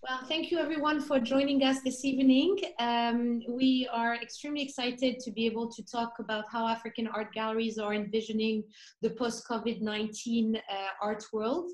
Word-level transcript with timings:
Well, 0.00 0.20
thank 0.28 0.52
you 0.52 0.60
everyone 0.60 1.00
for 1.00 1.18
joining 1.18 1.64
us 1.64 1.80
this 1.82 2.04
evening. 2.04 2.56
Um, 2.78 3.42
we 3.48 3.88
are 3.92 4.14
extremely 4.14 4.62
excited 4.62 5.18
to 5.18 5.32
be 5.32 5.44
able 5.44 5.68
to 5.72 5.82
talk 5.84 6.12
about 6.20 6.44
how 6.52 6.68
African 6.68 7.08
art 7.08 7.32
galleries 7.32 7.78
are 7.78 7.92
envisioning 7.92 8.62
the 9.02 9.10
post-COVID-19 9.10 10.54
uh, 10.54 10.60
art 11.02 11.24
world. 11.32 11.72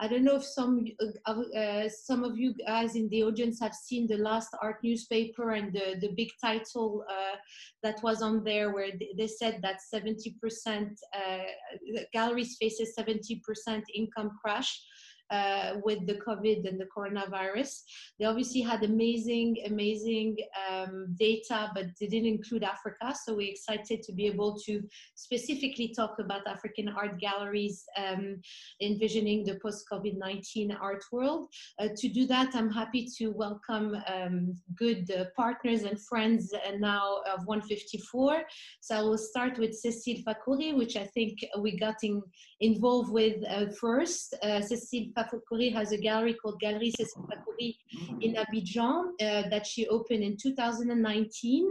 I 0.00 0.08
don't 0.08 0.24
know 0.24 0.36
if 0.36 0.44
some 0.44 0.86
uh, 1.26 1.32
uh, 1.32 1.88
some 1.90 2.24
of 2.24 2.38
you 2.38 2.54
guys 2.66 2.96
in 2.96 3.10
the 3.10 3.24
audience 3.24 3.60
have 3.60 3.74
seen 3.74 4.06
the 4.06 4.16
last 4.16 4.56
art 4.62 4.78
newspaper 4.82 5.50
and 5.50 5.70
the, 5.70 5.96
the 6.00 6.14
big 6.16 6.30
title 6.40 7.04
uh, 7.10 7.36
that 7.82 8.02
was 8.02 8.22
on 8.22 8.42
there 8.42 8.72
where 8.72 8.92
they 9.18 9.26
said 9.26 9.60
that 9.60 9.80
70% 9.94 10.92
uh, 11.14 11.38
galleries 12.14 12.56
faces 12.58 12.94
70% 12.98 13.82
income 13.94 14.30
crash 14.42 14.80
uh, 15.30 15.74
with 15.84 16.06
the 16.06 16.14
COVID 16.14 16.68
and 16.68 16.80
the 16.80 16.86
coronavirus. 16.96 17.82
They 18.18 18.24
obviously 18.26 18.60
had 18.60 18.82
amazing, 18.84 19.56
amazing 19.66 20.36
um, 20.70 21.14
data, 21.18 21.70
but 21.74 21.86
they 22.00 22.06
didn't 22.06 22.28
include 22.28 22.62
Africa. 22.62 23.14
So 23.24 23.34
we're 23.34 23.50
excited 23.50 24.02
to 24.02 24.12
be 24.12 24.26
able 24.26 24.56
to 24.66 24.82
specifically 25.14 25.92
talk 25.94 26.16
about 26.18 26.46
African 26.46 26.88
art 26.88 27.18
galleries 27.18 27.84
um, 27.96 28.40
envisioning 28.80 29.44
the 29.44 29.58
post-COVID-19 29.62 30.76
art 30.80 31.04
world. 31.12 31.48
Uh, 31.78 31.88
to 31.96 32.08
do 32.08 32.26
that, 32.26 32.54
I'm 32.54 32.70
happy 32.70 33.06
to 33.18 33.28
welcome 33.28 33.96
um, 34.06 34.54
good 34.76 35.10
uh, 35.10 35.24
partners 35.36 35.82
and 35.82 36.00
friends 36.00 36.52
uh, 36.52 36.72
now 36.78 37.18
of 37.32 37.46
154. 37.46 38.42
So 38.80 38.96
I 38.96 39.02
will 39.02 39.18
start 39.18 39.58
with 39.58 39.76
Cécile 39.84 40.22
Fakhoury, 40.24 40.74
which 40.74 40.96
I 40.96 41.04
think 41.04 41.44
we 41.58 41.78
got 41.78 41.96
in, 42.02 42.22
involved 42.60 43.10
with 43.10 43.36
uh, 43.48 43.66
first. 43.80 44.34
Uh, 44.42 44.60
Cécile 44.60 45.12
Fakhoury 45.16 45.72
has 45.72 45.92
a 45.92 45.98
gallery 45.98 46.34
called 46.34 46.60
Galerie 46.60 46.92
Cécile 46.92 47.74
in 48.20 48.34
Abidjan 48.34 49.08
uh, 49.20 49.48
that 49.48 49.66
she 49.66 49.86
opened 49.88 50.22
in 50.22 50.36
2019. 50.36 51.70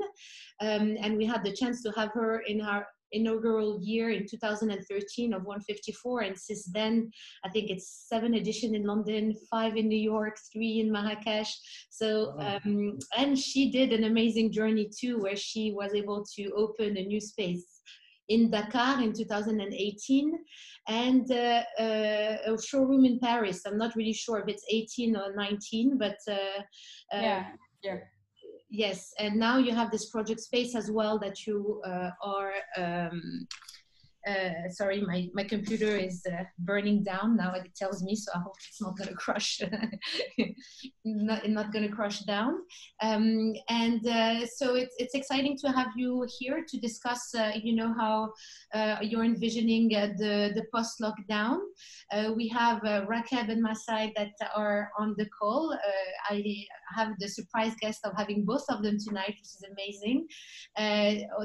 Um, 0.61 0.97
and 0.99 1.17
we 1.17 1.25
had 1.25 1.43
the 1.43 1.53
chance 1.53 1.83
to 1.83 1.91
have 1.91 2.11
her 2.13 2.41
in 2.41 2.61
our 2.61 2.87
inaugural 3.11 3.79
year 3.81 4.09
in 4.09 4.25
2013 4.27 5.33
of 5.33 5.43
154 5.43 6.21
and 6.21 6.37
since 6.37 6.65
then 6.73 7.09
i 7.45 7.49
think 7.49 7.69
it's 7.69 8.07
seven 8.09 8.33
edition 8.33 8.75
in 8.75 8.83
london 8.83 9.33
five 9.49 9.77
in 9.77 9.87
new 9.87 9.97
york 9.97 10.37
three 10.51 10.79
in 10.79 10.91
marrakesh. 10.91 11.55
So 11.89 12.35
um, 12.39 12.97
and 13.15 13.37
she 13.37 13.71
did 13.71 13.93
an 13.93 14.05
amazing 14.05 14.51
journey 14.51 14.89
too 14.99 15.19
where 15.19 15.35
she 15.35 15.71
was 15.71 15.93
able 15.93 16.25
to 16.35 16.51
open 16.51 16.97
a 16.97 17.05
new 17.05 17.21
space 17.21 17.74
in 18.29 18.49
Dakar 18.49 19.01
in 19.01 19.13
2018 19.13 20.33
and 20.87 21.31
uh, 21.31 21.63
uh, 21.79 22.37
a 22.47 22.61
showroom 22.61 23.05
in 23.05 23.19
Paris. 23.19 23.63
I'm 23.65 23.77
not 23.77 23.95
really 23.95 24.13
sure 24.13 24.39
if 24.39 24.47
it's 24.47 24.65
18 24.69 25.15
or 25.15 25.35
19, 25.35 25.97
but 25.97 26.17
uh, 26.27 26.33
uh, 26.33 27.21
yeah, 27.21 27.45
yeah. 27.83 27.97
Yes, 28.69 29.13
and 29.19 29.37
now 29.37 29.57
you 29.57 29.73
have 29.73 29.91
this 29.91 30.09
project 30.09 30.41
space 30.41 30.75
as 30.75 30.91
well 30.91 31.19
that 31.19 31.45
you 31.45 31.81
uh, 31.85 32.09
are 32.21 32.53
um, 32.77 33.47
uh, 34.27 34.69
sorry, 34.69 35.01
my, 35.01 35.29
my 35.33 35.43
computer 35.43 35.95
is 35.97 36.25
uh, 36.31 36.43
burning 36.59 37.03
down 37.03 37.37
now. 37.37 37.53
It 37.53 37.75
tells 37.75 38.01
me, 38.01 38.15
so 38.15 38.31
I 38.33 38.39
hope 38.39 38.55
it's 38.67 38.81
not 38.81 38.97
going 38.97 39.09
to 39.09 39.15
crush, 39.15 39.61
not, 41.05 41.47
not 41.47 41.71
going 41.71 41.87
to 41.87 41.95
crush 41.95 42.19
down. 42.21 42.59
Um, 43.01 43.53
and 43.69 44.05
uh, 44.07 44.45
so 44.47 44.75
it's, 44.75 44.95
it's 44.97 45.13
exciting 45.13 45.57
to 45.59 45.71
have 45.71 45.89
you 45.95 46.27
here 46.39 46.65
to 46.67 46.77
discuss, 46.79 47.35
uh, 47.35 47.51
you 47.61 47.75
know, 47.75 47.93
how 47.93 48.33
uh, 48.73 48.97
you're 49.01 49.23
envisioning 49.23 49.95
uh, 49.95 50.07
the, 50.17 50.51
the 50.55 50.63
post-lockdown. 50.73 51.59
we 52.35 52.47
have 52.47 52.81
Rakeb 52.81 53.49
and 53.49 53.63
Mesai 53.63 54.11
that 54.15 54.31
are 54.55 54.89
on 54.97 55.13
the 55.17 55.27
call. 55.27 55.77
I 56.29 56.65
have 56.95 57.13
the 57.19 57.27
surprise 57.27 57.73
guest 57.79 57.99
of 58.05 58.13
having 58.17 58.43
both 58.43 58.65
of 58.69 58.81
them 58.81 58.97
tonight, 58.97 59.35
which 59.37 59.53
is 59.55 59.63
amazing. 59.71 60.27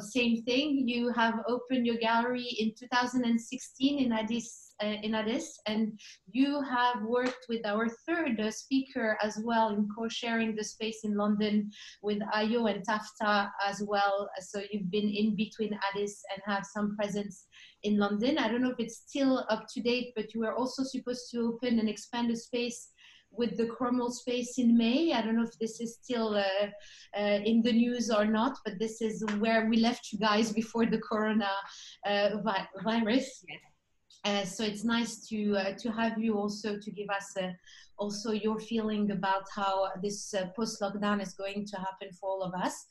same 0.00 0.42
thing, 0.44 0.88
you 0.88 1.10
have 1.12 1.34
opened 1.46 1.86
your 1.86 1.96
gallery 1.96 2.48
in 2.58 2.69
2016 2.78 3.98
in 3.98 4.12
Addis 4.12 4.70
uh, 4.82 4.96
in 5.02 5.14
Addis, 5.14 5.60
and 5.66 5.98
you 6.32 6.62
have 6.62 7.02
worked 7.02 7.46
with 7.48 7.66
our 7.66 7.88
third 8.06 8.40
uh, 8.40 8.50
speaker 8.50 9.18
as 9.22 9.38
well 9.44 9.70
in 9.70 9.88
co-sharing 9.96 10.56
the 10.56 10.64
space 10.64 11.00
in 11.04 11.16
London 11.16 11.70
with 12.02 12.18
Ayo 12.34 12.70
and 12.70 12.84
Tafta 12.86 13.50
as 13.66 13.82
well. 13.86 14.30
So 14.40 14.62
you've 14.70 14.90
been 14.90 15.08
in 15.08 15.36
between 15.36 15.78
Addis 15.90 16.22
and 16.32 16.42
have 16.46 16.64
some 16.64 16.96
presence 16.96 17.46
in 17.82 17.98
London. 17.98 18.38
I 18.38 18.48
don't 18.48 18.62
know 18.62 18.70
if 18.70 18.80
it's 18.80 19.02
still 19.06 19.44
up 19.50 19.66
to 19.74 19.80
date, 19.80 20.12
but 20.16 20.32
you 20.34 20.40
were 20.40 20.54
also 20.54 20.82
supposed 20.82 21.30
to 21.32 21.40
open 21.40 21.78
and 21.78 21.88
expand 21.88 22.30
the 22.30 22.36
space 22.36 22.88
with 23.32 23.56
the 23.56 23.66
Cromwell 23.66 24.10
space 24.10 24.58
in 24.58 24.76
May. 24.76 25.12
I 25.12 25.22
don't 25.22 25.36
know 25.36 25.44
if 25.44 25.58
this 25.58 25.80
is 25.80 25.98
still 26.02 26.34
uh, 26.34 26.66
uh, 27.16 27.40
in 27.44 27.62
the 27.62 27.72
news 27.72 28.10
or 28.10 28.24
not, 28.24 28.58
but 28.64 28.78
this 28.78 29.00
is 29.00 29.24
where 29.38 29.68
we 29.68 29.76
left 29.78 30.12
you 30.12 30.18
guys 30.18 30.52
before 30.52 30.86
the 30.86 30.98
corona 30.98 31.50
uh, 32.06 32.30
vi 32.42 32.68
virus. 32.84 33.44
Uh, 34.24 34.44
so 34.44 34.62
it's 34.62 34.84
nice 34.84 35.26
to 35.28 35.56
uh, 35.56 35.72
to 35.78 35.90
have 35.90 36.18
you 36.18 36.36
also 36.36 36.78
to 36.78 36.90
give 36.90 37.08
us 37.08 37.34
uh, 37.40 37.48
also 37.96 38.32
your 38.32 38.60
feeling 38.60 39.10
about 39.12 39.44
how 39.54 39.88
this 40.02 40.34
post 40.54 40.80
lockdown 40.82 41.22
is 41.22 41.32
going 41.32 41.66
to 41.66 41.76
happen 41.78 42.12
for 42.12 42.28
all 42.28 42.42
of 42.42 42.52
us. 42.54 42.84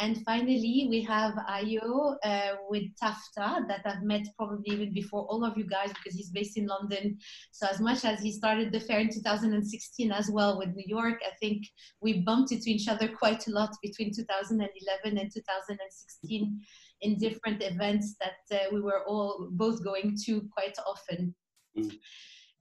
And 0.00 0.24
finally, 0.24 0.86
we 0.90 1.02
have 1.02 1.34
Ayo 1.48 2.16
uh, 2.24 2.56
with 2.68 2.84
Tafta 3.00 3.66
that 3.68 3.82
I've 3.84 4.02
met 4.02 4.26
probably 4.36 4.74
even 4.74 4.92
before 4.92 5.24
all 5.26 5.44
of 5.44 5.56
you 5.56 5.64
guys 5.64 5.92
because 5.92 6.16
he's 6.16 6.30
based 6.30 6.56
in 6.56 6.66
London. 6.66 7.16
So 7.52 7.66
as 7.68 7.80
much 7.80 8.04
as 8.04 8.20
he 8.20 8.32
started 8.32 8.72
the 8.72 8.80
fair 8.80 9.00
in 9.00 9.08
2016 9.08 10.10
as 10.10 10.30
well 10.30 10.58
with 10.58 10.74
New 10.74 10.84
York, 10.86 11.20
I 11.24 11.34
think 11.40 11.64
we 12.00 12.22
bumped 12.22 12.50
into 12.52 12.70
each 12.70 12.88
other 12.88 13.08
quite 13.08 13.46
a 13.46 13.50
lot 13.50 13.70
between 13.82 14.12
2011 14.12 15.18
and 15.18 15.30
2016 15.32 16.60
in 17.02 17.18
different 17.18 17.62
events 17.62 18.16
that 18.20 18.56
uh, 18.56 18.64
we 18.72 18.80
were 18.80 19.04
all 19.06 19.48
both 19.52 19.84
going 19.84 20.16
to 20.26 20.42
quite 20.56 20.76
often. 20.86 21.34
Mm 21.78 21.92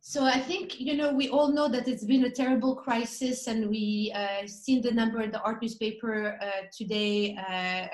so 0.06 0.25
I 0.25 0.38
think 0.38 0.81
you 0.81 0.97
know 0.97 1.14
we 1.14 1.30
all 1.30 1.47
know 1.47 1.69
that 1.69 1.88
it's 1.88 2.03
been 2.03 2.25
a 2.25 2.30
terrible 2.30 2.75
crisis, 2.75 3.47
and 3.47 3.69
we 3.69 4.12
uh, 4.14 4.46
seen 4.47 4.81
the 4.81 4.91
number 4.91 5.22
in 5.22 5.31
the 5.31 5.41
art 5.44 5.62
newspaper 5.62 6.38
uh, 6.41 6.68
today. 6.78 7.38
Uh, 7.38 7.88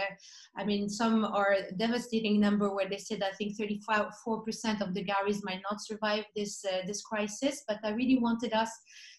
I 0.58 0.64
mean, 0.66 0.90
some 0.90 1.24
are 1.24 1.58
devastating 1.78 2.40
number 2.40 2.74
where 2.74 2.90
they 2.90 2.98
said 2.98 3.22
I 3.22 3.30
think 3.36 3.58
34 3.58 4.42
percent 4.42 4.82
of 4.82 4.96
the 4.96 5.04
galleries 5.04 5.44
might 5.44 5.62
not 5.70 5.84
survive 5.84 6.26
this 6.36 6.66
uh, 6.66 6.80
this 6.88 7.04
crisis. 7.04 7.64
But 7.68 7.78
I 7.84 7.92
really 7.92 8.18
wanted 8.18 8.54
us 8.54 8.72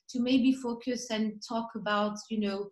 to 0.08 0.18
maybe 0.18 0.52
focus 0.52 1.10
and 1.12 1.40
talk 1.48 1.68
about 1.76 2.18
you 2.28 2.40
know 2.40 2.70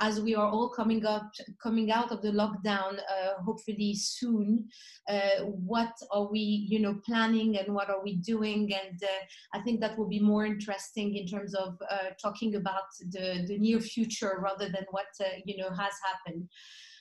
as 0.00 0.20
we 0.20 0.34
are 0.34 0.48
all 0.48 0.68
coming 0.68 1.04
up 1.04 1.30
coming 1.62 1.90
out 1.90 2.10
of 2.12 2.22
the 2.22 2.30
lockdown 2.30 2.98
uh, 2.98 3.42
hopefully 3.44 3.94
soon 3.94 4.68
uh, 5.08 5.44
what 5.44 5.92
are 6.10 6.30
we 6.30 6.66
you 6.68 6.78
know 6.78 7.00
planning 7.04 7.58
and 7.58 7.74
what 7.74 7.90
are 7.90 8.02
we 8.02 8.16
doing? 8.16 8.72
And 8.72 9.02
uh, 9.02 9.22
i 9.54 9.60
think 9.62 9.80
that 9.80 9.98
will 9.98 10.08
be 10.08 10.20
more 10.20 10.44
interesting 10.46 11.16
in 11.16 11.26
terms 11.26 11.54
of 11.54 11.76
uh, 11.90 12.10
talking 12.20 12.56
about 12.56 12.88
the, 13.10 13.44
the 13.48 13.58
near 13.58 13.80
future 13.80 14.38
rather 14.40 14.68
than 14.68 14.84
what 14.90 15.06
uh, 15.20 15.24
you 15.44 15.56
know 15.56 15.70
has 15.70 15.94
happened. 16.08 16.48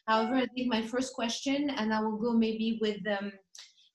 However 0.08 0.36
i 0.36 0.48
think 0.48 0.68
my 0.68 0.82
first 0.82 1.14
question 1.14 1.70
and 1.70 1.94
i 1.94 2.02
will 2.02 2.18
go 2.18 2.34
maybe 2.34 2.80
with 2.82 3.02
um, 3.08 3.32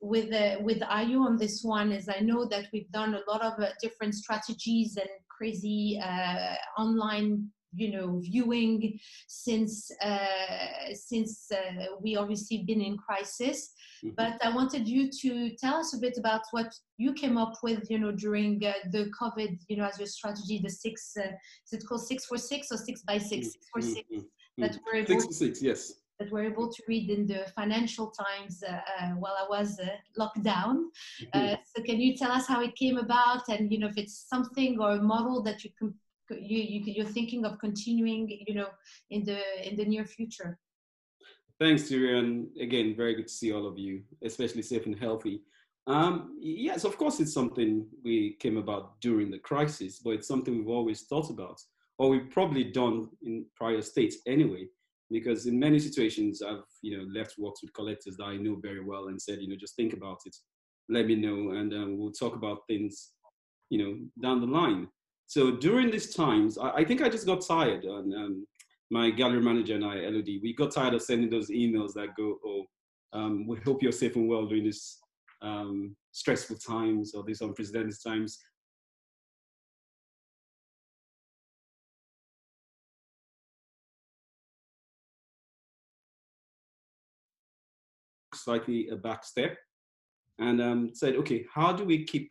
with 0.00 0.32
uh, 0.32 0.56
with 0.60 0.80
Ayo 0.80 1.20
on 1.22 1.36
this 1.36 1.62
one 1.62 1.90
is 1.92 2.08
I 2.08 2.20
know 2.20 2.44
that 2.46 2.66
we've 2.72 2.90
done 2.92 3.14
a 3.14 3.30
lot 3.30 3.42
of 3.42 3.54
uh, 3.60 3.70
different 3.80 4.14
strategies 4.14 4.96
and 4.96 5.08
crazy 5.28 6.00
uh, 6.02 6.54
online 6.78 7.48
you 7.76 7.92
know 7.92 8.18
viewing 8.20 8.98
since 9.26 9.90
uh, 10.02 10.94
since 10.94 11.50
uh, 11.52 11.86
we 12.00 12.16
obviously 12.16 12.64
been 12.66 12.80
in 12.80 12.96
crisis 12.96 13.72
mm-hmm. 14.04 14.14
but 14.16 14.34
i 14.42 14.54
wanted 14.54 14.88
you 14.88 15.10
to 15.10 15.54
tell 15.56 15.76
us 15.76 15.94
a 15.94 15.98
bit 15.98 16.16
about 16.18 16.42
what 16.52 16.72
you 16.96 17.12
came 17.12 17.36
up 17.36 17.54
with 17.62 17.90
you 17.90 17.98
know 17.98 18.12
during 18.12 18.64
uh, 18.64 18.72
the 18.92 19.10
covid 19.20 19.58
you 19.68 19.76
know 19.76 19.84
as 19.84 19.98
your 19.98 20.08
strategy 20.08 20.60
the 20.62 20.70
six 20.70 21.12
uh, 21.18 21.28
is 21.64 21.72
it 21.72 21.84
called 21.86 22.04
six 22.06 22.26
for 22.26 22.38
six 22.38 22.72
or 22.72 22.76
six 22.76 23.02
by 23.02 23.18
6 23.18 23.30
mm-hmm. 23.30 23.42
six 23.42 23.66
for 23.72 23.80
6 23.80 23.94
mm-hmm. 23.94 24.62
that 24.62 24.78
we're 24.84 25.00
able 25.00 25.20
six 25.20 25.26
to, 25.26 25.34
six 25.34 25.62
yes 25.62 25.92
that 26.18 26.30
we're 26.32 26.44
able 26.44 26.72
to 26.72 26.82
read 26.88 27.10
in 27.10 27.26
the 27.26 27.44
Financial 27.54 28.10
Times 28.10 28.62
uh, 28.66 28.72
uh, 28.72 29.10
while 29.18 29.36
I 29.38 29.46
was 29.48 29.78
uh, 29.78 29.86
locked 30.16 30.42
down. 30.42 30.90
Mm-hmm. 31.34 31.54
so, 31.76 31.82
can 31.82 32.00
you 32.00 32.16
tell 32.16 32.30
us 32.30 32.46
how 32.46 32.62
it 32.62 32.74
came 32.74 32.96
about, 32.96 33.42
and 33.48 33.70
you 33.70 33.78
know 33.78 33.88
if 33.88 33.98
it's 33.98 34.26
something 34.28 34.78
or 34.80 34.92
a 34.92 35.02
model 35.02 35.42
that 35.42 35.62
you 35.62 35.70
can 35.78 35.94
you, 36.30 36.58
you 36.58 36.82
you're 36.84 37.06
thinking 37.06 37.44
of 37.44 37.58
continuing 37.58 38.28
you 38.46 38.54
know 38.54 38.68
in 39.10 39.24
the 39.24 39.40
in 39.68 39.76
the 39.76 39.84
near 39.84 40.04
future. 40.04 40.58
Thanks 41.58 41.84
Touria. 41.84 42.46
again 42.60 42.94
very 42.96 43.14
good 43.14 43.28
to 43.28 43.32
see 43.32 43.52
all 43.52 43.66
of 43.66 43.78
you 43.78 44.02
especially 44.22 44.62
safe 44.62 44.86
and 44.86 44.98
healthy. 44.98 45.42
Um, 45.86 46.36
yes 46.40 46.84
of 46.84 46.98
course 46.98 47.20
it's 47.20 47.32
something 47.32 47.86
we 48.04 48.36
came 48.40 48.56
about 48.56 49.00
during 49.00 49.30
the 49.30 49.38
crisis 49.38 50.00
but 50.00 50.10
it's 50.10 50.28
something 50.28 50.56
we've 50.56 50.68
always 50.68 51.02
thought 51.02 51.30
about 51.30 51.60
or 51.98 52.10
we've 52.10 52.30
probably 52.30 52.64
done 52.64 53.08
in 53.22 53.46
prior 53.54 53.80
states 53.80 54.16
anyway 54.26 54.66
because 55.10 55.46
in 55.46 55.58
many 55.58 55.78
situations 55.78 56.42
i've 56.42 56.64
you 56.82 56.96
know 56.96 57.04
left 57.12 57.34
works 57.38 57.62
with 57.62 57.72
collectors 57.72 58.16
that 58.16 58.24
i 58.24 58.36
know 58.36 58.56
very 58.60 58.84
well 58.84 59.08
and 59.08 59.20
said 59.20 59.40
you 59.40 59.48
know 59.48 59.56
just 59.56 59.76
think 59.76 59.92
about 59.92 60.18
it 60.26 60.34
let 60.88 61.06
me 61.06 61.14
know 61.14 61.52
and 61.52 61.72
um, 61.72 61.98
we'll 61.98 62.12
talk 62.12 62.34
about 62.34 62.66
things 62.66 63.12
you 63.70 63.78
know 63.78 63.96
down 64.22 64.40
the 64.40 64.46
line 64.46 64.88
So 65.26 65.50
during 65.50 65.90
these 65.90 66.14
times, 66.14 66.56
I, 66.56 66.70
I 66.70 66.84
think 66.84 67.02
I 67.02 67.08
just 67.08 67.26
got 67.26 67.46
tired. 67.46 67.84
And 67.84 68.14
um, 68.14 68.46
my 68.90 69.10
gallery 69.10 69.40
manager 69.40 69.74
and 69.74 69.84
I, 69.84 70.04
Elodie, 70.04 70.40
we 70.42 70.54
got 70.54 70.70
tired 70.72 70.94
of 70.94 71.02
sending 71.02 71.30
those 71.30 71.50
emails 71.50 71.92
that 71.94 72.14
go, 72.16 72.38
oh, 72.44 72.64
um, 73.12 73.46
we 73.46 73.58
hope 73.64 73.82
you're 73.82 73.92
safe 73.92 74.16
and 74.16 74.28
well 74.28 74.46
during 74.46 74.64
this 74.64 74.98
um, 75.42 75.96
stressful 76.12 76.56
times 76.56 77.14
or 77.14 77.24
these 77.24 77.40
unprecedented 77.40 77.96
times. 78.04 78.38
Slightly 88.34 88.88
a 88.90 88.96
back 88.96 89.24
step 89.24 89.56
and 90.38 90.60
um, 90.60 90.90
said, 90.94 91.16
okay, 91.16 91.44
how 91.52 91.72
do 91.72 91.84
we 91.84 92.04
keep 92.04 92.30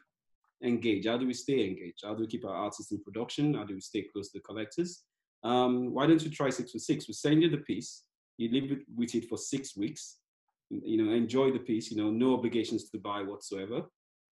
engaged? 0.64 1.08
How 1.08 1.18
do 1.18 1.28
we 1.28 1.34
stay 1.34 1.66
engaged? 1.66 2.02
How 2.04 2.14
do 2.14 2.22
we 2.22 2.28
keep 2.28 2.46
our 2.46 2.56
artists 2.56 2.92
in 2.92 3.02
production? 3.02 3.54
How 3.54 3.64
do 3.64 3.74
we 3.74 3.82
stay 3.82 4.06
close 4.12 4.32
to 4.32 4.40
the 4.40 4.44
collectors? 4.44 5.04
Um, 5.44 5.94
why 5.94 6.08
don't 6.08 6.24
you 6.24 6.32
try 6.32 6.50
six 6.50 6.72
for 6.72 6.80
six? 6.80 7.08
We 7.08 7.14
send 7.14 7.44
you 7.44 7.50
the 7.50 7.58
piece, 7.58 8.04
you 8.38 8.50
live 8.50 8.80
with 8.96 9.16
it 9.16 9.30
for 9.30 9.38
six 9.38 9.78
weeks, 9.78 10.18
you 10.70 11.04
know, 11.04 11.14
enjoy 11.14 11.52
the 11.52 11.60
piece, 11.60 11.92
you 11.92 11.98
know, 11.98 12.10
no 12.10 12.34
obligations 12.34 12.90
to 12.90 12.98
buy 12.98 13.22
whatsoever. 13.22 13.84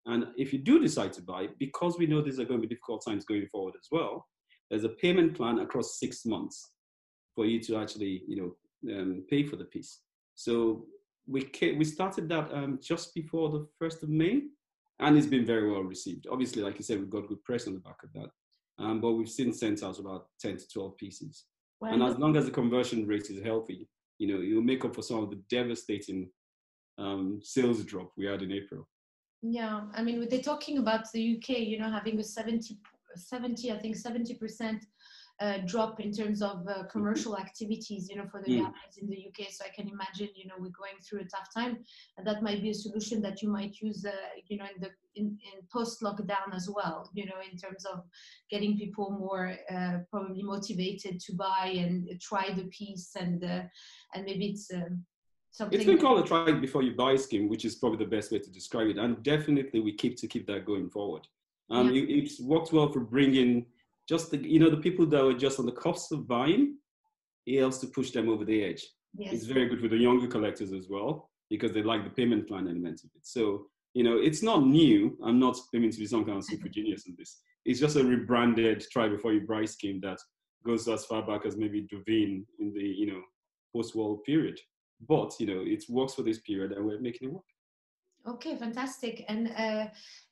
And 0.05 0.27
if 0.35 0.51
you 0.51 0.59
do 0.59 0.79
decide 0.79 1.13
to 1.13 1.21
buy, 1.21 1.47
because 1.59 1.97
we 1.97 2.07
know 2.07 2.21
these 2.21 2.39
are 2.39 2.45
going 2.45 2.61
to 2.61 2.67
be 2.67 2.73
difficult 2.73 3.05
times 3.05 3.25
going 3.25 3.47
forward 3.51 3.75
as 3.79 3.87
well, 3.91 4.25
there's 4.69 4.83
a 4.83 4.89
payment 4.89 5.35
plan 5.35 5.59
across 5.59 5.99
six 5.99 6.25
months 6.25 6.71
for 7.35 7.45
you 7.45 7.59
to 7.61 7.77
actually, 7.77 8.23
you 8.27 8.35
know, 8.85 8.95
um, 8.95 9.23
pay 9.29 9.43
for 9.43 9.55
the 9.55 9.65
piece. 9.65 9.99
So 10.35 10.85
we 11.27 11.49
we 11.77 11.85
started 11.85 12.27
that 12.29 12.53
um, 12.53 12.79
just 12.81 13.13
before 13.13 13.49
the 13.49 13.67
first 13.79 14.03
of 14.03 14.09
May, 14.09 14.41
and 14.99 15.17
it's 15.17 15.27
been 15.27 15.45
very 15.45 15.71
well 15.71 15.81
received. 15.81 16.27
Obviously, 16.31 16.61
like 16.61 16.77
you 16.77 16.83
said, 16.83 16.99
we've 16.99 17.09
got 17.09 17.27
good 17.27 17.43
press 17.43 17.67
on 17.67 17.73
the 17.73 17.79
back 17.79 17.97
of 18.03 18.13
that, 18.13 18.29
um, 18.83 19.01
but 19.01 19.13
we've 19.13 19.29
since 19.29 19.59
sent 19.59 19.83
out 19.83 19.99
about 19.99 20.27
ten 20.39 20.57
to 20.57 20.67
twelve 20.67 20.97
pieces. 20.97 21.45
Well, 21.79 21.93
and 21.93 22.03
as 22.03 22.17
long 22.17 22.35
as 22.37 22.45
the 22.45 22.51
conversion 22.51 23.07
rate 23.07 23.29
is 23.29 23.43
healthy, 23.43 23.87
you 24.19 24.27
know, 24.27 24.55
will 24.55 24.63
make 24.63 24.85
up 24.85 24.95
for 24.95 25.01
some 25.01 25.23
of 25.23 25.29
the 25.29 25.41
devastating 25.49 26.29
um, 26.97 27.39
sales 27.43 27.83
drop 27.83 28.11
we 28.17 28.25
had 28.25 28.41
in 28.41 28.51
April. 28.51 28.87
Yeah, 29.41 29.81
I 29.93 30.01
mean, 30.01 30.25
they're 30.29 30.41
talking 30.41 30.77
about 30.77 31.11
the 31.11 31.37
UK, 31.37 31.59
you 31.59 31.77
know, 31.77 31.89
having 31.89 32.17
a 32.19 32.23
70, 32.23 32.77
70 33.15 33.71
I 33.71 33.77
think 33.77 33.97
70% 33.97 34.81
uh, 35.39 35.57
drop 35.65 35.99
in 35.99 36.11
terms 36.11 36.41
of 36.41 36.67
uh, 36.67 36.71
mm-hmm. 36.71 36.87
commercial 36.91 37.37
activities, 37.37 38.07
you 38.09 38.15
know, 38.15 38.25
for 38.29 38.41
the 38.41 38.51
mm. 38.51 38.73
in 39.01 39.09
the 39.09 39.27
UK. 39.27 39.49
So 39.49 39.65
I 39.65 39.69
can 39.69 39.89
imagine, 39.89 40.29
you 40.35 40.47
know, 40.47 40.55
we're 40.57 40.69
going 40.69 40.99
through 41.01 41.21
a 41.21 41.25
tough 41.25 41.53
time, 41.53 41.79
and 42.17 42.27
that 42.27 42.43
might 42.43 42.61
be 42.61 42.69
a 42.69 42.73
solution 42.73 43.21
that 43.23 43.41
you 43.41 43.49
might 43.49 43.75
use, 43.81 44.05
uh, 44.05 44.11
you 44.47 44.57
know, 44.57 44.65
in 44.75 44.81
the 44.81 44.89
in, 45.15 45.25
in 45.25 45.61
post 45.71 46.01
lockdown 46.01 46.53
as 46.53 46.69
well. 46.69 47.09
You 47.13 47.25
know, 47.25 47.39
in 47.51 47.57
terms 47.57 47.85
of 47.85 48.03
getting 48.49 48.77
people 48.77 49.11
more 49.11 49.57
uh, 49.73 49.99
probably 50.09 50.43
motivated 50.43 51.19
to 51.21 51.33
buy 51.33 51.73
and 51.75 52.09
try 52.21 52.53
the 52.53 52.65
piece, 52.65 53.15
and 53.19 53.43
uh, 53.43 53.63
and 54.13 54.25
maybe 54.25 54.47
it's. 54.47 54.71
Um, 54.73 55.05
something 55.51 55.79
it's 55.79 55.85
been 55.85 55.99
called 55.99 56.19
a 56.19 56.27
try 56.27 56.51
before 56.51 56.81
you 56.81 56.95
buy 56.95 57.15
scheme, 57.15 57.47
which 57.47 57.63
is 57.63 57.75
probably 57.75 57.99
the 57.99 58.09
best 58.09 58.31
way 58.31 58.39
to 58.39 58.49
describe 58.49 58.87
it, 58.87 58.97
and 58.97 59.21
definitely 59.21 59.81
we 59.81 59.93
keep 59.93 60.17
to 60.17 60.27
keep 60.27 60.47
that 60.47 60.65
going 60.65 60.89
forward. 60.89 61.27
Um, 61.69 61.93
yeah. 61.93 62.01
it, 62.01 62.09
it's 62.09 62.39
worked 62.39 62.73
well 62.73 62.91
for 62.91 63.01
bringing 63.01 63.65
just 64.07 64.31
the 64.31 64.37
you 64.37 64.59
know 64.59 64.69
the 64.69 64.77
people 64.77 65.05
that 65.05 65.23
were 65.23 65.33
just 65.33 65.59
on 65.59 65.65
the 65.65 65.71
cusp 65.71 66.11
of 66.11 66.27
buying, 66.27 66.77
it 67.45 67.59
helps 67.59 67.77
to 67.79 67.87
push 67.87 68.11
them 68.11 68.29
over 68.29 68.45
the 68.45 68.63
edge. 68.63 68.85
Yes. 69.15 69.33
It's 69.33 69.45
very 69.45 69.67
good 69.67 69.79
for 69.79 69.87
the 69.87 69.97
younger 69.97 70.27
collectors 70.27 70.73
as 70.73 70.87
well 70.89 71.29
because 71.49 71.71
they 71.71 71.83
like 71.83 72.03
the 72.03 72.09
payment 72.09 72.47
plan 72.47 72.67
element 72.67 73.01
of 73.03 73.11
it. 73.15 73.25
So 73.25 73.67
you 73.93 74.03
know 74.03 74.17
it's 74.17 74.43
not 74.43 74.65
new. 74.65 75.17
I'm 75.23 75.39
not 75.39 75.57
aiming 75.73 75.91
to 75.91 75.99
be 75.99 76.05
some 76.05 76.25
kind 76.25 76.37
of 76.37 76.45
super 76.45 76.65
mm-hmm. 76.65 76.73
genius 76.73 77.07
in 77.07 77.15
this. 77.17 77.41
It's 77.65 77.79
just 77.79 77.95
a 77.95 78.03
rebranded 78.03 78.85
try 78.91 79.07
before 79.07 79.33
you 79.33 79.41
buy 79.47 79.65
scheme 79.65 80.01
that 80.01 80.19
goes 80.65 80.87
as 80.87 81.05
far 81.05 81.25
back 81.25 81.45
as 81.45 81.57
maybe 81.57 81.87
Duveen 81.91 82.45
in 82.59 82.73
the 82.73 82.83
you 82.83 83.07
know 83.07 83.21
post-war 83.73 84.19
period. 84.25 84.59
But 85.07 85.33
you 85.39 85.47
know 85.47 85.63
it 85.65 85.83
works 85.89 86.13
for 86.13 86.23
this 86.23 86.39
period, 86.39 86.73
and 86.73 86.85
we're 86.85 86.99
making 86.99 87.29
it 87.29 87.33
work. 87.33 87.43
Okay, 88.25 88.55
fantastic. 88.55 89.25
And 89.27 89.49
uh, 89.49 89.87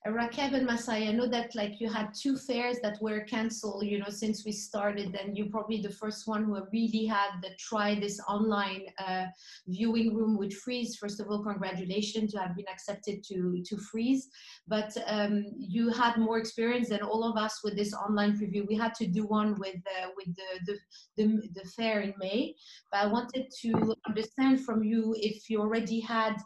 Rakeb 0.07 0.53
and 0.53 0.65
Mesai, 0.65 1.09
I 1.09 1.11
know 1.11 1.27
that 1.27 1.53
like 1.55 1.81
you 1.81 1.89
had 1.89 2.13
two 2.13 2.37
fairs 2.37 2.77
that 2.83 2.97
were 3.01 3.19
canceled, 3.25 3.85
you 3.85 3.99
know, 3.99 4.09
since 4.09 4.45
we 4.45 4.53
started. 4.53 5.13
And 5.21 5.37
you're 5.37 5.49
probably 5.49 5.81
the 5.81 5.89
first 5.89 6.25
one 6.25 6.45
who 6.45 6.57
really 6.71 7.05
had 7.05 7.41
the 7.41 7.49
try 7.59 7.99
this 7.99 8.17
online 8.29 8.85
uh, 9.05 9.25
viewing 9.67 10.15
room 10.15 10.37
with 10.37 10.53
Frieze. 10.53 10.95
First 10.95 11.19
of 11.19 11.27
all, 11.27 11.43
congratulations 11.43 12.31
to 12.31 12.39
have 12.39 12.55
been 12.55 12.69
accepted 12.71 13.25
to 13.25 13.61
to 13.65 13.77
Frieze. 13.77 14.29
But 14.69 14.95
um, 15.05 15.43
you 15.57 15.89
had 15.89 16.15
more 16.15 16.37
experience 16.37 16.87
than 16.87 17.01
all 17.01 17.25
of 17.25 17.35
us 17.35 17.59
with 17.61 17.75
this 17.75 17.93
online 17.93 18.39
preview. 18.39 18.65
We 18.65 18.77
had 18.77 18.95
to 18.95 19.05
do 19.05 19.25
one 19.25 19.59
with 19.59 19.75
uh, 19.75 20.07
with 20.15 20.33
the, 20.37 20.49
the 20.65 20.77
the 21.17 21.49
the 21.55 21.69
fair 21.71 21.99
in 21.99 22.13
May. 22.17 22.55
But 22.89 23.01
I 23.01 23.07
wanted 23.07 23.51
to 23.63 23.95
understand 24.07 24.63
from 24.63 24.81
you 24.81 25.13
if 25.17 25.49
you 25.49 25.59
already 25.59 25.99
had 25.99 26.37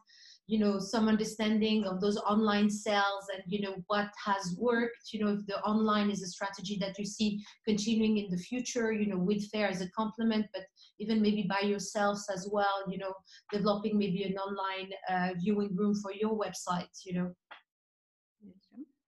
you 0.47 0.59
know 0.59 0.79
some 0.79 1.07
understanding 1.07 1.85
of 1.85 1.99
those 1.99 2.17
online 2.17 2.69
sales 2.69 3.25
and 3.33 3.43
you 3.47 3.61
know 3.61 3.75
what 3.87 4.09
has 4.23 4.55
worked 4.59 5.11
you 5.11 5.23
know 5.23 5.31
if 5.31 5.45
the 5.47 5.59
online 5.61 6.09
is 6.11 6.21
a 6.21 6.27
strategy 6.27 6.77
that 6.79 6.97
you 6.99 7.05
see 7.05 7.43
continuing 7.67 8.17
in 8.17 8.29
the 8.29 8.37
future 8.37 8.91
you 8.91 9.07
know 9.07 9.17
with 9.17 9.49
fair 9.51 9.67
as 9.67 9.81
a 9.81 9.89
complement 9.91 10.45
but 10.53 10.63
even 10.99 11.21
maybe 11.21 11.45
by 11.49 11.65
yourselves 11.65 12.27
as 12.33 12.47
well 12.51 12.83
you 12.87 12.97
know 12.97 13.13
developing 13.51 13.97
maybe 13.97 14.23
an 14.23 14.37
online 14.37 14.89
uh, 15.09 15.29
viewing 15.39 15.75
room 15.75 15.95
for 16.01 16.13
your 16.13 16.37
website 16.37 16.95
you 17.05 17.13
know. 17.13 17.35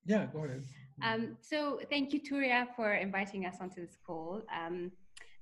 Yeah 0.04 0.26
go 0.26 0.44
ahead. 0.44 0.64
Um, 1.00 1.36
so 1.40 1.78
thank 1.90 2.12
you 2.12 2.20
Touria 2.20 2.66
for 2.74 2.94
inviting 2.94 3.46
us 3.46 3.56
onto 3.60 3.80
this 3.80 3.96
call. 4.04 4.42
Um, 4.52 4.90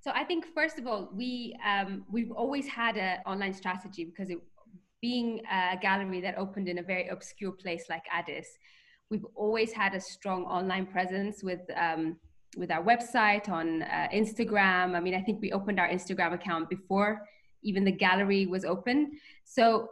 so 0.00 0.10
I 0.14 0.22
think 0.22 0.44
first 0.54 0.78
of 0.78 0.86
all, 0.86 1.08
we 1.14 1.56
um, 1.66 2.04
we've 2.10 2.30
always 2.30 2.66
had 2.66 2.96
an 2.96 3.20
online 3.24 3.54
strategy 3.54 4.04
because 4.04 4.28
it 4.28 4.38
being 5.00 5.40
a 5.50 5.76
gallery 5.76 6.20
that 6.20 6.38
opened 6.38 6.68
in 6.68 6.78
a 6.78 6.82
very 6.82 7.08
obscure 7.08 7.52
place 7.52 7.84
like 7.88 8.04
Addis, 8.12 8.46
we've 9.10 9.26
always 9.34 9.72
had 9.72 9.94
a 9.94 10.00
strong 10.00 10.44
online 10.44 10.86
presence 10.86 11.42
with 11.42 11.60
um, 11.76 12.16
with 12.56 12.70
our 12.70 12.82
website 12.82 13.48
on 13.48 13.82
uh, 13.82 14.08
Instagram. 14.14 14.96
I 14.96 15.00
mean, 15.00 15.14
I 15.14 15.20
think 15.20 15.42
we 15.42 15.52
opened 15.52 15.78
our 15.78 15.88
Instagram 15.88 16.32
account 16.32 16.70
before 16.70 17.22
even 17.66 17.84
the 17.84 17.92
gallery 17.92 18.46
was 18.46 18.64
open. 18.64 19.12
So, 19.44 19.88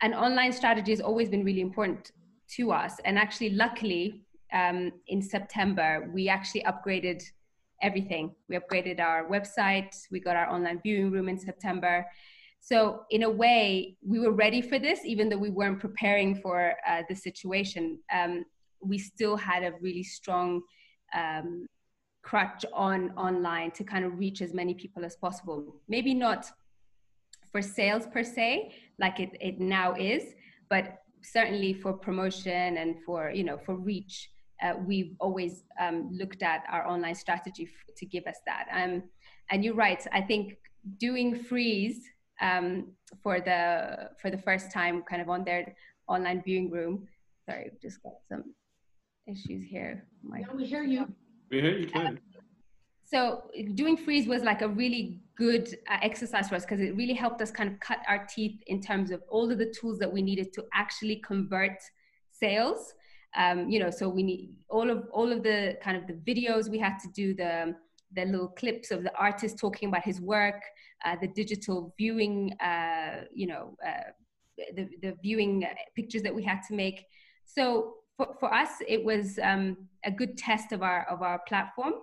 an 0.00 0.14
online 0.14 0.52
strategy 0.52 0.92
has 0.92 1.00
always 1.00 1.28
been 1.28 1.44
really 1.44 1.60
important 1.60 2.12
to 2.56 2.72
us. 2.72 2.94
And 3.04 3.18
actually, 3.18 3.50
luckily, 3.50 4.22
um, 4.52 4.92
in 5.08 5.20
September, 5.20 6.08
we 6.14 6.28
actually 6.28 6.62
upgraded 6.62 7.22
everything. 7.82 8.34
We 8.48 8.56
upgraded 8.56 9.00
our 9.00 9.28
website. 9.28 9.94
We 10.10 10.20
got 10.20 10.36
our 10.36 10.48
online 10.48 10.80
viewing 10.82 11.10
room 11.10 11.28
in 11.28 11.38
September. 11.38 12.06
So 12.60 13.02
in 13.10 13.22
a 13.22 13.30
way, 13.30 13.96
we 14.06 14.18
were 14.18 14.32
ready 14.32 14.60
for 14.60 14.78
this, 14.78 15.00
even 15.04 15.28
though 15.28 15.38
we 15.38 15.50
weren't 15.50 15.80
preparing 15.80 16.34
for 16.36 16.74
uh, 16.86 17.02
the 17.08 17.14
situation. 17.14 17.98
Um, 18.12 18.44
we 18.80 18.98
still 18.98 19.36
had 19.36 19.62
a 19.64 19.72
really 19.80 20.02
strong 20.02 20.62
um, 21.14 21.66
crutch 22.22 22.64
on 22.72 23.10
online 23.16 23.70
to 23.72 23.84
kind 23.84 24.04
of 24.04 24.18
reach 24.18 24.42
as 24.42 24.52
many 24.52 24.74
people 24.74 25.04
as 25.04 25.16
possible. 25.16 25.76
Maybe 25.88 26.14
not 26.14 26.50
for 27.50 27.62
sales 27.62 28.06
per 28.06 28.22
se, 28.22 28.74
like 28.98 29.20
it, 29.20 29.30
it 29.40 29.60
now 29.60 29.94
is, 29.94 30.34
but 30.68 30.98
certainly 31.22 31.72
for 31.72 31.92
promotion 31.92 32.76
and 32.76 32.96
for 33.04 33.30
you 33.30 33.44
know 33.44 33.58
for 33.58 33.74
reach. 33.76 34.30
Uh, 34.62 34.74
we've 34.84 35.14
always 35.20 35.62
um, 35.80 36.10
looked 36.12 36.42
at 36.42 36.64
our 36.68 36.86
online 36.86 37.14
strategy 37.14 37.64
f- 37.64 37.94
to 37.96 38.04
give 38.04 38.26
us 38.26 38.38
that. 38.44 38.66
Um, 38.72 39.04
and 39.50 39.64
you're 39.64 39.74
right. 39.74 40.04
I 40.12 40.20
think 40.20 40.56
doing 40.98 41.36
Frieze 41.36 42.00
um, 42.40 42.92
for 43.22 43.40
the 43.40 44.10
for 44.20 44.30
the 44.30 44.38
first 44.38 44.70
time, 44.72 45.02
kind 45.02 45.22
of 45.22 45.28
on 45.28 45.44
their 45.44 45.74
online 46.08 46.42
viewing 46.42 46.70
room. 46.70 47.06
Sorry, 47.46 47.70
just 47.80 48.02
got 48.02 48.14
some 48.28 48.54
issues 49.26 49.64
here. 49.68 50.04
My 50.22 50.42
we 50.54 50.66
hear 50.66 50.82
you. 50.82 51.08
We 51.50 51.60
hear 51.60 51.76
you. 51.76 51.86
Can. 51.86 52.20
So 53.04 53.44
doing 53.74 53.96
Frieze 53.96 54.26
was 54.26 54.42
like 54.42 54.60
a 54.60 54.68
really 54.68 55.20
good 55.34 55.74
uh, 55.90 55.96
exercise 56.02 56.50
for 56.50 56.56
us 56.56 56.64
because 56.64 56.80
it 56.80 56.94
really 56.94 57.14
helped 57.14 57.40
us 57.40 57.50
kind 57.50 57.70
of 57.72 57.80
cut 57.80 58.00
our 58.06 58.26
teeth 58.26 58.60
in 58.66 58.82
terms 58.82 59.10
of 59.10 59.22
all 59.30 59.50
of 59.50 59.56
the 59.56 59.72
tools 59.80 59.98
that 60.00 60.12
we 60.12 60.20
needed 60.20 60.52
to 60.52 60.64
actually 60.74 61.16
convert 61.26 61.78
sales. 62.32 62.92
Um, 63.36 63.70
you 63.70 63.78
know, 63.78 63.90
so 63.90 64.08
we 64.08 64.22
need 64.22 64.50
all 64.68 64.90
of 64.90 65.06
all 65.12 65.32
of 65.32 65.42
the 65.42 65.78
kind 65.82 65.96
of 65.96 66.06
the 66.06 66.14
videos 66.14 66.68
we 66.68 66.78
had 66.78 66.98
to 66.98 67.08
do 67.14 67.34
the 67.34 67.74
the 68.14 68.24
little 68.24 68.48
clips 68.48 68.90
of 68.90 69.02
the 69.02 69.14
artist 69.16 69.58
talking 69.58 69.88
about 69.88 70.04
his 70.04 70.20
work, 70.20 70.62
uh, 71.04 71.16
the 71.20 71.28
digital 71.28 71.94
viewing, 71.98 72.52
uh, 72.60 73.24
you 73.34 73.46
know, 73.46 73.76
uh, 73.86 74.10
the, 74.74 74.88
the 75.02 75.14
viewing 75.22 75.64
pictures 75.94 76.22
that 76.22 76.34
we 76.34 76.42
had 76.42 76.60
to 76.68 76.74
make. 76.74 77.04
So 77.44 77.94
for, 78.16 78.36
for 78.40 78.52
us, 78.52 78.70
it 78.86 79.04
was 79.04 79.38
um, 79.42 79.76
a 80.04 80.10
good 80.10 80.36
test 80.36 80.72
of 80.72 80.82
our, 80.82 81.06
of 81.08 81.22
our 81.22 81.40
platform. 81.46 81.94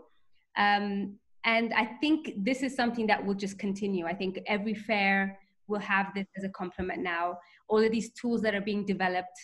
Um, 0.57 1.17
and 1.43 1.73
I 1.73 1.85
think 2.01 2.33
this 2.37 2.63
is 2.63 2.75
something 2.75 3.05
that 3.07 3.23
will 3.23 3.35
just 3.35 3.59
continue. 3.59 4.05
I 4.05 4.13
think 4.13 4.39
every 4.47 4.73
fair 4.73 5.37
will 5.67 5.79
have 5.79 6.07
this 6.15 6.25
as 6.37 6.43
a 6.43 6.49
complement 6.49 7.01
now. 7.01 7.37
All 7.67 7.83
of 7.83 7.91
these 7.91 8.11
tools 8.11 8.41
that 8.41 8.55
are 8.55 8.61
being 8.61 8.85
developed 8.85 9.37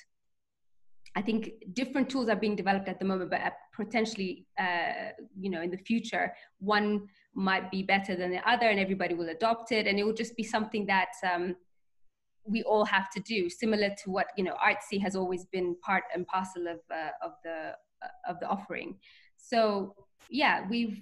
I 1.16 1.22
think 1.22 1.52
different 1.74 2.10
tools 2.10 2.30
are 2.30 2.36
being 2.36 2.56
developed 2.56 2.88
at 2.88 3.00
the 3.00 3.06
moment, 3.06 3.32
but 3.32 3.42
potentially, 3.76 4.46
uh, 4.58 5.12
you 5.38 5.50
know, 5.50 5.62
in 5.62 5.70
the 5.70 5.78
future, 5.78 6.34
one 6.60 7.08
might 7.34 7.70
be 7.70 7.84
better 7.84 8.16
than 8.16 8.32
the 8.32 8.50
other, 8.50 8.68
and 8.70 8.80
everybody 8.80 9.14
will 9.14 9.30
adopt 9.30 9.72
it, 9.72 9.88
and 9.88 10.00
it 10.00 10.06
will 10.06 10.14
just 10.14 10.38
be 10.38 10.44
something 10.44 10.86
that 10.86 11.10
um, 11.30 11.56
we 12.46 12.64
all 12.64 12.86
have 12.86 13.10
to 13.12 13.20
do, 13.22 13.50
similar 13.50 13.90
to 14.04 14.10
what 14.10 14.28
you 14.38 14.44
know, 14.44 14.56
Artsy 14.56 15.02
has 15.02 15.16
always 15.16 15.46
been 15.46 15.76
part 15.84 16.04
and 16.14 16.26
parcel 16.28 16.68
of 16.68 16.80
uh, 16.90 17.10
of 17.22 17.34
the 17.44 17.74
uh, 18.04 18.30
of 18.30 18.40
the 18.40 18.48
offering. 18.48 18.98
So 19.38 19.96
yeah, 20.30 20.66
we've 20.70 20.98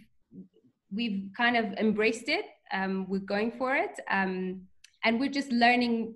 we've 0.92 1.30
kind 1.38 1.56
of 1.56 1.66
embraced 1.74 2.30
it. 2.30 2.46
Um, 2.74 3.06
we're 3.08 3.20
going 3.20 3.52
for 3.52 3.76
it, 3.76 4.00
um, 4.10 4.62
and 5.04 5.20
we're 5.20 5.30
just 5.30 5.52
learning 5.52 6.16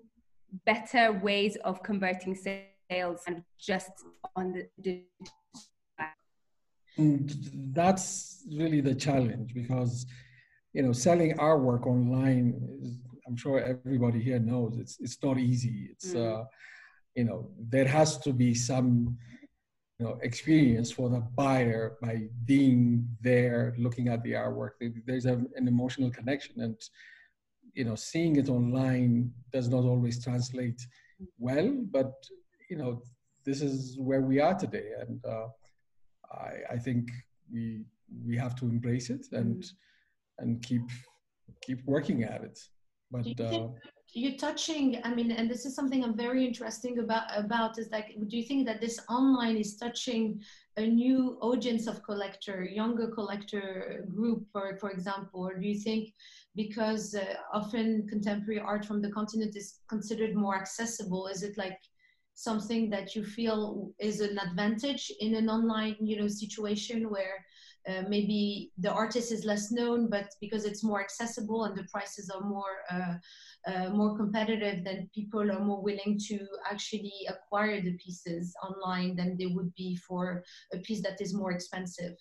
better 0.66 1.14
ways 1.14 1.58
of 1.64 1.82
converting 1.84 2.36
sales 2.36 2.73
and 2.90 3.44
just 3.60 3.92
on 4.36 4.64
the 4.78 5.04
and 6.98 7.34
that's 7.74 8.46
really 8.52 8.82
the 8.82 8.94
challenge 8.94 9.54
because 9.54 10.06
you 10.74 10.84
know 10.84 10.92
selling 10.92 11.38
our 11.40 11.58
work 11.60 11.88
online 11.88 12.54
is, 12.82 13.00
i'm 13.28 13.36
sure 13.36 13.60
everybody 13.60 14.22
here 14.22 14.40
knows 14.40 14.78
it's 14.78 14.98
it's 15.00 15.18
not 15.24 15.38
easy 15.38 15.90
it's 15.92 16.14
mm. 16.14 16.42
uh 16.42 16.44
you 17.16 17.24
know 17.24 17.50
there 17.70 17.88
has 17.88 18.18
to 18.18 18.32
be 18.34 18.54
some 18.54 19.18
you 20.00 20.06
know 20.06 20.20
experience 20.22 20.92
for 20.92 21.10
the 21.10 21.20
buyer 21.36 21.98
by 22.02 22.28
being 22.46 23.08
there 23.22 23.74
looking 23.78 24.08
at 24.08 24.22
the 24.24 24.32
artwork 24.32 24.72
there's 25.06 25.26
a, 25.26 25.34
an 25.56 25.68
emotional 25.68 26.12
connection 26.12 26.62
and 26.62 26.80
you 27.74 27.84
know 27.84 27.96
seeing 27.96 28.36
it 28.36 28.50
online 28.50 29.32
does 29.52 29.68
not 29.68 29.84
always 29.84 30.24
translate 30.24 30.82
well 31.40 31.70
but 31.92 32.14
you 32.74 32.80
know 32.82 32.94
this 33.46 33.62
is 33.62 33.98
where 34.00 34.22
we 34.22 34.40
are 34.40 34.56
today. 34.56 34.90
And 35.02 35.24
uh, 35.34 35.48
I, 36.48 36.76
I 36.76 36.78
think 36.86 37.04
we 37.54 37.64
we 38.28 38.36
have 38.44 38.56
to 38.60 38.66
embrace 38.66 39.10
it 39.16 39.26
and 39.40 39.58
mm. 39.64 39.72
and 40.40 40.50
keep 40.68 40.86
keep 41.66 41.80
working 41.86 42.24
at 42.24 42.42
it. 42.50 42.58
But 43.12 43.28
uh, 43.40 43.68
you're 44.16 44.38
touching 44.38 45.00
i 45.04 45.10
mean 45.18 45.32
and 45.32 45.50
this 45.50 45.66
is 45.66 45.74
something 45.74 46.04
i'm 46.04 46.16
very 46.16 46.46
interesting 46.46 47.00
about 47.00 47.26
about 47.36 47.80
is 47.80 47.90
like 47.92 48.08
do 48.28 48.38
you 48.38 48.44
think 48.44 48.62
that 48.68 48.80
this 48.80 49.00
online 49.10 49.58
is 49.58 49.76
touching 49.76 50.40
a 50.78 50.86
new 50.86 51.38
audience 51.42 51.88
of 51.88 52.04
collector 52.04 52.64
younger 52.64 53.08
collector 53.08 54.06
group 54.14 54.46
for 54.52 54.78
for 54.80 54.90
example? 54.90 55.42
Or 55.48 55.60
do 55.60 55.68
you 55.68 55.80
think 55.80 56.14
because 56.56 57.16
uh, 57.16 57.36
often 57.54 58.08
contemporary 58.08 58.60
art 58.60 58.86
from 58.86 59.02
the 59.02 59.12
continent 59.12 59.56
is 59.56 59.80
considered 59.88 60.36
more 60.36 60.56
accessible 60.56 61.28
is 61.28 61.44
it 61.44 61.58
like 61.58 61.78
something 62.36 62.90
that 62.90 63.16
you 63.16 63.24
feel 63.24 63.92
is 64.00 64.20
an 64.20 64.38
advantage 64.40 65.12
in 65.20 65.36
an 65.36 65.50
online 65.50 65.96
you 66.02 66.20
know 66.20 66.28
situation 66.28 67.10
where 67.10 67.46
uh, 67.88 68.04
maybe 68.08 68.72
the 68.78 68.92
artist 68.92 69.32
is 69.32 69.46
less 69.46 69.72
known 69.72 70.10
but 70.10 70.28
because 70.42 70.66
it's 70.66 70.84
more 70.84 71.02
accessible 71.02 71.66
and 71.66 71.78
the 71.78 71.86
prices 71.92 72.32
are 72.34 72.48
more 72.48 72.76
uh, 72.90 73.14
uh, 73.68 73.90
more 73.90 74.18
competitive 74.18 74.84
then 74.84 75.10
people 75.14 75.52
are 75.52 75.60
more 75.60 75.82
willing 75.82 76.18
to 76.18 76.40
actually 76.70 77.14
acquire 77.30 77.82
the 77.82 77.94
pieces 77.98 78.56
online 78.68 79.16
than 79.16 79.38
they 79.38 79.48
would 79.48 79.74
be 79.76 79.96
for 79.96 80.44
a 80.74 80.78
piece 80.80 81.02
that 81.02 81.22
is 81.22 81.34
more 81.34 81.52
expensive. 81.52 82.14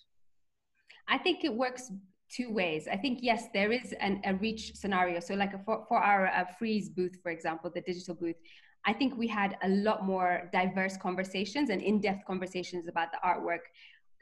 I 1.07 1.17
think 1.17 1.43
it 1.43 1.53
works 1.53 1.91
two 2.29 2.51
ways. 2.51 2.87
I 2.91 2.97
think 2.97 3.19
yes 3.21 3.45
there 3.53 3.71
is 3.71 3.93
an, 3.99 4.21
a 4.25 4.35
reach 4.35 4.75
scenario. 4.75 5.19
So 5.19 5.33
like 5.35 5.53
a, 5.53 5.59
for, 5.65 5.85
for 5.87 5.97
our 5.97 6.27
uh, 6.27 6.45
Frieze 6.57 6.89
booth 6.89 7.17
for 7.23 7.31
example 7.31 7.71
the 7.73 7.81
digital 7.81 8.15
booth 8.15 8.37
I 8.85 8.93
think 8.93 9.17
we 9.17 9.27
had 9.27 9.57
a 9.63 9.69
lot 9.69 10.05
more 10.05 10.49
diverse 10.51 10.97
conversations 10.97 11.69
and 11.69 11.81
in-depth 11.81 12.25
conversations 12.25 12.87
about 12.87 13.09
the 13.11 13.19
artwork 13.25 13.59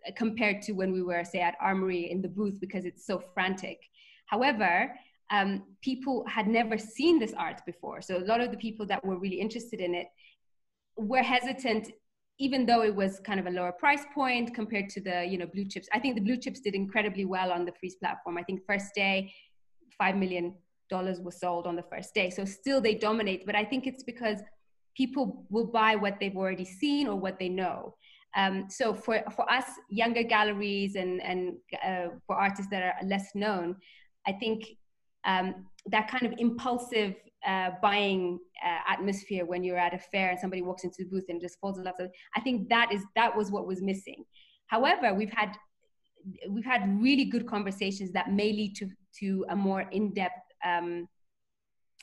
uh, 0.08 0.12
compared 0.16 0.62
to 0.64 0.74
when 0.74 0.92
we 0.92 1.02
were, 1.02 1.24
say, 1.24 1.40
at 1.40 1.56
Armory 1.60 2.12
in 2.12 2.22
the 2.22 2.28
booth 2.28 2.60
because 2.60 2.86
it's 2.86 3.06
so 3.06 3.24
frantic. 3.34 3.80
However, 4.28 4.94
um, 5.32 5.64
people 5.82 6.26
had 6.28 6.48
never 6.48 6.78
seen 6.78 7.18
this 7.18 7.34
art 7.34 7.62
before. 7.66 8.02
So 8.02 8.18
a 8.18 8.26
lot 8.26 8.42
of 8.42 8.52
the 8.52 8.58
people 8.58 8.86
that 8.88 9.04
were 9.04 9.18
really 9.18 9.40
interested 9.40 9.80
in 9.80 9.96
it 9.96 10.08
were 10.98 11.24
hesitant, 11.24 11.92
even 12.38 12.66
though 12.66 12.84
it 12.84 12.96
was 12.96 13.20
kind 13.20 13.40
of 13.40 13.48
a 13.48 13.50
lower 13.50 13.72
price 13.72 14.04
point 14.14 14.54
compared 14.54 14.90
to 14.90 15.02
the, 15.02 15.26
you 15.26 15.38
know, 15.38 15.48
blue 15.48 15.66
chips. 15.66 15.88
I 15.94 16.00
think 16.00 16.16
the 16.16 16.22
blue 16.22 16.38
chips 16.38 16.60
did 16.60 16.76
incredibly 16.76 17.26
well 17.26 17.52
on 17.52 17.66
the 17.66 17.72
Frieze 17.80 17.96
platform. 17.96 18.38
I 18.38 18.44
think 18.44 18.62
first 18.68 18.94
day, 18.94 19.34
5 19.98 20.16
million 20.18 20.56
dollars 20.96 21.18
were 21.26 21.38
sold 21.44 21.64
on 21.70 21.76
the 21.80 21.88
first 21.94 22.10
day. 22.20 22.30
So 22.38 22.42
still 22.60 22.80
they 22.82 22.96
dominate, 23.10 23.42
but 23.50 23.56
I 23.62 23.66
think 23.70 23.82
it's 23.90 24.06
because 24.12 24.40
people 25.02 25.26
will 25.50 25.70
buy 25.82 25.96
what 26.04 26.16
they've 26.20 26.40
already 26.44 26.70
seen 26.82 27.04
or 27.12 27.18
what 27.26 27.40
they 27.42 27.50
know. 27.64 27.80
Um, 28.42 28.56
so 28.70 28.86
for, 28.94 29.16
for 29.36 29.46
us 29.58 29.66
younger 29.90 30.24
galleries 30.36 30.94
and, 31.02 31.14
and 31.30 31.40
uh, 31.88 32.08
for 32.26 32.36
artists 32.48 32.70
that 32.72 32.84
are 32.84 33.08
less 33.14 33.28
known, 33.34 33.68
I 34.30 34.34
think 34.42 34.60
um, 35.32 35.48
that 35.88 36.06
kind 36.14 36.26
of 36.28 36.34
impulsive 36.38 37.16
uh, 37.52 37.72
buying 37.82 38.40
uh, 38.64 38.80
atmosphere 38.94 39.46
when 39.46 39.64
you're 39.64 39.84
at 39.88 39.94
a 39.94 40.00
fair 40.12 40.30
and 40.30 40.40
somebody 40.40 40.62
walks 40.62 40.84
into 40.84 40.98
the 41.04 41.10
booth 41.10 41.26
and 41.30 41.42
just 41.42 41.60
falls 41.60 41.78
in 41.78 41.84
love. 41.84 41.96
I 42.36 42.42
think 42.42 42.70
that 42.70 42.92
is 42.96 43.02
that 43.16 43.36
was 43.36 43.52
what 43.52 43.66
was 43.68 43.82
missing. 43.82 44.24
However, 44.68 45.14
we've 45.14 45.34
had 45.34 45.52
we've 46.50 46.66
had 46.66 47.02
really 47.02 47.26
good 47.26 47.48
conversations 47.48 48.12
that 48.12 48.32
may 48.32 48.52
lead 48.54 48.76
to 48.80 48.86
to 49.20 49.46
a 49.50 49.56
more 49.56 49.82
in-depth 49.92 50.51
um, 50.66 51.08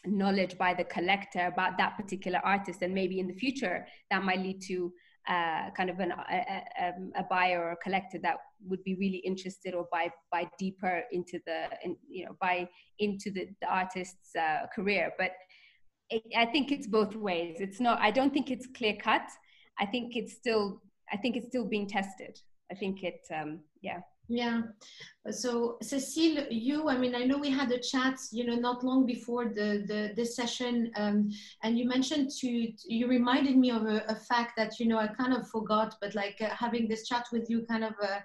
knowledge 0.07 0.57
by 0.59 0.75
the 0.75 0.85
collector 0.85 1.47
about 1.47 1.77
that 1.79 1.97
particular 1.97 2.41
artist 2.45 2.83
and 2.83 2.95
maybe 2.95 3.19
in 3.19 3.27
the 3.27 3.35
future 3.35 3.87
that 4.11 4.23
might 4.23 4.41
lead 4.41 4.61
to 4.63 4.93
uh, 5.29 5.71
kind 5.77 5.91
of 5.91 5.99
an, 6.01 6.13
a, 6.13 6.63
a, 6.81 7.21
a, 7.21 7.23
buyer 7.29 7.63
or 7.63 7.73
a 7.73 7.77
collector 7.77 8.19
that 8.23 8.37
would 8.67 8.83
be 8.83 8.95
really 8.95 9.19
interested 9.19 9.75
or 9.75 9.87
buy 9.93 10.11
buy 10.33 10.49
deeper 10.59 11.03
into 11.13 11.39
the 11.45 11.67
in, 11.85 11.97
you 12.09 12.25
know 12.25 12.35
buy 12.41 12.67
into 12.99 13.31
the, 13.31 13.47
the 13.61 13.69
artist's 13.69 14.35
uh, 14.37 14.67
career. 14.75 15.13
But 15.19 15.33
it, 16.09 16.23
i 16.35 16.47
think 16.47 16.73
it's 16.73 16.87
both 16.87 17.15
ways. 17.15 17.57
It's 17.61 17.79
not 17.79 18.01
i 18.01 18.11
don't 18.11 18.33
think 18.33 18.51
it's 18.51 18.67
clear 18.75 18.97
cut. 18.97 19.29
I 19.79 19.85
think 19.85 20.17
it's 20.17 20.33
still 20.33 20.81
i 21.13 21.17
think 21.19 21.37
it's 21.37 21.49
still 21.49 21.67
being 21.67 21.87
tested. 21.87 22.39
I 22.73 22.75
think 22.75 23.03
it 23.03 23.21
um, 23.35 23.61
yeah. 23.83 24.01
Yeah. 24.31 24.63
So 25.31 25.77
Cecile, 25.83 26.47
you, 26.51 26.89
I 26.89 26.97
mean, 26.97 27.15
I 27.15 27.25
know 27.25 27.39
we 27.39 27.51
had 27.51 27.71
a 27.71 27.79
chat, 27.79 28.19
you 28.31 28.45
know, 28.45 28.55
not 28.55 28.85
long 28.85 29.05
before 29.05 29.47
the, 29.47 29.85
the 29.87 30.13
this 30.17 30.35
session, 30.37 30.91
um, 30.97 31.31
and 31.63 31.79
you 31.79 31.87
mentioned 31.89 32.31
to, 32.41 32.73
you 32.87 33.07
reminded 33.07 33.57
me 33.57 33.71
of 33.71 33.87
a, 33.87 34.05
a, 34.09 34.15
fact 34.15 34.53
that, 34.57 34.79
you 34.79 34.87
know, 34.87 34.99
I 34.99 35.07
kind 35.09 35.35
of 35.35 35.49
forgot, 35.49 35.97
but 36.01 36.15
like 36.15 36.39
uh, 36.41 36.49
having 36.51 36.89
this 36.89 37.07
chat 37.07 37.27
with 37.33 37.51
you 37.51 37.65
kind 37.69 37.85
of, 37.85 37.95
uh, 38.03 38.19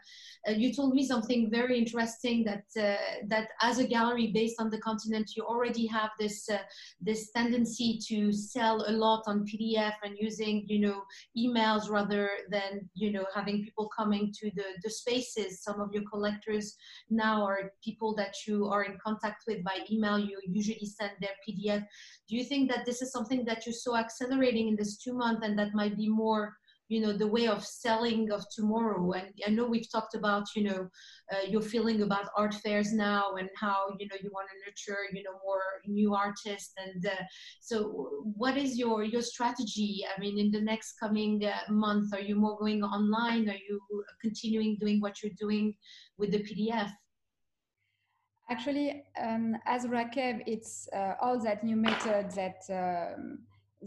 uh, 0.48 0.52
you 0.52 0.74
told 0.74 0.94
me 0.94 1.06
something 1.06 1.50
very 1.50 1.78
interesting 1.78 2.44
that, 2.46 2.66
uh, 2.78 3.26
that 3.28 3.50
as 3.62 3.80
a 3.80 3.88
gallery 3.88 4.28
based 4.28 4.60
on 4.60 4.70
the 4.70 4.80
continent, 4.80 5.32
you 5.36 5.44
already 5.44 5.86
have 5.88 6.12
this, 6.20 6.50
uh, 6.50 6.58
this 7.02 7.32
tendency 7.32 8.00
to 8.08 8.32
sell 8.32 8.86
a 8.88 8.92
lot 8.92 9.24
on 9.28 9.46
PDF 9.46 9.94
and 10.04 10.18
using, 10.20 10.66
you 10.68 10.80
know, 10.80 11.04
emails 11.38 11.90
rather 11.90 12.30
than, 12.50 12.88
you 12.94 13.12
know, 13.12 13.26
having 13.34 13.64
people 13.64 13.90
coming 13.96 14.34
to 14.40 14.52
the, 14.56 14.66
the 14.84 14.90
spaces, 14.90 15.62
some 15.62 15.82
of 15.82 15.94
your 15.94 16.04
collectors 16.10 16.76
now 17.10 17.46
are 17.46 17.72
people 17.84 18.16
that 18.16 18.34
you 18.48 18.68
are 18.68 18.84
in 18.84 18.98
contact 19.04 19.44
with 19.48 19.64
by 19.64 19.80
email. 19.92 20.20
You 20.20 20.40
usually 20.48 20.86
send 20.86 21.12
their 21.20 21.36
PDF. 21.48 21.86
Do 22.28 22.36
you 22.36 22.44
think 22.44 22.70
that 22.72 22.86
this 22.86 23.02
is 23.02 23.12
something 23.12 23.46
that 23.46 23.66
you 23.66 23.74
saw 23.74 23.98
accelerating 23.98 24.68
in 24.70 24.76
this 24.76 24.98
two 24.98 25.14
months 25.14 25.46
and 25.46 25.58
that 25.58 25.74
might 25.74 25.98
be 25.98 26.10
more 26.10 26.54
you 26.94 27.02
know 27.02 27.14
the 27.24 27.34
way 27.36 27.48
of 27.48 27.66
selling 27.66 28.32
of 28.32 28.42
tomorrow. 28.58 29.04
And 29.18 29.28
i 29.48 29.50
know 29.50 29.66
we've 29.66 29.92
talked 29.96 30.16
about 30.22 30.46
you 30.56 30.64
know 30.68 30.82
uh, 31.34 31.46
your 31.54 31.64
feeling 31.74 32.00
about 32.04 32.26
art 32.38 32.54
fairs 32.64 32.92
now 32.94 33.24
and 33.40 33.50
how 33.64 33.78
you 34.00 34.08
know 34.08 34.18
you 34.24 34.30
want 34.38 34.48
to 34.50 34.58
nurture 34.64 35.02
you 35.16 35.24
know 35.24 35.36
more 35.48 35.64
new 35.88 36.14
artists 36.14 36.74
and 36.86 37.06
uh, 37.06 37.24
so 37.60 37.76
what 38.44 38.56
is 38.58 38.78
your 38.78 39.04
your 39.04 39.26
strategy? 39.34 40.06
I 40.12 40.20
mean 40.20 40.36
in 40.44 40.52
the 40.52 40.62
next 40.62 40.90
coming 41.00 41.34
uh, 41.46 41.72
month 41.86 42.14
are 42.14 42.26
you 42.30 42.36
more 42.36 42.58
going 42.58 42.84
online? 42.84 43.50
Are 43.50 43.64
you 43.70 43.80
continuing 44.22 44.78
doing 44.80 45.02
what 45.02 45.22
you're 45.22 45.40
doing 45.46 45.76
with 46.18 46.32
the 46.32 46.42
pdf 46.48 46.90
actually 48.50 49.04
um, 49.22 49.56
as 49.66 49.86
Rakeb 49.86 50.44
it's 50.46 50.88
uh, 50.94 51.14
all 51.22 51.40
that 51.44 51.64
new 51.64 51.76
method 51.76 52.32
that 52.32 52.60
um, 52.70 53.40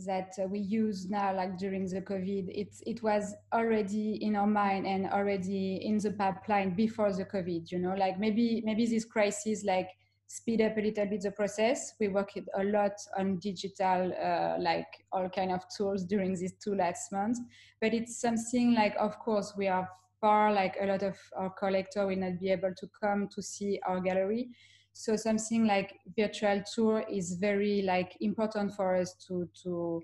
that 0.04 0.32
we 0.50 0.58
use 0.58 1.08
now 1.08 1.34
like 1.34 1.56
during 1.56 1.86
the 1.86 2.00
covid 2.00 2.48
it, 2.48 2.74
it 2.86 3.02
was 3.02 3.34
already 3.52 4.18
in 4.22 4.36
our 4.36 4.46
mind 4.46 4.86
and 4.86 5.06
already 5.06 5.76
in 5.76 5.98
the 5.98 6.10
pipeline 6.12 6.74
before 6.74 7.12
the 7.12 7.24
covid 7.24 7.70
you 7.70 7.78
know? 7.78 7.94
Like 7.94 8.18
maybe 8.18 8.62
maybe 8.64 8.86
this 8.86 9.04
crisis 9.04 9.64
like 9.64 9.88
speed 10.26 10.60
up 10.60 10.76
a 10.76 10.80
little 10.80 11.06
bit 11.06 11.22
the 11.22 11.30
process. 11.30 11.94
We 12.00 12.08
worked 12.08 12.38
a 12.58 12.64
lot 12.64 12.92
on 13.16 13.38
digital 13.38 14.12
uh, 14.12 14.60
like 14.60 14.86
all 15.12 15.28
kind 15.28 15.52
of 15.52 15.62
tools 15.76 16.04
during 16.04 16.34
these 16.34 16.54
two 16.62 16.74
last 16.74 17.12
months. 17.12 17.40
But 17.80 17.94
it's 17.94 18.20
something 18.20 18.74
like 18.74 18.94
of 18.98 19.18
course 19.18 19.54
we 19.56 19.68
are 19.68 19.88
far 20.20 20.52
like 20.52 20.76
a 20.80 20.86
lot 20.86 21.02
of 21.02 21.16
our 21.36 21.50
collector 21.50 22.06
will 22.06 22.16
not 22.16 22.40
be 22.40 22.50
able 22.50 22.74
to 22.76 22.88
come 23.00 23.28
to 23.34 23.42
see 23.42 23.78
our 23.86 24.00
gallery 24.00 24.48
so 24.96 25.14
something 25.14 25.66
like 25.66 26.00
virtual 26.16 26.62
tour 26.74 27.04
is 27.10 27.34
very 27.34 27.82
like 27.82 28.16
important 28.20 28.74
for 28.74 28.96
us 28.96 29.14
to 29.28 29.46
to 29.62 30.02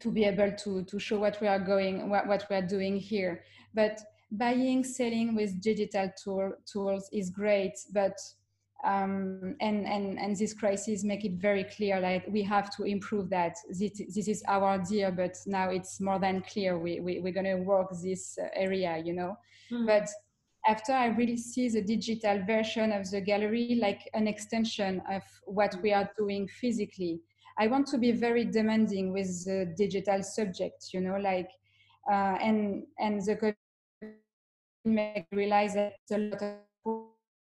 to 0.00 0.10
be 0.10 0.24
able 0.24 0.50
to 0.52 0.82
to 0.84 0.98
show 0.98 1.18
what 1.18 1.38
we 1.42 1.46
are 1.46 1.58
going 1.58 2.08
what, 2.08 2.26
what 2.26 2.46
we 2.48 2.56
are 2.56 2.66
doing 2.66 2.96
here. 2.96 3.44
But 3.74 4.00
buying 4.30 4.82
selling 4.82 5.34
with 5.36 5.60
digital 5.60 6.10
tool, 6.22 6.54
tools 6.64 7.08
is 7.12 7.28
great 7.28 7.74
but 7.92 8.18
um, 8.82 9.56
and, 9.60 9.86
and, 9.86 10.18
and 10.18 10.36
this 10.36 10.52
crisis 10.52 11.04
make 11.04 11.24
it 11.24 11.34
very 11.34 11.64
clear 11.64 12.00
like 12.00 12.26
we 12.28 12.42
have 12.42 12.74
to 12.76 12.84
improve 12.84 13.30
that. 13.30 13.56
This, 13.68 14.02
this 14.14 14.28
is 14.28 14.42
our 14.48 14.80
idea 14.80 15.12
but 15.12 15.36
now 15.46 15.68
it's 15.68 16.00
more 16.00 16.18
than 16.18 16.42
clear 16.42 16.78
we, 16.78 17.00
we, 17.00 17.20
we're 17.20 17.32
going 17.32 17.46
to 17.46 17.62
work 17.62 17.88
this 18.02 18.38
area 18.54 19.02
you 19.04 19.12
know? 19.12 19.36
Mm. 19.70 19.86
but 19.86 20.08
after 20.66 20.92
i 20.92 21.06
really 21.06 21.36
see 21.36 21.68
the 21.68 21.82
digital 21.82 22.42
version 22.46 22.92
of 22.92 23.10
the 23.10 23.20
gallery 23.20 23.78
like 23.80 24.08
an 24.14 24.26
extension 24.26 25.02
of 25.10 25.22
what 25.44 25.74
we 25.82 25.92
are 25.92 26.08
doing 26.16 26.48
physically. 26.60 27.20
I 27.56 27.68
want 27.68 27.86
to 27.88 27.98
be 27.98 28.10
very 28.10 28.44
demanding 28.44 29.12
with 29.12 29.44
the 29.44 29.72
digital 29.76 30.22
subject 30.22 30.88
you 30.92 31.00
know 31.00 31.16
like 31.18 31.48
uh, 32.10 32.36
and 32.40 32.82
and 32.98 33.20
the 33.20 33.54
make 34.84 35.26
realize 35.32 35.74
that 35.74 35.94
a 36.12 36.18
lot 36.18 36.42
of 36.42 36.56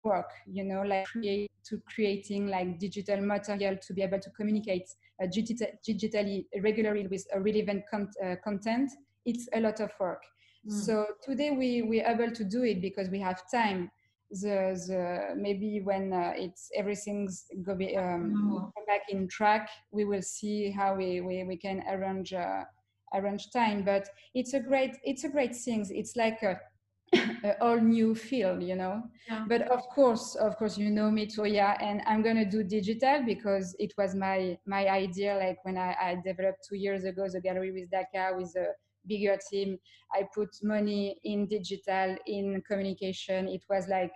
work 0.03 0.29
you 0.47 0.63
know 0.63 0.81
like 0.83 1.05
create 1.05 1.49
to 1.63 1.81
creating 1.93 2.47
like 2.47 2.79
digital 2.79 3.21
material 3.21 3.77
to 3.81 3.93
be 3.93 4.01
able 4.01 4.19
to 4.19 4.29
communicate 4.31 4.87
uh, 5.21 5.25
digitally 5.25 6.45
regularly 6.61 7.07
with 7.07 7.25
relevant 7.37 7.83
con- 7.89 8.11
uh, 8.23 8.35
content. 8.43 8.91
It's 9.25 9.47
a 9.53 9.59
lot 9.59 9.79
of 9.79 9.91
work 9.99 10.21
mm. 10.67 10.71
so 10.71 11.05
today 11.23 11.51
we 11.51 11.81
we're 11.81 12.05
able 12.05 12.31
to 12.31 12.43
do 12.43 12.63
it 12.63 12.81
because 12.81 13.09
we 13.09 13.19
have 13.19 13.41
time 13.51 13.89
the, 14.31 14.79
the 14.87 15.35
maybe 15.35 15.81
when 15.81 16.13
uh, 16.13 16.31
it's 16.35 16.69
everything's 16.75 17.45
go 17.63 17.75
be, 17.75 17.97
um, 17.97 18.71
mm. 18.73 18.85
back 18.87 19.01
in 19.09 19.27
track 19.27 19.69
we 19.91 20.05
will 20.05 20.21
see 20.21 20.71
how 20.71 20.95
we 20.95 21.21
we, 21.21 21.43
we 21.43 21.57
can 21.57 21.83
arrange 21.89 22.33
uh, 22.33 22.63
arrange 23.13 23.51
time 23.51 23.83
but 23.83 24.07
it's 24.33 24.53
a 24.53 24.59
great 24.59 24.95
it's 25.03 25.25
a 25.25 25.29
great 25.29 25.55
thing 25.55 25.85
it's 25.89 26.15
like 26.15 26.41
a 26.43 26.59
all 27.61 27.77
new 27.77 28.15
field 28.15 28.63
you 28.63 28.75
know 28.75 29.03
yeah. 29.27 29.43
but 29.49 29.63
of 29.63 29.81
course 29.89 30.35
of 30.35 30.55
course 30.55 30.77
you 30.77 30.89
know 30.89 31.11
me 31.11 31.27
toya 31.27 31.75
and 31.81 32.01
i'm 32.05 32.21
going 32.21 32.37
to 32.37 32.45
do 32.45 32.63
digital 32.63 33.21
because 33.25 33.75
it 33.79 33.93
was 33.97 34.15
my 34.15 34.57
my 34.65 34.87
idea 34.87 35.35
like 35.35 35.57
when 35.63 35.77
I, 35.77 35.95
I 36.01 36.21
developed 36.23 36.65
two 36.67 36.77
years 36.77 37.03
ago 37.03 37.27
the 37.27 37.41
gallery 37.41 37.71
with 37.71 37.89
dakar 37.91 38.37
with 38.37 38.55
a 38.55 38.67
bigger 39.07 39.37
team 39.49 39.77
i 40.13 40.25
put 40.33 40.49
money 40.63 41.17
in 41.23 41.47
digital 41.47 42.15
in 42.27 42.61
communication 42.67 43.47
it 43.47 43.63
was 43.69 43.87
like 43.87 44.11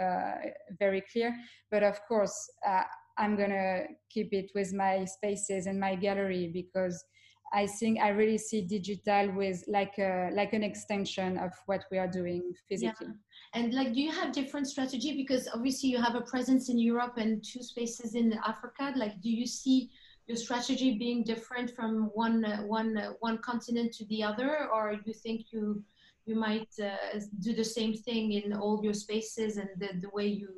uh, 0.00 0.34
very 0.78 1.02
clear 1.12 1.34
but 1.70 1.82
of 1.82 1.98
course 2.06 2.50
uh, 2.66 2.84
i'm 3.18 3.36
to 3.36 3.84
keep 4.10 4.32
it 4.32 4.50
with 4.54 4.72
my 4.72 5.04
spaces 5.04 5.66
and 5.66 5.78
my 5.78 5.94
gallery 5.94 6.50
because 6.52 7.04
I 7.52 7.66
think 7.66 7.98
I 8.00 8.08
really 8.08 8.38
see 8.38 8.62
digital 8.62 9.32
with 9.32 9.64
like 9.68 9.98
a 9.98 10.30
like 10.34 10.52
an 10.52 10.62
extension 10.62 11.38
of 11.38 11.52
what 11.66 11.84
we 11.90 11.98
are 11.98 12.08
doing 12.08 12.52
physically. 12.68 13.06
Yeah. 13.06 13.60
And 13.60 13.74
like, 13.74 13.94
do 13.94 14.00
you 14.00 14.12
have 14.12 14.32
different 14.32 14.66
strategy? 14.66 15.16
Because 15.16 15.48
obviously 15.52 15.88
you 15.88 16.00
have 16.00 16.14
a 16.14 16.20
presence 16.20 16.68
in 16.68 16.78
Europe 16.78 17.14
and 17.16 17.42
two 17.42 17.62
spaces 17.62 18.14
in 18.14 18.38
Africa. 18.46 18.92
Like, 18.96 19.20
do 19.22 19.30
you 19.30 19.46
see 19.46 19.90
your 20.28 20.36
strategy 20.36 20.98
being 20.98 21.24
different 21.24 21.74
from 21.74 22.10
one 22.12 22.44
uh, 22.44 22.58
one 22.58 22.96
uh, 22.96 23.12
one 23.20 23.38
continent 23.38 23.92
to 23.94 24.04
the 24.06 24.22
other, 24.22 24.68
or 24.72 24.94
you 25.04 25.14
think 25.14 25.46
you 25.52 25.82
you 26.26 26.36
might 26.36 26.68
uh, 26.82 27.18
do 27.40 27.54
the 27.54 27.64
same 27.64 27.94
thing 27.94 28.32
in 28.32 28.52
all 28.52 28.80
your 28.84 28.94
spaces 28.94 29.56
and 29.56 29.70
the, 29.78 29.88
the 30.00 30.10
way 30.10 30.26
you 30.26 30.50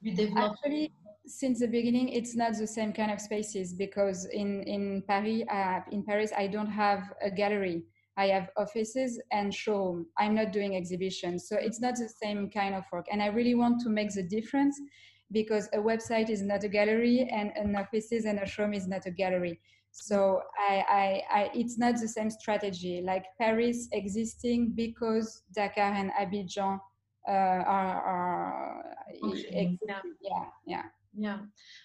you 0.00 0.14
develop? 0.14 0.52
Actually, 0.52 0.92
since 1.26 1.60
the 1.60 1.66
beginning 1.66 2.08
it's 2.08 2.36
not 2.36 2.56
the 2.56 2.66
same 2.66 2.92
kind 2.92 3.10
of 3.10 3.20
spaces 3.20 3.72
because 3.72 4.26
in 4.26 4.62
in 4.62 5.02
paris 5.08 5.42
in 5.90 6.02
paris 6.04 6.30
i 6.36 6.46
don't 6.46 6.70
have 6.70 7.12
a 7.22 7.30
gallery. 7.30 7.82
I 8.18 8.28
have 8.28 8.48
offices 8.56 9.20
and 9.30 9.52
showroom. 9.52 10.06
I'm 10.16 10.34
not 10.34 10.50
doing 10.50 10.74
exhibitions 10.74 11.48
so 11.48 11.56
it's 11.56 11.80
not 11.80 11.96
the 11.96 12.08
same 12.08 12.48
kind 12.48 12.74
of 12.74 12.84
work. 12.92 13.06
And 13.10 13.20
i 13.22 13.26
really 13.26 13.54
want 13.54 13.80
to 13.82 13.88
make 13.88 14.10
the 14.14 14.22
difference 14.22 14.80
because 15.32 15.68
a 15.72 15.78
website 15.78 16.30
is 16.30 16.42
not 16.42 16.64
a 16.64 16.68
gallery 16.68 17.28
and 17.32 17.50
an 17.56 17.74
offices 17.76 18.24
and 18.24 18.38
a 18.38 18.46
showroom 18.46 18.74
is 18.74 18.86
not 18.86 19.06
a 19.06 19.10
gallery. 19.10 19.60
So 19.90 20.42
I, 20.58 20.84
I, 21.30 21.38
I 21.38 21.50
it's 21.54 21.78
not 21.78 21.98
the 22.00 22.08
same 22.08 22.30
strategy. 22.30 23.02
Like 23.02 23.24
paris 23.38 23.88
existing 23.92 24.72
because 24.74 25.42
dakar 25.54 25.92
and 25.92 26.10
abidjan 26.12 26.78
uh, 27.28 27.32
are, 27.32 28.02
are 28.02 28.84
okay. 29.24 29.78
yeah. 29.86 30.00
yeah 30.20 30.44
yeah. 30.66 30.82
Yeah. 31.18 31.38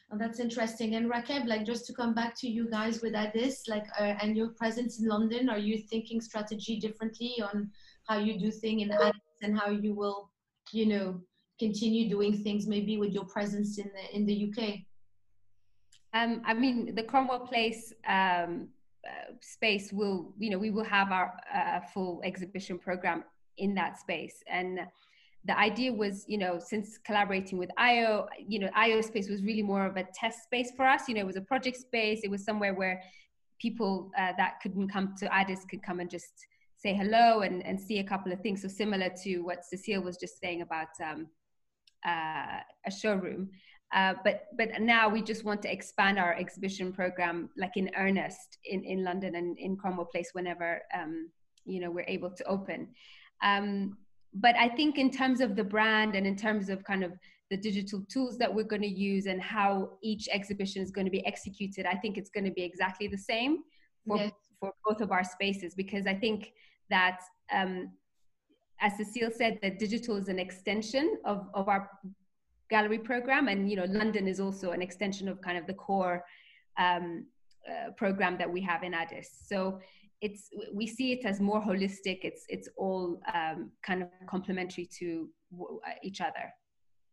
Well, 0.09 0.19
that's 0.19 0.41
interesting. 0.41 0.95
And 0.95 1.09
Rakeb 1.09 1.47
like 1.47 1.65
just 1.65 1.85
to 1.87 1.93
come 1.93 2.13
back 2.13 2.35
to 2.39 2.49
you 2.49 2.69
guys 2.69 3.01
with 3.01 3.13
this 3.33 3.65
like 3.67 3.85
uh, 3.97 4.15
and 4.21 4.35
your 4.35 4.49
presence 4.49 4.99
in 4.99 5.07
London 5.07 5.49
are 5.49 5.57
you 5.57 5.77
thinking 5.77 6.19
strategy 6.19 6.77
differently 6.79 7.41
on 7.41 7.71
how 8.07 8.17
you 8.19 8.37
do 8.37 8.51
thing 8.51 8.81
in 8.81 8.91
Addis 8.91 9.21
and 9.41 9.57
how 9.57 9.69
you 9.69 9.93
will 9.93 10.29
you 10.73 10.85
know 10.85 11.21
continue 11.65 12.03
doing 12.15 12.33
things 12.45 12.61
maybe 12.75 12.93
with 12.97 13.11
your 13.17 13.27
presence 13.35 13.71
in 13.83 13.89
the 13.95 14.05
in 14.17 14.23
the 14.29 14.37
UK 14.47 14.59
um, 16.19 16.31
I 16.45 16.53
mean 16.63 16.75
the 16.99 17.05
Cromwell 17.09 17.45
Place 17.51 17.93
um, 18.17 18.51
uh, 19.09 19.29
space 19.57 19.87
will 19.99 20.33
you 20.43 20.49
know 20.51 20.59
we 20.65 20.71
will 20.75 20.89
have 20.97 21.09
our 21.11 21.29
uh, 21.59 21.79
full 21.93 22.21
exhibition 22.29 22.77
program 22.87 23.19
in 23.57 23.71
that 23.75 23.99
space 24.05 24.37
and 24.57 24.79
the 25.45 25.57
idea 25.57 25.91
was, 25.91 26.23
you 26.27 26.37
know, 26.37 26.59
since 26.59 26.99
collaborating 26.99 27.57
with 27.57 27.71
Ayo, 27.79 28.27
you 28.47 28.59
know, 28.59 28.69
Ayo 28.77 29.03
space 29.03 29.27
was 29.27 29.41
really 29.41 29.63
more 29.63 29.85
of 29.87 29.97
a 29.97 30.05
test 30.13 30.43
space 30.43 30.71
for 30.77 30.85
us. 30.85 31.07
You 31.07 31.15
know, 31.15 31.21
it 31.21 31.25
was 31.25 31.35
a 31.35 31.41
project 31.41 31.77
space. 31.77 32.21
It 32.23 32.29
was 32.29 32.43
somewhere 32.43 32.75
where 32.75 33.01
people 33.59 34.11
uh, 34.17 34.33
that 34.37 34.59
couldn't 34.61 34.89
come 34.89 35.15
to 35.17 35.33
Addis 35.33 35.65
could 35.65 35.81
come 35.81 35.99
and 35.99 36.09
just 36.09 36.45
say 36.77 36.93
hello 36.93 37.41
and, 37.41 37.65
and 37.65 37.79
see 37.79 37.99
a 37.99 38.03
couple 38.03 38.31
of 38.31 38.41
things. 38.41 38.61
So 38.61 38.67
similar 38.67 39.09
to 39.23 39.39
what 39.39 39.65
Cecile 39.65 40.01
was 40.01 40.17
just 40.17 40.39
saying 40.39 40.61
about 40.61 40.89
um, 41.03 41.27
uh, 42.05 42.59
a 42.85 42.91
showroom. 42.91 43.49
Uh, 43.93 44.13
but 44.23 44.43
but 44.57 44.69
now 44.79 45.09
we 45.09 45.21
just 45.21 45.43
want 45.43 45.61
to 45.61 45.71
expand 45.71 46.17
our 46.17 46.33
exhibition 46.33 46.93
program 46.93 47.49
like 47.57 47.75
in 47.75 47.89
earnest 47.97 48.57
in, 48.63 48.83
in 48.85 49.03
London 49.03 49.35
and 49.35 49.57
in 49.59 49.75
Cromwell 49.75 50.05
Place 50.05 50.29
whenever 50.31 50.81
um, 50.97 51.29
you 51.65 51.81
know 51.81 51.91
we're 51.91 52.05
able 52.07 52.31
to 52.31 52.43
open. 52.45 52.87
Um, 53.43 53.97
but 54.33 54.55
I 54.55 54.69
think 54.69 54.97
in 54.97 55.11
terms 55.11 55.41
of 55.41 55.55
the 55.55 55.63
brand 55.63 56.15
and 56.15 56.25
in 56.25 56.37
terms 56.37 56.69
of 56.69 56.83
kind 56.83 57.03
of 57.03 57.11
the 57.49 57.57
digital 57.57 58.01
tools 58.09 58.37
that 58.37 58.53
we're 58.53 58.63
going 58.63 58.81
to 58.81 58.87
use 58.87 59.25
and 59.25 59.41
how 59.41 59.91
each 60.01 60.29
exhibition 60.31 60.81
is 60.81 60.89
going 60.89 61.05
to 61.05 61.11
be 61.11 61.25
executed, 61.25 61.85
I 61.85 61.95
think 61.95 62.17
it's 62.17 62.29
going 62.29 62.45
to 62.45 62.51
be 62.51 62.63
exactly 62.63 63.07
the 63.07 63.17
same 63.17 63.59
for, 64.07 64.17
yes. 64.17 64.31
for 64.59 64.71
both 64.85 65.01
of 65.01 65.11
our 65.11 65.23
spaces 65.23 65.75
because 65.75 66.07
I 66.07 66.13
think 66.15 66.53
that, 66.89 67.19
um, 67.51 67.91
as 68.81 68.97
Cecile 68.97 69.31
said, 69.31 69.59
that 69.61 69.79
digital 69.79 70.15
is 70.17 70.27
an 70.27 70.39
extension 70.39 71.17
of, 71.23 71.47
of 71.53 71.69
our 71.69 71.89
gallery 72.69 72.97
program, 72.97 73.47
and 73.47 73.69
you 73.69 73.75
know, 73.75 73.85
London 73.85 74.27
is 74.27 74.39
also 74.39 74.71
an 74.71 74.81
extension 74.81 75.27
of 75.27 75.39
kind 75.41 75.57
of 75.57 75.67
the 75.67 75.73
core 75.73 76.23
um, 76.77 77.25
uh, 77.69 77.91
program 77.91 78.37
that 78.37 78.51
we 78.51 78.61
have 78.61 78.83
in 78.83 78.93
Addis. 78.93 79.29
So 79.45 79.79
it's 80.21 80.49
we 80.73 80.87
see 80.87 81.13
it 81.13 81.25
as 81.25 81.39
more 81.39 81.61
holistic. 81.61 82.19
It's 82.23 82.43
it's 82.49 82.67
all 82.75 83.21
um, 83.33 83.71
kind 83.83 84.01
of 84.03 84.09
complementary 84.27 84.87
to 84.99 85.29
each 86.03 86.21
other 86.21 86.51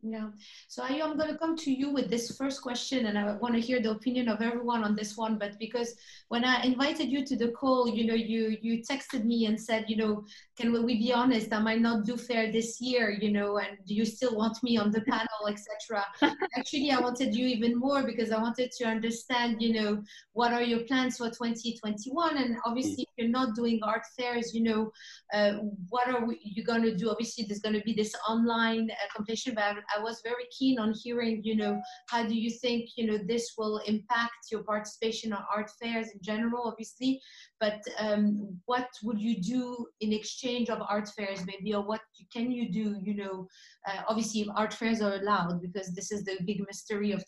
yeah. 0.01 0.29
So 0.67 0.83
Ayo, 0.83 1.03
I'm 1.03 1.17
going 1.17 1.31
to 1.31 1.37
come 1.37 1.57
to 1.57 1.71
you 1.71 1.91
with 1.91 2.09
this 2.09 2.37
first 2.37 2.61
question, 2.61 3.07
and 3.07 3.17
I 3.17 3.33
want 3.33 3.53
to 3.55 3.59
hear 3.59 3.81
the 3.81 3.91
opinion 3.91 4.29
of 4.29 4.41
everyone 4.41 4.83
on 4.83 4.95
this 4.95 5.17
one. 5.17 5.37
But 5.37 5.59
because 5.59 5.93
when 6.29 6.45
I 6.45 6.63
invited 6.63 7.09
you 7.09 7.25
to 7.25 7.35
the 7.35 7.49
call, 7.49 7.89
you 7.89 8.05
know, 8.05 8.13
you 8.13 8.57
you 8.61 8.81
texted 8.81 9.25
me 9.25 9.45
and 9.47 9.59
said, 9.59 9.85
you 9.89 9.97
know, 9.97 10.23
can 10.57 10.71
we 10.71 10.97
be 10.97 11.11
honest? 11.11 11.51
I 11.51 11.59
might 11.59 11.81
not 11.81 12.05
do 12.05 12.15
fair 12.15 12.49
this 12.51 12.79
year, 12.79 13.11
you 13.11 13.31
know, 13.31 13.57
and 13.57 13.77
do 13.85 13.93
you 13.93 14.05
still 14.05 14.37
want 14.37 14.63
me 14.63 14.77
on 14.77 14.89
the 14.91 15.01
panel, 15.01 15.47
etc. 15.49 16.05
Actually, 16.57 16.91
I 16.91 16.99
wanted 16.99 17.35
you 17.35 17.47
even 17.47 17.77
more 17.77 18.03
because 18.03 18.31
I 18.31 18.41
wanted 18.41 18.71
to 18.71 18.85
understand, 18.85 19.61
you 19.61 19.73
know, 19.73 20.01
what 20.31 20.53
are 20.53 20.63
your 20.63 20.81
plans 20.81 21.17
for 21.17 21.27
2021, 21.27 22.37
and 22.37 22.57
obviously, 22.65 23.03
if 23.03 23.09
you're 23.17 23.27
not 23.27 23.53
doing 23.53 23.79
art 23.83 24.03
fairs, 24.17 24.53
you 24.53 24.63
know, 24.63 24.91
uh, 25.33 25.53
what 25.89 26.07
are 26.07 26.25
we, 26.25 26.39
you 26.41 26.63
going 26.63 26.83
to 26.83 26.95
do? 26.95 27.09
Obviously, 27.09 27.43
there's 27.45 27.59
going 27.59 27.75
to 27.75 27.81
be 27.81 27.93
this 27.93 28.15
online 28.29 28.89
uh, 28.91 29.07
competition, 29.13 29.55
but 29.55 29.77
I 29.95 30.01
was 30.01 30.21
very 30.23 30.47
keen 30.57 30.79
on 30.79 30.93
hearing, 30.93 31.41
you 31.43 31.55
know, 31.55 31.81
how 32.09 32.25
do 32.25 32.35
you 32.35 32.49
think, 32.49 32.89
you 32.95 33.07
know, 33.07 33.17
this 33.17 33.53
will 33.57 33.77
impact 33.85 34.51
your 34.51 34.63
participation 34.63 35.33
on 35.33 35.43
art 35.53 35.71
fairs 35.81 36.07
in 36.13 36.19
general, 36.21 36.63
obviously, 36.67 37.21
but 37.59 37.81
um, 37.99 38.57
what 38.65 38.87
would 39.03 39.19
you 39.19 39.41
do 39.41 39.85
in 40.01 40.13
exchange 40.13 40.69
of 40.69 40.81
art 40.87 41.09
fairs, 41.17 41.45
maybe, 41.45 41.73
or 41.73 41.85
what 41.85 42.01
can 42.33 42.51
you 42.51 42.71
do, 42.71 42.97
you 43.01 43.15
know, 43.15 43.47
uh, 43.87 44.01
obviously 44.07 44.47
art 44.55 44.73
fairs 44.73 45.01
are 45.01 45.15
allowed 45.15 45.61
because 45.61 45.93
this 45.93 46.11
is 46.11 46.23
the 46.23 46.37
big 46.45 46.61
mystery 46.67 47.11
of 47.11 47.23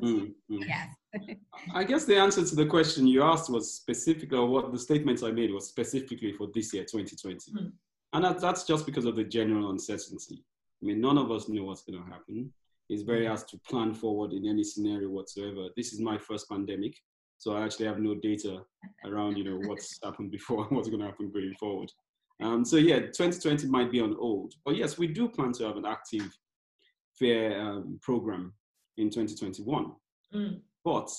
2020. 0.00 0.20
Mm, 0.20 0.34
mm. 0.50 0.64
Yes. 0.66 0.88
I 1.74 1.84
guess 1.84 2.04
the 2.04 2.16
answer 2.16 2.44
to 2.44 2.54
the 2.54 2.66
question 2.66 3.06
you 3.06 3.22
asked 3.22 3.50
was 3.50 3.74
specific, 3.74 4.32
or 4.32 4.46
what 4.46 4.72
the 4.72 4.78
statements 4.78 5.22
I 5.22 5.30
made 5.30 5.52
was 5.52 5.68
specifically 5.68 6.32
for 6.32 6.48
this 6.54 6.72
year, 6.74 6.84
2020. 6.84 7.52
Mm. 7.52 7.72
And 8.12 8.24
that, 8.24 8.40
that's 8.40 8.64
just 8.64 8.86
because 8.86 9.04
of 9.04 9.16
the 9.16 9.24
general 9.24 9.70
uncertainty. 9.70 10.44
I 10.82 10.86
mean, 10.86 11.00
none 11.00 11.18
of 11.18 11.30
us 11.30 11.48
know 11.48 11.64
what's 11.64 11.82
going 11.82 12.02
to 12.02 12.10
happen. 12.10 12.52
It's 12.88 13.02
very 13.02 13.24
mm-hmm. 13.24 13.34
hard 13.34 13.48
to 13.48 13.58
plan 13.68 13.94
forward 13.94 14.32
in 14.32 14.46
any 14.46 14.64
scenario 14.64 15.08
whatsoever. 15.08 15.68
This 15.76 15.92
is 15.92 16.00
my 16.00 16.16
first 16.18 16.48
pandemic. 16.48 16.94
So 17.38 17.54
I 17.54 17.64
actually 17.64 17.86
have 17.86 17.98
no 17.98 18.14
data 18.14 18.62
around, 19.04 19.36
you 19.36 19.44
know, 19.44 19.60
what's 19.68 19.98
happened 20.04 20.30
before 20.30 20.66
and 20.66 20.76
what's 20.76 20.88
going 20.88 21.00
to 21.00 21.06
happen 21.06 21.30
going 21.30 21.54
forward. 21.58 21.90
Um, 22.40 22.64
so 22.64 22.76
yeah, 22.76 22.98
2020 22.98 23.66
might 23.66 23.90
be 23.90 24.00
on 24.00 24.14
hold, 24.14 24.54
but 24.64 24.76
yes, 24.76 24.96
we 24.96 25.08
do 25.08 25.28
plan 25.28 25.52
to 25.54 25.64
have 25.64 25.76
an 25.76 25.84
active 25.84 26.30
fair 27.18 27.60
um, 27.60 27.98
program 28.00 28.54
in 28.96 29.10
2021. 29.10 29.92
Mm. 30.32 30.60
But 30.84 31.10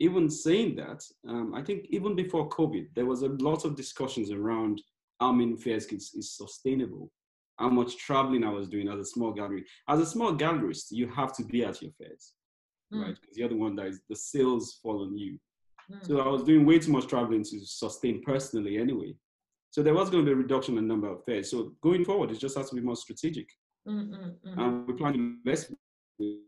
even 0.00 0.30
saying 0.30 0.76
that, 0.76 1.04
um, 1.28 1.54
I 1.54 1.62
think 1.62 1.86
even 1.90 2.16
before 2.16 2.48
COVID, 2.48 2.88
there 2.94 3.06
was 3.06 3.22
a 3.22 3.28
lot 3.28 3.64
of 3.64 3.76
discussions 3.76 4.30
around 4.30 4.82
how 5.20 5.32
many 5.32 5.56
fairs 5.56 5.86
is, 5.86 6.12
is 6.14 6.32
sustainable, 6.32 7.10
how 7.58 7.68
much 7.68 7.96
traveling 7.98 8.44
I 8.44 8.50
was 8.50 8.68
doing 8.68 8.88
as 8.88 8.98
a 8.98 9.04
small 9.04 9.32
gallery. 9.32 9.64
As 9.88 10.00
a 10.00 10.06
small 10.06 10.34
gallerist, 10.34 10.86
you 10.90 11.08
have 11.08 11.32
to 11.36 11.44
be 11.44 11.64
at 11.64 11.80
your 11.82 11.92
fairs, 11.92 12.32
Mm. 12.92 13.02
right? 13.02 13.18
Because 13.20 13.36
you're 13.36 13.48
the 13.48 13.56
one 13.56 13.76
that 13.76 13.86
is 13.86 14.00
the 14.08 14.16
sales 14.16 14.74
fall 14.82 15.02
on 15.02 15.16
you. 15.16 15.38
Mm. 15.90 16.06
So 16.06 16.20
I 16.20 16.28
was 16.28 16.42
doing 16.44 16.66
way 16.66 16.78
too 16.78 16.92
much 16.92 17.06
traveling 17.06 17.44
to 17.44 17.60
sustain 17.66 18.22
personally 18.22 18.78
anyway. 18.78 19.16
So 19.70 19.82
there 19.82 19.94
was 19.94 20.10
going 20.10 20.24
to 20.24 20.28
be 20.28 20.32
a 20.32 20.36
reduction 20.36 20.78
in 20.78 20.86
the 20.86 20.94
number 20.94 21.08
of 21.08 21.24
fairs. 21.24 21.50
So 21.50 21.74
going 21.82 22.04
forward, 22.04 22.30
it 22.30 22.38
just 22.38 22.56
has 22.56 22.68
to 22.70 22.76
be 22.76 22.80
more 22.82 22.96
strategic. 22.96 23.48
Mm. 23.88 24.36
And 24.44 24.86
we 24.86 24.94
plan 24.94 25.12
to 25.14 25.18
invest 25.18 25.72
in 26.20 26.40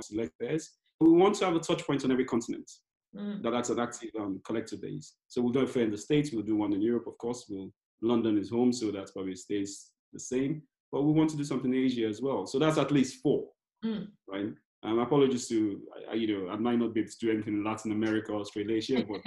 select 0.00 0.32
fairs. 0.38 0.70
We 1.00 1.10
want 1.10 1.36
to 1.36 1.44
have 1.46 1.56
a 1.56 1.60
touch 1.60 1.86
point 1.86 2.04
on 2.04 2.12
every 2.12 2.24
continent 2.24 2.70
Mm. 3.16 3.42
that 3.42 3.52
that's 3.52 3.70
an 3.70 3.78
active 3.80 4.10
um, 4.20 4.38
collector 4.44 4.76
base. 4.76 5.14
So 5.28 5.40
we'll 5.40 5.52
do 5.52 5.60
a 5.60 5.66
fair 5.66 5.84
in 5.84 5.90
the 5.90 5.96
States, 5.96 6.30
we'll 6.30 6.42
do 6.44 6.56
one 6.56 6.74
in 6.74 6.82
Europe, 6.82 7.06
of 7.06 7.16
course. 7.16 7.46
We'll, 7.48 7.72
London 8.02 8.38
is 8.38 8.50
home, 8.50 8.72
so 8.72 8.90
that's 8.90 9.10
probably 9.12 9.34
stays 9.36 9.90
the 10.12 10.20
same. 10.20 10.62
But 10.92 11.02
we 11.02 11.12
want 11.12 11.30
to 11.30 11.36
do 11.36 11.44
something 11.44 11.72
in 11.72 11.84
Asia 11.84 12.06
as 12.06 12.22
well. 12.22 12.46
So 12.46 12.58
that's 12.58 12.78
at 12.78 12.90
least 12.92 13.20
four, 13.22 13.48
Mm. 13.84 14.08
right? 14.28 14.52
Um, 14.84 15.00
apologies 15.00 15.48
to, 15.48 15.80
I, 16.10 16.14
you 16.14 16.28
know, 16.32 16.50
I 16.50 16.56
might 16.56 16.78
not 16.78 16.94
be 16.94 17.00
able 17.00 17.10
to 17.10 17.18
do 17.18 17.30
anything 17.32 17.54
in 17.54 17.64
Latin 17.64 17.90
America, 17.92 18.32
or 18.32 18.40
Australasia, 18.40 19.04
but, 19.10 19.20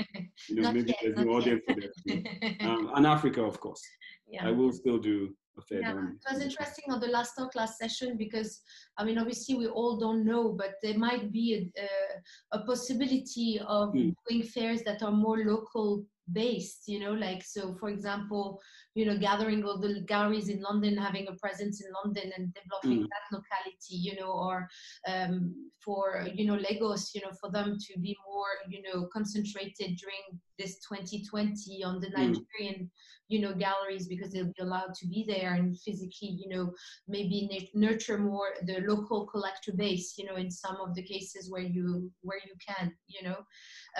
you 0.50 0.56
know, 0.62 0.72
maybe 0.72 0.90
yet, 0.90 0.98
there's 1.04 1.18
no 1.18 1.34
audience 1.38 1.62
for 1.68 1.76
that. 1.76 2.58
Um, 2.62 2.92
and 2.96 3.06
Africa, 3.06 3.42
of 3.44 3.60
course. 3.60 3.82
yeah. 4.28 4.48
I 4.48 4.52
will 4.52 4.72
still 4.72 4.98
do 4.98 5.36
a 5.58 5.62
fair 5.62 5.82
Yeah, 5.82 5.92
down. 5.94 6.18
it 6.26 6.34
was 6.34 6.42
interesting 6.42 6.86
on 6.94 7.02
the 7.02 7.08
last 7.08 7.36
talk 7.38 7.54
last 7.56 7.78
session 7.78 8.16
because 8.18 8.62
I 8.98 9.04
mean 9.04 9.18
obviously 9.18 9.56
we 9.56 9.68
all 9.68 9.98
don't 9.98 10.24
know, 10.26 10.54
but 10.58 10.76
there 10.82 10.98
might 10.98 11.32
be 11.34 11.48
a, 11.76 11.82
a, 11.82 12.60
a 12.60 12.66
possibility 12.66 13.60
of 13.68 13.90
Mm. 13.94 14.14
doing 14.30 14.44
fairs 14.44 14.82
that 14.84 15.04
are 15.04 15.12
more 15.12 15.40
local 15.40 16.06
based. 16.34 16.88
You 16.88 17.00
know, 17.00 17.14
like 17.14 17.44
so 17.44 17.76
for 17.80 17.90
example, 17.90 18.60
you 18.96 19.06
know, 19.06 19.18
gathering 19.18 19.64
all 19.64 19.80
the 19.80 20.02
galleries 20.08 20.50
in 20.50 20.62
London, 20.62 20.98
having 20.98 21.28
a 21.28 21.36
presence 21.36 21.82
in 21.84 21.92
London 22.04 22.32
and 22.38 22.54
developing 22.54 23.04
Mm. 23.06 23.10
that 23.10 23.26
locality. 23.38 23.96
You 24.08 24.16
know, 24.20 24.32
or 24.32 24.68
um, 25.08 25.54
for 25.84 26.28
you 26.34 26.46
know 26.46 26.56
Lagos, 26.56 27.14
you 27.16 27.22
know, 27.22 27.32
for 27.40 27.52
them 27.52 27.78
to 27.80 28.00
be 28.00 28.16
more 28.32 28.52
you 28.70 28.82
know 28.82 29.08
concentrated 29.14 29.98
during 29.98 30.24
this 30.60 30.80
2020 30.88 31.84
on 31.84 32.00
the 32.00 32.08
Mm. 32.08 32.14
Nigerian 32.14 32.92
you 33.28 33.40
know 33.40 33.54
galleries 33.54 34.08
because 34.08 34.32
they'll 34.32 34.46
be 34.58 34.62
allowed 34.62 34.94
to 34.94 35.08
be 35.08 35.24
there 35.26 35.54
and 35.54 35.80
physically 35.80 36.32
you 36.42 36.50
know 36.50 36.72
maybe 37.08 37.70
nurture 37.74 38.18
more 38.18 38.50
the 38.66 38.82
local 38.82 39.26
collector 39.26 39.72
base 39.74 40.16
you 40.18 40.26
know 40.26 40.36
in 40.36 40.52
some 40.52 40.76
of 40.86 40.94
the 40.96 41.02
cases 41.04 41.50
where 41.50 41.62
you 41.62 42.12
where 42.22 42.40
you 42.46 42.54
can 42.68 42.92
you 43.08 43.22
know 43.28 43.38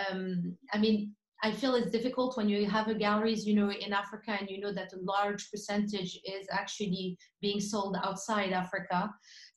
um, 0.04 0.56
i 0.74 0.78
mean 0.78 1.14
i 1.44 1.52
feel 1.52 1.76
it's 1.76 1.92
difficult 1.92 2.38
when 2.38 2.48
you 2.50 2.70
have 2.70 2.88
a 2.88 2.94
galleries 2.94 3.46
you 3.46 3.56
know 3.56 3.72
in 3.72 3.94
africa 3.94 4.36
and 4.40 4.50
you 4.50 4.60
know 4.60 4.74
that 4.74 4.94
a 4.94 5.00
large 5.02 5.50
percentage 5.52 6.20
is 6.26 6.48
actually 6.52 7.18
being 7.42 7.60
sold 7.60 7.98
outside 8.04 8.52
africa 8.52 9.10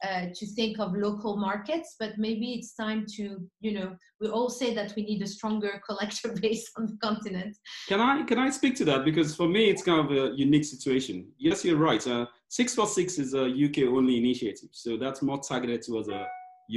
uh, 0.04 0.26
to 0.34 0.46
think 0.54 0.78
of 0.78 0.92
local 0.94 1.36
markets 1.36 1.96
but 1.98 2.12
maybe 2.18 2.52
it's 2.54 2.74
time 2.74 3.04
to 3.08 3.38
you 3.60 3.72
know 3.72 3.96
we 4.20 4.28
all 4.28 4.50
say 4.50 4.74
that 4.74 4.92
we 4.96 5.02
need 5.02 5.22
a 5.22 5.26
stronger 5.26 5.80
collector 5.88 6.32
base 6.40 6.70
on 6.76 6.86
the 6.86 6.96
continent 7.02 7.56
Can 7.88 8.00
I 8.00 8.22
can 8.22 8.38
I 8.38 8.50
speak 8.50 8.74
to 8.76 8.84
that? 8.86 9.04
Because 9.04 9.34
for 9.34 9.48
me, 9.48 9.70
it's 9.70 9.82
kind 9.82 10.00
of 10.00 10.10
a 10.10 10.34
unique 10.36 10.64
situation. 10.64 11.28
Yes, 11.38 11.64
you're 11.64 11.76
right. 11.76 12.04
Uh, 12.06 12.26
six 12.48 12.74
for 12.74 12.86
six 12.86 13.18
is 13.18 13.34
a 13.34 13.44
UK 13.44 13.78
only 13.88 14.16
initiative, 14.18 14.70
so 14.72 14.96
that's 14.96 15.22
more 15.22 15.40
targeted 15.40 15.82
towards 15.82 16.08
a 16.08 16.26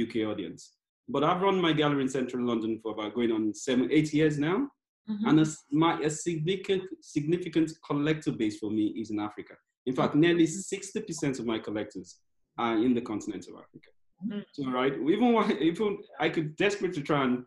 UK 0.02 0.28
audience. 0.28 0.72
But 1.08 1.24
I've 1.24 1.40
run 1.40 1.60
my 1.60 1.72
gallery 1.72 2.02
in 2.02 2.08
central 2.08 2.46
London 2.46 2.78
for 2.82 2.92
about 2.92 3.14
going 3.14 3.32
on 3.32 3.54
seven, 3.54 3.88
eight 3.90 4.12
years 4.12 4.38
now, 4.38 4.68
Mhm. 5.08 5.28
and 5.28 5.40
a, 5.40 5.46
my 5.70 5.98
a 6.00 6.10
significant 6.10 6.82
significant 7.00 7.72
collector 7.86 8.32
base 8.32 8.58
for 8.58 8.70
me 8.70 8.88
is 9.00 9.10
in 9.10 9.18
Africa. 9.20 9.54
In 9.86 9.94
fact, 9.94 10.14
nearly 10.14 10.46
sixty 10.46 11.00
percent 11.00 11.38
of 11.38 11.46
my 11.46 11.58
collectors 11.58 12.20
are 12.58 12.76
in 12.76 12.92
the 12.94 13.00
continent 13.00 13.46
of 13.48 13.54
Africa. 13.54 13.90
Mm. 14.26 14.44
So 14.52 14.70
right, 14.70 14.92
even 14.94 15.32
why 15.32 15.50
even 15.70 15.98
I 16.20 16.28
could 16.28 16.56
desperately 16.56 17.02
try 17.02 17.24
and 17.24 17.44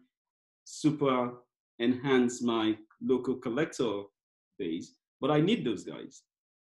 super 0.63 1.33
enhance 1.79 2.41
my 2.41 2.77
local 3.01 3.35
collector 3.35 4.03
base, 4.57 4.95
but 5.19 5.31
I 5.31 5.39
need 5.41 5.65
those 5.65 5.83
guys. 5.83 6.23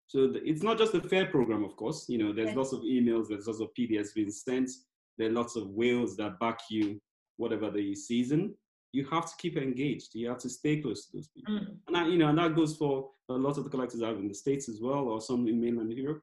So 0.09 0.29
the, 0.29 0.43
it's 0.45 0.63
not 0.63 0.79
just 0.79 0.95
a 0.95 1.01
fair 1.01 1.27
program, 1.27 1.65
of 1.65 1.77
course. 1.77 2.09
You 2.09 2.19
know, 2.19 2.33
there's 2.33 2.49
Yes. 2.49 2.57
lots 2.57 2.73
of 2.73 2.81
emails, 2.83 3.29
there's 3.29 3.47
lots 3.47 3.61
of 3.61 3.71
PDFs 3.79 4.15
being 4.15 4.31
sent, 4.31 4.71
there 5.19 5.29
are 5.29 5.33
lots 5.33 5.57
of 5.57 5.71
whales 5.71 6.17
that 6.19 6.39
back 6.41 6.59
you, 6.71 7.01
whatever 7.37 7.71
the 7.71 7.95
season. 7.95 8.55
You 8.95 9.05
have 9.15 9.27
to 9.31 9.35
keep 9.43 9.57
engaged. 9.57 10.15
You 10.15 10.29
have 10.29 10.39
to 10.39 10.49
stay 10.49 10.75
close 10.81 11.01
to 11.07 11.17
those 11.17 11.29
people, 11.29 11.55
Mm. 11.59 11.67
and 11.87 11.97
that, 11.97 12.07
you 12.11 12.19
know, 12.19 12.29
and 12.29 12.39
that 12.39 12.55
goes 12.55 12.77
for 12.77 13.11
a 13.29 13.33
lot 13.47 13.59
of 13.59 13.65
the 13.65 13.71
collectors 13.71 14.03
I 14.03 14.09
have 14.09 14.19
in 14.25 14.29
the 14.29 14.35
states 14.45 14.69
as 14.69 14.79
well, 14.81 15.05
or 15.13 15.21
some 15.21 15.49
in 15.49 15.61
mainland 15.61 15.93
Europe. 15.93 16.23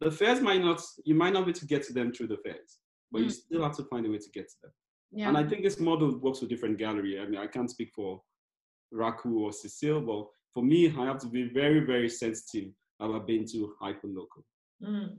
The 0.00 0.10
fairs 0.10 0.40
might 0.40 0.62
not, 0.62 0.80
you 1.04 1.14
might 1.14 1.32
not 1.32 1.44
be 1.46 1.50
able 1.50 1.60
to 1.60 1.66
get 1.66 1.82
to 1.84 1.92
them 1.94 2.12
through 2.12 2.28
the 2.28 2.36
fairs, 2.44 2.78
but 3.10 3.20
you 3.22 3.26
Mm. 3.28 3.32
still 3.44 3.62
have 3.62 3.76
to 3.78 3.84
find 3.84 4.04
a 4.06 4.10
way 4.10 4.18
to 4.18 4.30
get 4.38 4.48
to 4.50 4.56
them. 4.62 4.72
yeah 5.12 5.28
And 5.28 5.36
I 5.38 5.44
think 5.48 5.62
this 5.62 5.80
model 5.80 6.10
works 6.24 6.40
with 6.40 6.50
different 6.50 6.76
gallery. 6.78 7.18
I 7.22 7.26
mean, 7.26 7.40
I 7.40 7.46
can't 7.54 7.70
speak 7.76 7.90
for 7.98 8.22
Raku 8.92 9.32
or 9.44 9.52
Cecile, 9.52 10.00
but 10.10 10.22
for 10.54 10.62
me, 10.72 10.80
I 11.00 11.04
have 11.10 11.18
to 11.24 11.28
be 11.28 11.44
very, 11.60 11.80
very 11.92 12.08
sensitive 12.24 12.68
about 13.00 13.26
being 13.26 13.44
too 13.46 13.64
hyper 13.80 14.08
local. 14.08 14.44
Mm. 14.82 15.18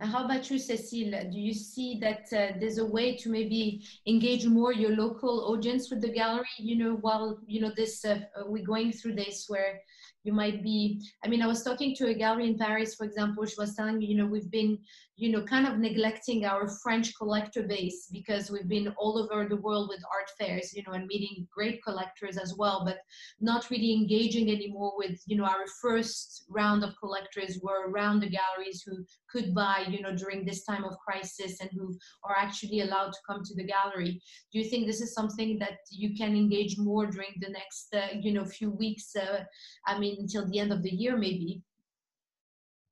And 0.00 0.10
how 0.10 0.24
about 0.24 0.50
you, 0.50 0.58
Cecile? 0.58 1.30
Do 1.30 1.38
you 1.38 1.54
see 1.54 1.98
that 2.00 2.24
uh, 2.32 2.58
there's 2.58 2.78
a 2.78 2.86
way 2.86 3.16
to 3.16 3.28
maybe 3.28 3.84
engage 4.06 4.46
more 4.46 4.72
your 4.72 4.96
local 4.96 5.52
audience 5.52 5.90
with 5.90 6.00
the 6.00 6.12
gallery? 6.12 6.46
You 6.58 6.76
know, 6.76 6.94
while 7.00 7.38
you 7.46 7.60
know 7.60 7.72
this, 7.76 8.04
uh, 8.04 8.20
uh, 8.36 8.44
we're 8.46 8.64
going 8.64 8.92
through 8.92 9.14
this 9.14 9.46
where 9.48 9.80
you 10.24 10.32
might 10.32 10.62
be. 10.62 11.02
I 11.24 11.28
mean, 11.28 11.42
I 11.42 11.46
was 11.46 11.62
talking 11.62 11.94
to 11.96 12.08
a 12.08 12.14
gallery 12.14 12.46
in 12.46 12.58
Paris, 12.58 12.94
for 12.94 13.04
example. 13.04 13.44
She 13.44 13.56
was 13.58 13.74
telling 13.74 13.98
me, 13.98 14.06
you 14.06 14.16
know, 14.16 14.26
we've 14.26 14.50
been, 14.50 14.78
you 15.16 15.30
know, 15.32 15.42
kind 15.42 15.66
of 15.66 15.78
neglecting 15.78 16.44
our 16.44 16.68
French 16.82 17.14
collector 17.16 17.62
base 17.64 18.08
because 18.12 18.50
we've 18.50 18.68
been 18.68 18.94
all 18.98 19.18
over 19.18 19.48
the 19.48 19.56
world 19.56 19.88
with 19.88 20.00
art 20.12 20.30
fairs, 20.38 20.72
you 20.74 20.82
know, 20.86 20.92
and 20.92 21.06
meeting 21.06 21.46
great 21.52 21.82
collectors 21.82 22.38
as 22.38 22.54
well, 22.56 22.82
but 22.84 22.98
not 23.40 23.68
really 23.70 23.92
engaging 23.92 24.50
anymore 24.50 24.92
with, 24.96 25.20
you 25.26 25.36
know, 25.36 25.44
our 25.44 25.66
first 25.80 26.44
round 26.48 26.84
of 26.84 26.94
collectors 27.00 27.58
were 27.62 27.88
around 27.88 28.20
the 28.20 28.30
galleries 28.30 28.84
who 28.86 29.04
could 29.30 29.54
buy, 29.54 29.71
you 29.80 30.00
know, 30.00 30.14
during 30.14 30.44
this 30.44 30.64
time 30.64 30.84
of 30.84 30.96
crisis 30.98 31.60
and 31.60 31.70
who 31.72 31.96
are 32.24 32.36
actually 32.36 32.80
allowed 32.80 33.12
to 33.12 33.18
come 33.26 33.42
to 33.44 33.54
the 33.54 33.64
gallery. 33.64 34.20
Do 34.52 34.58
you 34.58 34.64
think 34.64 34.86
this 34.86 35.00
is 35.00 35.14
something 35.14 35.58
that 35.58 35.78
you 35.90 36.16
can 36.16 36.36
engage 36.36 36.78
more 36.78 37.06
during 37.06 37.34
the 37.40 37.50
next, 37.50 37.94
uh, 37.94 38.08
you 38.20 38.32
know, 38.32 38.44
few 38.44 38.70
weeks? 38.70 39.14
Uh, 39.16 39.44
I 39.86 39.98
mean, 39.98 40.16
until 40.20 40.48
the 40.48 40.58
end 40.58 40.72
of 40.72 40.82
the 40.82 40.90
year, 40.90 41.16
maybe. 41.16 41.62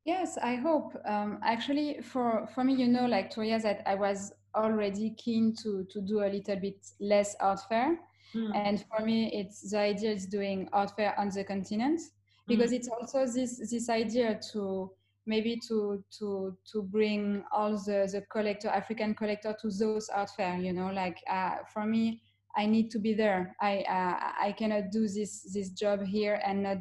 Yes, 0.05 0.39
I 0.39 0.55
hope. 0.55 0.97
Um, 1.05 1.39
actually, 1.45 2.01
for 2.03 2.47
for 2.55 2.65
me, 2.65 2.75
you 2.75 2.89
know, 2.89 3.07
like 3.07 3.31
Touria, 3.33 3.61
that 3.63 3.83
I 3.87 3.95
was 3.95 4.33
already 4.55 5.11
keen 5.11 5.55
to 5.63 5.85
to 5.85 6.01
do 6.01 6.21
a 6.21 6.29
little 6.29 6.57
bit 6.57 6.87
less 7.01 7.37
art 7.41 7.61
fair, 7.69 7.99
Mm. 8.35 8.55
and 8.55 8.85
for 8.87 9.05
me, 9.05 9.31
it's 9.33 9.71
the 9.71 9.79
idea 9.79 10.13
is 10.13 10.27
doing 10.27 10.69
art 10.73 10.93
fair 10.97 11.19
on 11.19 11.31
the 11.31 11.43
continent 11.45 12.01
because 12.47 12.73
it's 12.73 12.89
also 12.89 13.27
this 13.27 13.59
this 13.71 13.89
idea 13.89 14.39
to 14.53 14.91
maybe 15.27 15.59
to 15.69 16.03
to 16.19 16.57
to 16.73 16.83
bring 16.83 17.45
all 17.53 17.73
the 17.73 18.09
the 18.13 18.23
collector 18.33 18.69
African 18.69 19.15
collector 19.15 19.55
to 19.61 19.71
those 19.71 20.09
art 20.09 20.31
fair. 20.37 20.57
You 20.57 20.73
know, 20.73 20.91
like 20.93 21.19
uh, 21.31 21.57
for 21.73 21.85
me, 21.85 22.23
I 22.57 22.67
need 22.67 22.91
to 22.91 22.99
be 22.99 23.15
there. 23.15 23.55
I 23.61 23.85
uh, 23.89 24.47
I 24.47 24.53
cannot 24.53 24.91
do 24.93 25.09
this 25.09 25.51
this 25.55 25.71
job 25.71 26.05
here 26.05 26.41
and 26.45 26.63
not 26.63 26.79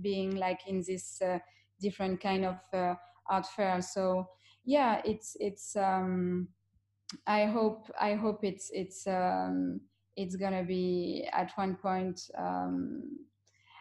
being 0.00 0.36
like 0.36 0.60
in 0.66 0.82
this. 0.86 1.20
Uh, 1.20 1.38
different 1.80 2.20
kind 2.20 2.44
of 2.44 2.58
uh, 2.72 2.94
art 3.28 3.46
fair 3.46 3.80
so 3.80 4.26
yeah 4.64 5.00
it's 5.04 5.36
it's 5.40 5.74
um 5.76 6.48
i 7.26 7.44
hope 7.46 7.90
i 8.00 8.14
hope 8.14 8.40
it's 8.44 8.70
it's 8.72 9.06
um 9.06 9.80
it's 10.16 10.36
gonna 10.36 10.62
be 10.62 11.26
at 11.32 11.50
one 11.56 11.76
point 11.76 12.20
um 12.38 13.02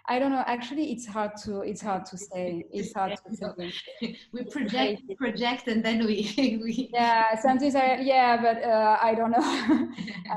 i 0.10 0.20
don't 0.20 0.32
know 0.32 0.44
actually 0.48 0.92
it's 0.92 1.06
hard 1.06 1.32
to 1.44 1.62
it's 1.62 1.82
hard 1.82 2.06
to 2.06 2.18
say. 2.18 2.66
It's 2.72 2.94
hard 2.94 3.14
to 3.26 3.36
say 3.36 3.74
we 4.34 4.44
project, 4.44 5.02
project, 5.18 5.68
and 5.68 5.84
then 5.84 6.06
we, 6.06 6.18
we 6.64 6.90
yeah 6.94 7.40
sometimes 7.40 7.76
i 7.76 8.00
yeah 8.14 8.42
but 8.46 8.58
uh, 8.64 8.98
i 9.02 9.14
don't 9.16 9.32
know. 9.32 9.48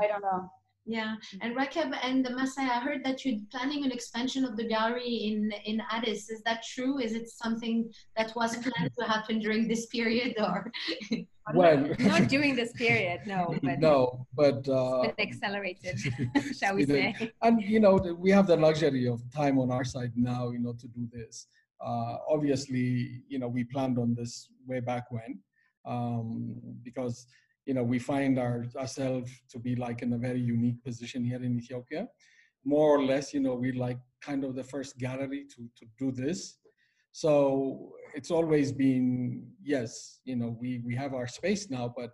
I 0.01 0.07
don't 0.07 0.21
know 0.21 0.49
Yeah, 0.85 1.15
and 1.41 1.55
Rakeb 1.55 1.95
and 2.03 2.25
the 2.25 2.31
Mesai, 2.31 2.69
I 2.69 2.79
heard 2.79 3.05
that 3.05 3.23
you're 3.23 3.39
planning 3.51 3.85
an 3.85 3.91
expansion 3.91 4.43
of 4.43 4.57
the 4.57 4.67
gallery 4.67 5.07
in 5.07 5.51
in 5.63 5.81
Addis. 5.89 6.29
Is 6.29 6.41
that 6.43 6.61
true? 6.63 6.99
Is 6.99 7.13
it 7.13 7.29
something 7.29 7.89
that 8.17 8.35
was 8.35 8.57
planned 8.57 8.91
to 8.99 9.05
happen 9.05 9.39
during 9.39 9.69
this 9.69 9.85
period, 9.85 10.35
or? 10.37 10.69
well, 11.53 11.87
not 11.99 12.27
during 12.27 12.55
this 12.55 12.73
period, 12.73 13.21
no. 13.25 13.55
But 13.63 13.79
no, 13.79 14.27
but 14.33 14.67
uh, 14.67 15.03
it's 15.07 15.19
accelerated, 15.19 15.99
shall 16.59 16.75
we 16.75 16.85
say? 16.85 17.31
And 17.41 17.61
you 17.61 17.79
know, 17.79 17.95
we 18.19 18.31
have 18.31 18.47
the 18.47 18.57
luxury 18.57 19.07
of 19.07 19.21
time 19.33 19.59
on 19.59 19.71
our 19.71 19.85
side 19.85 20.11
now, 20.17 20.51
you 20.51 20.59
know, 20.59 20.73
to 20.73 20.87
do 20.87 21.07
this. 21.13 21.47
Uh, 21.79 22.17
obviously, 22.29 23.23
you 23.29 23.39
know, 23.39 23.47
we 23.47 23.63
planned 23.63 23.97
on 23.97 24.15
this 24.15 24.49
way 24.67 24.81
back 24.81 25.05
when, 25.11 25.39
um, 25.85 26.55
because 26.83 27.27
you 27.65 27.73
know, 27.73 27.83
we 27.83 27.99
find 27.99 28.37
our, 28.39 28.65
ourselves 28.77 29.31
to 29.49 29.59
be 29.59 29.75
like 29.75 30.01
in 30.01 30.13
a 30.13 30.17
very 30.17 30.39
unique 30.39 30.83
position 30.83 31.23
here 31.23 31.41
in 31.41 31.57
Ethiopia. 31.57 32.07
More 32.65 32.89
or 32.97 33.03
less, 33.03 33.33
you 33.33 33.39
know, 33.39 33.55
we 33.55 33.71
like 33.71 33.99
kind 34.21 34.43
of 34.43 34.55
the 34.55 34.63
first 34.63 34.97
gallery 34.97 35.45
to, 35.55 35.61
to 35.77 35.85
do 35.97 36.11
this. 36.11 36.57
So 37.11 37.91
it's 38.15 38.31
always 38.31 38.71
been, 38.71 39.47
yes, 39.61 40.19
you 40.25 40.35
know, 40.35 40.57
we, 40.59 40.81
we 40.85 40.95
have 40.95 41.13
our 41.13 41.27
space 41.27 41.69
now, 41.69 41.93
but, 41.95 42.11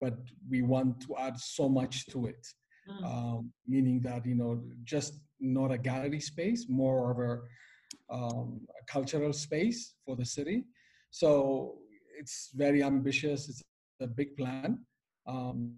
but 0.00 0.16
we 0.48 0.62
want 0.62 1.00
to 1.02 1.16
add 1.16 1.38
so 1.38 1.68
much 1.68 2.06
to 2.06 2.26
it. 2.26 2.46
Mm. 2.88 3.04
Um, 3.04 3.52
meaning 3.66 4.00
that, 4.02 4.26
you 4.26 4.34
know, 4.34 4.62
just 4.84 5.20
not 5.40 5.72
a 5.72 5.78
gallery 5.78 6.20
space, 6.20 6.66
more 6.68 7.10
of 7.12 7.18
a, 7.18 8.14
um, 8.14 8.60
a 8.80 8.92
cultural 8.92 9.32
space 9.32 9.94
for 10.04 10.16
the 10.16 10.24
city. 10.24 10.64
So 11.10 11.78
it's 12.18 12.50
very 12.54 12.82
ambitious. 12.82 13.48
It's 13.48 13.62
a 14.00 14.06
big 14.06 14.36
plan. 14.36 14.80
Um, 15.26 15.76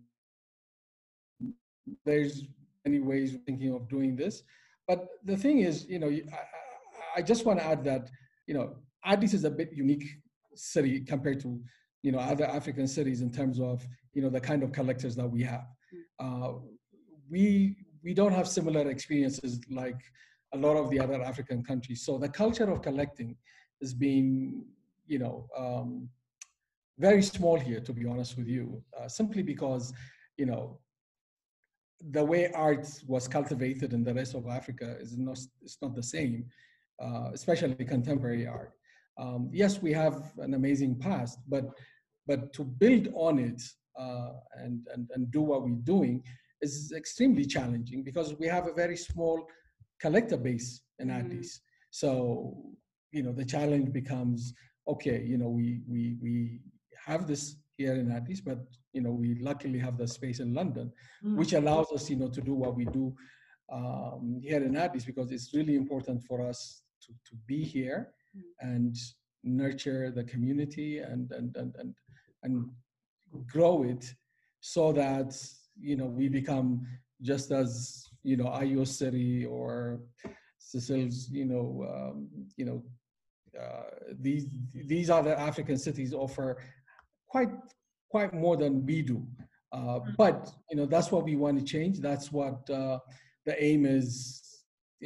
there's 2.05 2.45
many 2.85 3.01
ways 3.01 3.35
of 3.35 3.43
thinking 3.43 3.75
of 3.75 3.89
doing 3.89 4.17
this, 4.17 4.43
but 4.89 5.07
the 5.25 5.37
thing 5.37 5.61
is, 5.61 5.87
you 5.89 5.99
know, 5.99 6.09
I, 6.09 7.19
I 7.21 7.23
just 7.23 7.45
want 7.45 7.59
to 7.61 7.65
add 7.65 7.85
that, 7.85 8.11
you 8.47 8.55
know, 8.55 8.77
Addis 9.05 9.35
is 9.35 9.45
a 9.45 9.51
bit 9.51 9.73
unique 9.73 10.07
city 10.55 11.01
compared 11.01 11.41
to, 11.41 11.61
you 12.03 12.13
know, 12.13 12.19
other 12.19 12.45
African 12.45 12.87
cities 12.87 13.21
in 13.21 13.31
terms 13.31 13.61
of, 13.61 13.87
you 14.15 14.23
know, 14.23 14.31
the 14.31 14.41
kind 14.41 14.63
of 14.63 14.73
collectors 14.73 15.15
that 15.17 15.29
we 15.29 15.43
have. 15.43 15.67
Uh, 16.19 16.55
we 17.31 17.77
we 18.03 18.15
don't 18.15 18.33
have 18.33 18.49
similar 18.49 18.89
experiences 18.89 19.61
like 19.71 20.01
a 20.55 20.57
lot 20.57 20.77
of 20.77 20.91
the 20.91 21.01
other 21.01 21.21
African 21.23 21.63
countries. 21.63 22.03
So 22.05 22.19
the 22.19 22.29
culture 22.29 22.71
of 22.71 22.83
collecting 22.83 23.37
is 23.81 23.93
being, 23.93 24.65
you 25.07 25.19
know, 25.19 25.49
um, 25.57 26.09
very 26.99 27.23
small 27.23 27.59
here, 27.59 27.81
to 27.81 27.93
be 27.93 28.07
honest 28.07 28.37
with 28.37 28.49
you, 28.49 28.83
uh, 28.99 29.09
simply 29.09 29.43
because, 29.43 29.93
you 30.37 30.47
know, 30.47 30.79
the 32.11 32.25
way 32.25 32.51
art 32.53 32.87
was 33.07 33.27
cultivated 33.27 33.93
in 33.93 34.05
the 34.05 34.15
rest 34.15 34.35
of 34.35 34.47
Africa 34.47 34.97
is 35.01 35.17
not, 35.17 35.39
it's 35.63 35.79
not 35.81 35.95
the 35.95 36.03
same, 36.03 36.45
uh, 37.03 37.31
especially 37.33 37.75
contemporary 37.85 38.47
art. 38.47 38.73
Um, 39.19 39.49
yes, 39.53 39.81
we 39.81 39.93
have 39.93 40.33
an 40.39 40.55
amazing 40.55 40.99
past, 40.99 41.39
but, 41.49 41.65
but 42.27 42.53
to 42.55 42.65
build 42.65 43.09
on 43.15 43.39
it 43.39 43.63
uh, 43.99 44.33
and, 44.57 44.87
and, 44.93 45.09
and 45.15 45.31
do 45.31 45.41
what 45.41 45.63
we're 45.63 45.83
doing 45.85 46.23
is 46.61 46.93
extremely 46.95 47.47
challenging 47.47 48.03
because 48.03 48.35
we 48.39 48.47
have 48.47 48.67
a 48.67 48.73
very 48.73 48.97
small 48.97 49.47
collector 50.01 50.37
base 50.37 50.83
in 50.99 51.09
mm-hmm. 51.09 51.27
Addis. 51.27 51.61
So, 51.91 52.57
you 53.11 53.23
know, 53.23 53.33
the 53.33 53.45
challenge 53.45 53.93
becomes, 53.93 54.53
okay, 54.87 55.23
you 55.23 55.39
know, 55.39 55.49
we, 55.49 55.81
we, 55.89 56.17
we 56.21 56.61
have 57.07 57.27
this 57.27 57.57
here 57.77 57.95
in 57.95 58.11
Addis, 58.11 58.41
but 58.41 58.59
you 58.93 59.01
know 59.01 59.11
we 59.11 59.37
luckily 59.41 59.79
have 59.79 59.97
the 59.97 60.09
space 60.09 60.41
in 60.41 60.53
London, 60.53 60.93
mm. 61.25 61.37
which 61.37 61.53
allows 61.53 61.93
us 61.93 62.11
you 62.11 62.17
know 62.17 62.29
to 62.29 62.41
do 62.41 62.55
what 62.55 62.75
we 62.77 62.85
do 62.87 63.15
um, 63.73 64.41
here 64.43 64.63
in 64.63 64.77
Addis 64.77 65.05
because 65.05 65.31
it's 65.31 65.55
really 65.55 65.77
important 65.77 66.23
for 66.25 66.41
us 66.41 66.83
to, 67.03 67.13
to 67.29 67.37
be 67.47 67.63
here 67.63 68.13
mm. 68.37 68.43
and 68.61 68.97
nurture 69.45 70.11
the 70.11 70.25
community 70.25 70.99
and 70.99 71.31
and 71.33 71.57
and 71.57 71.75
and 71.79 71.95
and 72.43 72.69
grow 73.47 73.83
it 73.83 74.13
so 74.61 74.93
that 74.93 75.37
you 75.79 75.97
know 75.97 76.07
we 76.07 76.29
become 76.29 76.87
just 77.23 77.51
as 77.53 78.05
you 78.23 78.37
know 78.37 78.47
Ayo 78.47 78.87
City 78.87 79.45
or 79.45 80.01
Cecile's 80.59 81.29
you 81.31 81.45
know 81.45 81.87
um, 81.95 82.29
you 82.57 82.65
know 82.65 82.83
uh, 83.61 83.91
these 84.21 84.47
these 84.75 85.11
other 85.11 85.35
African 85.35 85.79
cities 85.79 86.13
offer 86.13 86.59
quite 87.37 87.55
quite 88.15 88.33
more 88.33 88.57
than 88.57 88.75
we 88.87 89.03
do. 89.03 89.19
Uh, 89.73 89.79
mm-hmm. 89.79 90.11
but 90.17 90.39
you 90.71 90.77
know 90.79 90.87
that's 90.95 91.11
what 91.13 91.25
we 91.25 91.35
want 91.45 91.59
to 91.59 91.65
change. 91.75 91.95
That's 92.01 92.29
what 92.39 92.59
uh, 92.71 92.99
the 93.47 93.55
aim 93.69 93.85
is 93.85 94.09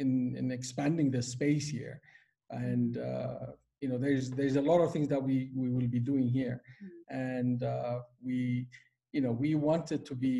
in 0.01 0.09
in 0.39 0.45
expanding 0.51 1.11
the 1.11 1.21
space 1.21 1.67
here. 1.77 1.95
And 2.49 2.97
uh, 2.97 3.47
you 3.81 3.89
know 3.89 3.97
there's 3.97 4.25
there's 4.39 4.57
a 4.63 4.65
lot 4.71 4.79
of 4.81 4.89
things 4.93 5.09
that 5.13 5.21
we 5.29 5.35
we 5.61 5.67
will 5.75 5.89
be 5.97 6.03
doing 6.11 6.27
here, 6.39 6.57
mm-hmm. 6.61 7.29
and 7.33 7.57
uh, 7.63 7.97
we 8.27 8.67
you 9.15 9.21
know 9.23 9.33
we 9.43 9.51
want 9.55 9.91
it 9.91 10.03
to 10.11 10.15
be 10.27 10.37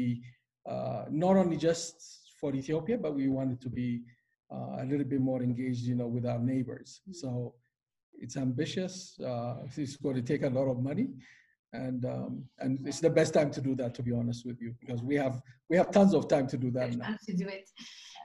uh, 0.71 1.03
not 1.09 1.35
only 1.41 1.57
just 1.69 1.95
for 2.39 2.49
Ethiopia, 2.61 2.97
but 3.05 3.13
we 3.21 3.27
want 3.37 3.49
it 3.55 3.61
to 3.65 3.69
be 3.81 3.89
uh, 4.55 4.83
a 4.83 4.85
little 4.91 5.09
bit 5.13 5.21
more 5.21 5.41
engaged, 5.49 5.83
you 5.91 5.95
know, 5.95 6.09
with 6.15 6.25
our 6.25 6.39
neighbors. 6.39 6.89
Mm-hmm. 6.91 7.19
So 7.21 7.55
it's 8.23 8.37
ambitious. 8.37 8.93
it's 9.77 9.97
going 9.97 10.17
to 10.21 10.25
take 10.31 10.43
a 10.43 10.53
lot 10.59 10.67
of 10.73 10.77
money, 10.91 11.07
and 11.73 12.05
um, 12.05 12.43
and 12.59 12.79
it's 12.85 12.99
the 12.99 13.09
best 13.09 13.33
time 13.33 13.51
to 13.51 13.61
do 13.61 13.75
that 13.75 13.93
to 13.95 14.03
be 14.03 14.11
honest 14.11 14.45
with 14.45 14.61
you 14.61 14.75
because 14.79 15.01
we 15.01 15.15
have 15.15 15.41
we 15.71 15.77
have 15.77 15.89
tons 15.89 16.13
of 16.13 16.27
time 16.27 16.47
to 16.47 16.57
do 16.57 16.69
that 16.71 16.93
now. 16.97 17.15
to 17.25 17.33
do 17.33 17.47
it. 17.47 17.69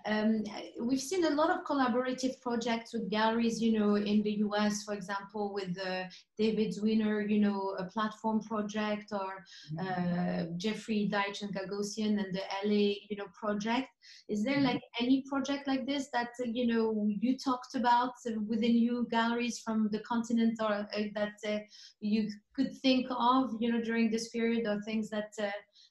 Um, 0.04 0.44
we've 0.80 1.00
seen 1.00 1.24
a 1.24 1.30
lot 1.30 1.50
of 1.50 1.64
collaborative 1.64 2.40
projects 2.40 2.92
with 2.92 3.10
galleries 3.10 3.60
you 3.60 3.76
know 3.76 3.96
in 3.96 4.22
the 4.22 4.34
us 4.58 4.84
for 4.84 4.94
example 4.94 5.52
with 5.52 5.76
uh, 5.84 6.04
david 6.38 6.68
zwirner 6.76 7.28
you 7.28 7.40
know 7.40 7.74
a 7.80 7.84
platform 7.86 8.40
project 8.40 9.10
or 9.10 9.44
uh, 9.80 10.44
jeffrey 10.56 11.10
deitch 11.12 11.42
and 11.42 11.52
gagosian 11.56 12.12
and 12.22 12.32
the 12.36 12.44
la 12.64 12.84
you 13.10 13.16
know 13.18 13.26
project. 13.34 13.88
Is 14.28 14.44
there 14.44 14.60
like 14.60 14.82
any 15.00 15.24
project 15.28 15.66
like 15.66 15.86
this 15.86 16.08
that 16.12 16.30
you 16.44 16.66
know 16.68 17.08
you 17.24 17.36
talked 17.36 17.74
about 17.74 18.14
within 18.46 18.76
you 18.76 19.08
galleries 19.10 19.58
from 19.58 19.88
the 19.90 20.00
continent 20.00 20.56
or 20.60 20.72
uh, 20.72 20.86
that 21.14 21.38
uh, 21.48 21.58
you 22.00 22.28
could 22.54 22.72
think 22.76 23.06
of 23.10 23.56
you 23.60 23.72
know 23.72 23.82
during 23.82 24.10
this 24.10 24.28
period 24.28 24.66
or 24.68 24.80
things 24.82 25.10
that 25.10 25.32
uh, 25.42 25.50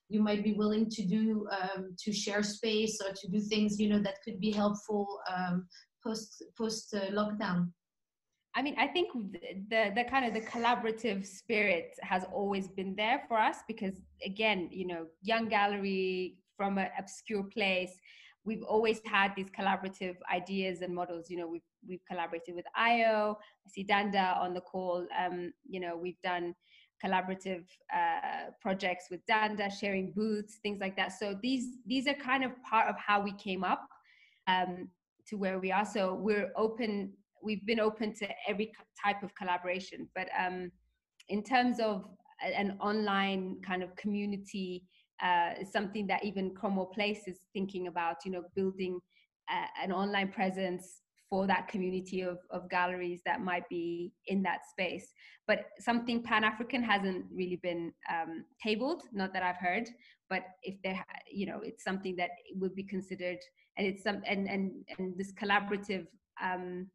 you 0.09 0.21
might 0.21 0.43
be 0.43 0.53
willing 0.53 0.89
to 0.89 1.03
do 1.05 1.47
um, 1.51 1.95
to 1.97 2.13
share 2.13 2.43
space 2.43 2.99
or 3.01 3.11
to 3.13 3.27
do 3.27 3.39
things 3.39 3.79
you 3.79 3.89
know 3.89 3.99
that 3.99 4.21
could 4.23 4.39
be 4.39 4.51
helpful 4.51 5.19
um, 5.33 5.67
post 6.03 6.43
post 6.57 6.93
uh, 6.93 7.07
lockdown 7.11 7.67
I 8.57 8.61
mean, 8.61 8.75
I 8.77 8.87
think 8.87 9.11
the 9.69 9.91
the 9.93 10.05
kind 10.05 10.25
of 10.25 10.33
the 10.33 10.39
collaborative 10.39 11.25
spirit 11.25 11.93
has 12.01 12.23
always 12.31 12.69
been 12.69 12.95
there 12.95 13.21
for 13.27 13.37
us 13.37 13.57
because 13.67 13.95
again, 14.23 14.69
you 14.71 14.87
know, 14.87 15.07
young 15.21 15.49
gallery 15.49 16.37
from 16.55 16.77
an 16.77 16.87
obscure 16.97 17.43
place, 17.43 17.99
we've 18.45 18.63
always 18.63 19.01
had 19.05 19.33
these 19.35 19.49
collaborative 19.49 20.15
ideas 20.33 20.81
and 20.81 20.95
models. 20.95 21.29
You 21.29 21.37
know, 21.37 21.47
we've 21.47 21.67
we've 21.85 22.05
collaborated 22.09 22.55
with 22.55 22.65
Ayo. 22.79 23.35
I 23.35 23.69
see 23.69 23.83
Danda 23.83 24.37
on 24.37 24.53
the 24.53 24.61
call. 24.61 25.05
Um, 25.19 25.51
you 25.67 25.81
know, 25.81 25.97
we've 25.97 26.21
done 26.23 26.55
collaborative 27.03 27.65
uh, 27.93 28.51
projects 28.61 29.05
with 29.11 29.21
Danda, 29.29 29.71
sharing 29.71 30.11
booths, 30.11 30.59
things 30.61 30.79
like 30.79 30.95
that. 30.95 31.13
So 31.13 31.37
these 31.41 31.77
these 31.85 32.07
are 32.07 32.13
kind 32.13 32.43
of 32.43 32.51
part 32.63 32.87
of 32.87 32.95
how 32.97 33.21
we 33.21 33.33
came 33.33 33.63
up 33.63 33.87
um, 34.47 34.89
to 35.27 35.37
where 35.37 35.59
we 35.59 35.71
are. 35.71 35.85
So 35.85 36.15
we're 36.15 36.51
open. 36.55 37.13
We've 37.43 37.65
been 37.65 37.79
open 37.79 38.13
to 38.15 38.27
every 38.47 38.71
type 39.03 39.21
of 39.23 39.33
collaboration, 39.35 40.09
but 40.15 40.29
um, 40.37 40.71
in 41.29 41.43
terms 41.43 41.79
of 41.79 42.05
an 42.43 42.77
online 42.81 43.57
kind 43.65 43.83
of 43.83 43.95
community, 43.95 44.83
uh, 45.23 45.51
is 45.61 45.71
something 45.71 46.07
that 46.07 46.25
even 46.25 46.53
Cromwell 46.53 46.87
Place 46.87 47.27
is 47.27 47.39
thinking 47.53 47.87
about. 47.87 48.17
You 48.25 48.31
know, 48.31 48.43
building 48.55 48.99
uh, 49.49 49.67
an 49.83 49.91
online 49.91 50.31
presence 50.31 51.01
for 51.35 51.45
that 51.45 51.67
community 51.67 52.21
of, 52.21 52.37
of 52.49 52.69
galleries 52.69 53.19
that 53.25 53.41
might 53.41 53.67
be 53.67 54.13
in 54.27 54.41
that 54.41 54.59
space. 54.71 55.11
But 55.47 55.65
something 55.79 56.23
Pan 56.23 56.45
African 56.45 56.81
hasn't 56.81 57.25
really 57.29 57.59
been 57.61 57.91
um, 58.09 58.45
tabled, 58.63 59.03
not 59.11 59.33
that 59.33 59.43
I've 59.43 59.57
heard. 59.57 59.89
But 60.29 60.43
if 60.63 60.75
there, 60.81 61.05
you 61.29 61.45
know, 61.45 61.59
it's 61.61 61.83
something 61.83 62.15
that 62.15 62.29
would 62.55 62.73
be 62.73 62.83
considered, 62.83 63.39
and 63.77 63.85
it's 63.85 64.01
some, 64.01 64.21
and 64.25 64.47
and 64.47 64.71
and 64.97 65.17
this 65.17 65.33
collaborative 65.33 66.07
um, 66.41 66.87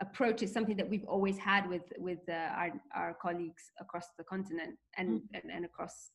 approach 0.00 0.42
is 0.42 0.54
something 0.54 0.78
that 0.78 0.88
we've 0.88 1.04
always 1.06 1.36
had 1.36 1.68
with 1.68 1.86
with 1.98 2.22
uh, 2.30 2.60
our 2.60 2.70
our 2.94 3.12
colleagues 3.20 3.64
across 3.78 4.06
the 4.16 4.24
continent 4.24 4.74
and, 4.96 5.08
mm. 5.08 5.22
and 5.34 5.52
and 5.54 5.64
across 5.66 6.12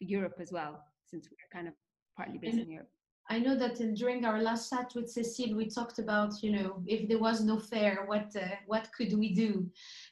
Europe 0.00 0.36
as 0.38 0.52
well, 0.52 0.74
since 1.06 1.28
we're 1.30 1.52
kind 1.56 1.66
of 1.66 1.74
partly 2.14 2.36
based 2.36 2.58
in 2.58 2.70
Europe. 2.70 2.90
I 3.30 3.38
know 3.38 3.54
that 3.54 3.76
during 3.94 4.24
our 4.24 4.42
last 4.42 4.70
chat 4.70 4.90
with 4.96 5.08
Cecile, 5.08 5.56
we 5.56 5.68
talked 5.68 6.00
about, 6.00 6.42
you 6.42 6.50
know, 6.50 6.82
if 6.84 7.08
there 7.08 7.20
was 7.20 7.40
no 7.40 7.60
fair, 7.60 8.04
what 8.06 8.34
uh, 8.34 8.56
what 8.66 8.88
could 8.92 9.16
we 9.16 9.32
do? 9.32 9.70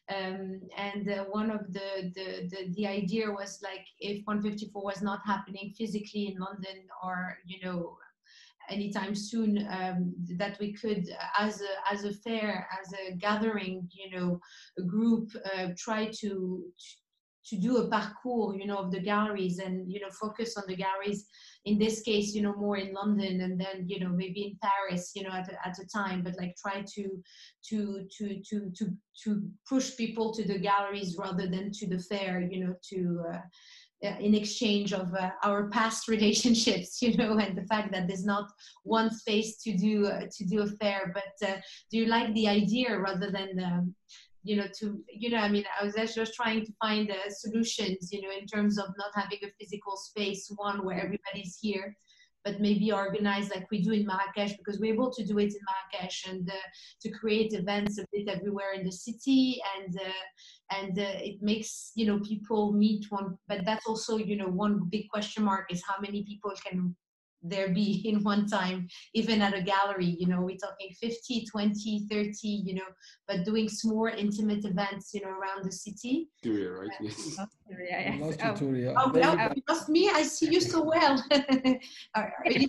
Um, 0.08 0.60
and 0.76 1.10
uh, 1.10 1.24
one 1.24 1.50
of 1.50 1.72
the, 1.72 2.12
the, 2.14 2.48
the 2.48 2.72
the 2.76 2.86
idea 2.86 3.28
was 3.28 3.58
like 3.60 3.84
if 3.98 4.24
154 4.24 4.84
was 4.84 5.02
not 5.02 5.18
happening 5.26 5.74
physically 5.76 6.28
in 6.28 6.38
London 6.38 6.86
or 7.02 7.38
you 7.44 7.58
know 7.64 7.98
anytime 8.70 9.16
soon 9.16 9.66
um, 9.68 10.14
that 10.36 10.56
we 10.60 10.72
could 10.72 11.08
as 11.36 11.60
a 11.60 11.92
as 11.92 12.04
a 12.04 12.12
fair 12.12 12.68
as 12.80 12.92
a 12.92 13.16
gathering 13.16 13.88
you 13.90 14.16
know 14.16 14.40
a 14.78 14.82
group 14.82 15.30
uh, 15.56 15.68
try 15.76 16.08
to 16.20 16.62
to 17.48 17.56
do 17.56 17.78
a 17.78 17.88
parcours 17.88 18.56
you 18.58 18.66
know 18.66 18.78
of 18.78 18.90
the 18.90 19.00
galleries 19.00 19.58
and 19.58 19.90
you 19.92 20.00
know 20.00 20.10
focus 20.20 20.56
on 20.56 20.64
the 20.66 20.76
galleries. 20.76 21.26
In 21.64 21.78
this 21.78 22.00
case 22.00 22.34
you 22.34 22.42
know 22.42 22.54
more 22.54 22.78
in 22.78 22.94
london 22.94 23.40
and 23.42 23.60
then 23.60 23.84
you 23.86 24.00
know 24.00 24.08
maybe 24.08 24.42
in 24.46 24.58
paris 24.62 25.12
you 25.14 25.22
know 25.22 25.30
at 25.30 25.48
a, 25.52 25.66
at 25.66 25.78
a 25.78 25.86
time 25.86 26.22
but 26.22 26.34
like 26.38 26.54
try 26.56 26.82
to 26.94 27.22
to 27.68 28.06
to 28.16 28.40
to 28.48 28.70
to 28.78 28.84
to 29.24 29.42
push 29.68 29.96
people 29.96 30.32
to 30.32 30.44
the 30.44 30.58
galleries 30.58 31.16
rather 31.18 31.46
than 31.46 31.70
to 31.72 31.86
the 31.86 31.98
fair 31.98 32.40
you 32.40 32.64
know 32.64 32.74
to 32.90 33.22
uh, 33.34 33.40
uh, 34.04 34.14
in 34.20 34.34
exchange 34.34 34.92
of 34.92 35.12
uh, 35.14 35.30
our 35.42 35.68
past 35.70 36.06
relationships 36.16 37.02
you 37.02 37.16
know 37.16 37.38
and 37.38 37.56
the 37.58 37.64
fact 37.64 37.92
that 37.92 38.06
there's 38.06 38.24
not 38.24 38.48
one 38.84 39.10
space 39.10 39.60
to 39.62 39.76
do 39.76 40.06
uh, 40.06 40.22
to 40.30 40.44
do 40.44 40.62
a 40.62 40.66
fair. 40.66 41.12
But 41.12 41.48
uh, 41.48 41.56
do 41.90 41.98
you 41.98 42.06
like 42.06 42.32
the 42.34 42.48
idea 42.48 42.96
rather 42.96 43.30
than 43.30 43.58
um, 43.62 43.94
you 44.48 44.56
know 44.56 44.68
to 44.78 44.86
you 45.22 45.28
know 45.30 45.42
i 45.46 45.48
mean 45.54 45.64
i 45.78 45.84
was 45.84 45.94
just 46.14 46.34
trying 46.34 46.64
to 46.64 46.72
find 46.80 47.10
uh, 47.10 47.30
solutions 47.44 48.08
you 48.12 48.22
know 48.22 48.32
in 48.40 48.46
terms 48.46 48.78
of 48.78 48.86
not 49.02 49.12
having 49.14 49.38
a 49.42 49.50
physical 49.60 49.94
space 49.96 50.50
one 50.56 50.84
where 50.84 50.98
everybody's 50.98 51.58
here 51.60 51.94
but 52.44 52.60
maybe 52.60 52.90
organize 52.92 53.50
like 53.50 53.70
we 53.70 53.82
do 53.82 53.92
in 53.92 54.06
Marrakesh 54.06 54.56
because 54.56 54.78
we're 54.78 54.94
able 54.94 55.10
to 55.12 55.24
do 55.24 55.38
it 55.38 55.52
in 55.52 55.60
Marrakesh 55.68 56.24
and 56.28 56.48
uh, 56.48 56.54
to 57.02 57.10
create 57.10 57.52
events 57.52 57.98
a 57.98 58.06
bit 58.12 58.28
everywhere 58.28 58.72
in 58.74 58.84
the 58.86 58.92
city 58.92 59.60
and 59.76 59.98
uh, 60.00 60.76
and 60.78 60.98
uh, 60.98 61.30
it 61.30 61.42
makes 61.42 61.90
you 61.94 62.06
know 62.06 62.18
people 62.20 62.72
meet 62.72 63.04
one 63.10 63.36
but 63.48 63.64
that's 63.66 63.86
also 63.86 64.16
you 64.16 64.36
know 64.36 64.48
one 64.48 64.88
big 64.88 65.08
question 65.10 65.44
mark 65.44 65.66
is 65.70 65.82
how 65.86 65.96
many 66.00 66.22
people 66.24 66.52
can 66.64 66.94
there 67.42 67.68
be 67.68 68.02
in 68.08 68.22
one 68.24 68.46
time 68.46 68.88
even 69.14 69.40
at 69.40 69.54
a 69.54 69.62
gallery 69.62 70.16
you 70.18 70.26
know 70.26 70.40
we're 70.40 70.56
talking 70.56 70.90
50 71.00 71.44
20 71.46 72.06
30 72.10 72.32
you 72.48 72.74
know 72.74 72.88
but 73.28 73.44
doing 73.44 73.68
more 73.84 74.08
intimate 74.10 74.64
events 74.64 75.10
you 75.14 75.20
know 75.20 75.28
around 75.30 75.64
the 75.64 75.70
city 75.72 76.28
Touria, 76.44 76.78
right 76.80 76.90
yes. 77.00 77.36
Touria, 77.36 77.90
yes. 77.90 78.20
Lost 78.20 78.40
Oh. 78.42 78.46
you, 78.48 78.54
Touria. 78.54 78.94
Oh, 78.96 79.10
Very 79.10 79.24
no, 79.24 79.36
bad. 79.36 79.56
you 79.56 79.62
lost 79.68 79.88
me. 79.88 80.08
I 80.10 80.22
see 80.22 80.50
you 80.50 80.60
so 80.60 80.82
well. 80.82 81.22
Are- 82.14 82.32
are 82.44 82.50
you- 82.50 82.66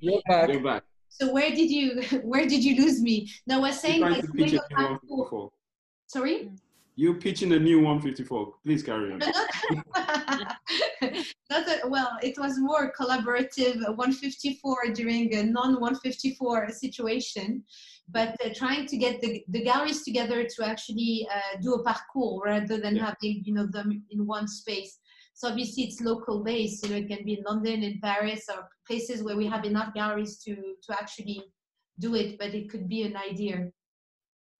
You're 0.00 0.22
back. 0.28 0.48
You're 0.50 0.62
back. 0.62 0.82
so 1.08 1.32
where 1.32 1.50
did 1.50 1.70
you 1.70 2.02
where 2.24 2.46
did 2.46 2.62
you 2.64 2.76
lose 2.82 3.00
me? 3.02 3.30
No, 3.46 3.58
I 3.58 3.60
was 3.68 3.80
saying 3.80 4.00
You're 4.00 4.10
like 4.10 4.22
to 4.22 4.28
a 4.28 4.44
a 4.44 4.46
new 4.46 4.60
parcours. 4.70 5.00
154. 5.08 5.52
Sorry. 6.06 6.50
You're 6.98 7.14
pitching 7.14 7.52
a 7.52 7.58
new 7.58 7.80
154. 7.80 8.54
Please 8.64 8.82
carry 8.82 9.12
on. 9.12 9.20
No, 11.02 11.08
not, 11.50 11.66
not 11.66 11.68
a, 11.68 11.88
well, 11.88 12.10
it 12.22 12.38
was 12.38 12.58
more 12.58 12.92
collaborative 12.98 13.76
uh, 13.88 13.92
154 13.92 14.92
during 14.94 15.34
a 15.34 15.42
non 15.44 15.80
154 15.80 16.70
situation, 16.70 17.62
but 18.08 18.36
uh, 18.44 18.50
trying 18.54 18.86
to 18.86 18.96
get 18.96 19.20
the, 19.20 19.42
the 19.48 19.62
galleries 19.62 20.04
together 20.04 20.44
to 20.44 20.66
actually 20.66 21.26
uh, 21.32 21.60
do 21.60 21.74
a 21.74 21.82
parcours 21.84 22.42
rather 22.44 22.78
than 22.78 22.96
Yeah. 22.96 23.06
having 23.06 23.42
you 23.44 23.54
know 23.54 23.66
them 23.66 24.02
in 24.10 24.26
one 24.26 24.48
space. 24.48 24.98
So 25.34 25.48
obviously 25.48 25.84
it's 25.84 26.00
local 26.00 26.42
based. 26.42 26.84
You 26.84 26.90
know, 26.90 26.96
it 26.96 27.08
can 27.08 27.24
be 27.24 27.34
in 27.34 27.44
London, 27.46 27.82
in 27.82 28.00
Paris, 28.02 28.46
or 28.48 28.68
places 28.86 29.22
where 29.22 29.36
we 29.36 29.46
have 29.46 29.64
enough 29.64 29.92
galleries 29.94 30.38
to 30.44 30.54
to 30.54 30.92
actually 30.92 31.42
do 31.98 32.14
it. 32.14 32.38
But 32.38 32.54
it 32.54 32.70
could 32.70 32.88
be 32.88 33.02
an 33.02 33.16
idea. 33.16 33.70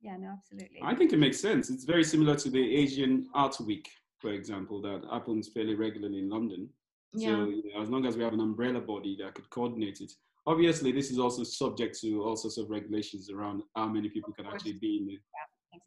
Yeah, 0.03 0.17
no, 0.19 0.29
absolutely. 0.39 0.81
I 0.85 0.95
think 0.95 1.13
it 1.13 1.19
makes 1.19 1.41
sense. 1.41 1.71
It's 1.71 1.85
very 1.85 2.05
similar 2.05 2.37
to 2.37 2.51
the 2.51 2.77
Asian 2.77 3.27
Art 3.35 3.59
Week, 3.61 3.89
for 4.19 4.33
example, 4.33 4.81
that 4.83 5.03
happens 5.11 5.49
fairly 5.49 5.75
regularly 5.75 6.19
in 6.19 6.29
London. 6.29 6.69
Yeah. 7.15 7.29
So 7.29 7.45
you 7.49 7.75
know, 7.75 7.83
as 7.83 7.91
long 7.91 8.07
as 8.07 8.17
we 8.17 8.25
have 8.25 8.33
an 8.33 8.41
umbrella 8.41 8.81
body 8.81 9.17
that 9.21 9.35
could 9.35 9.49
coordinate 9.51 10.01
it. 10.01 10.13
Obviously, 10.49 10.93
this 10.93 11.11
is 11.11 11.19
also 11.19 11.43
subject 11.43 11.99
to 12.01 12.23
all 12.23 12.37
sorts 12.37 12.57
of 12.57 12.71
regulations 12.71 13.31
around 13.31 13.63
how 13.75 13.89
many 13.89 14.09
people 14.09 14.33
can 14.33 14.47
actually 14.47 14.75
be 14.75 14.99
in 14.99 15.07
the 15.07 15.19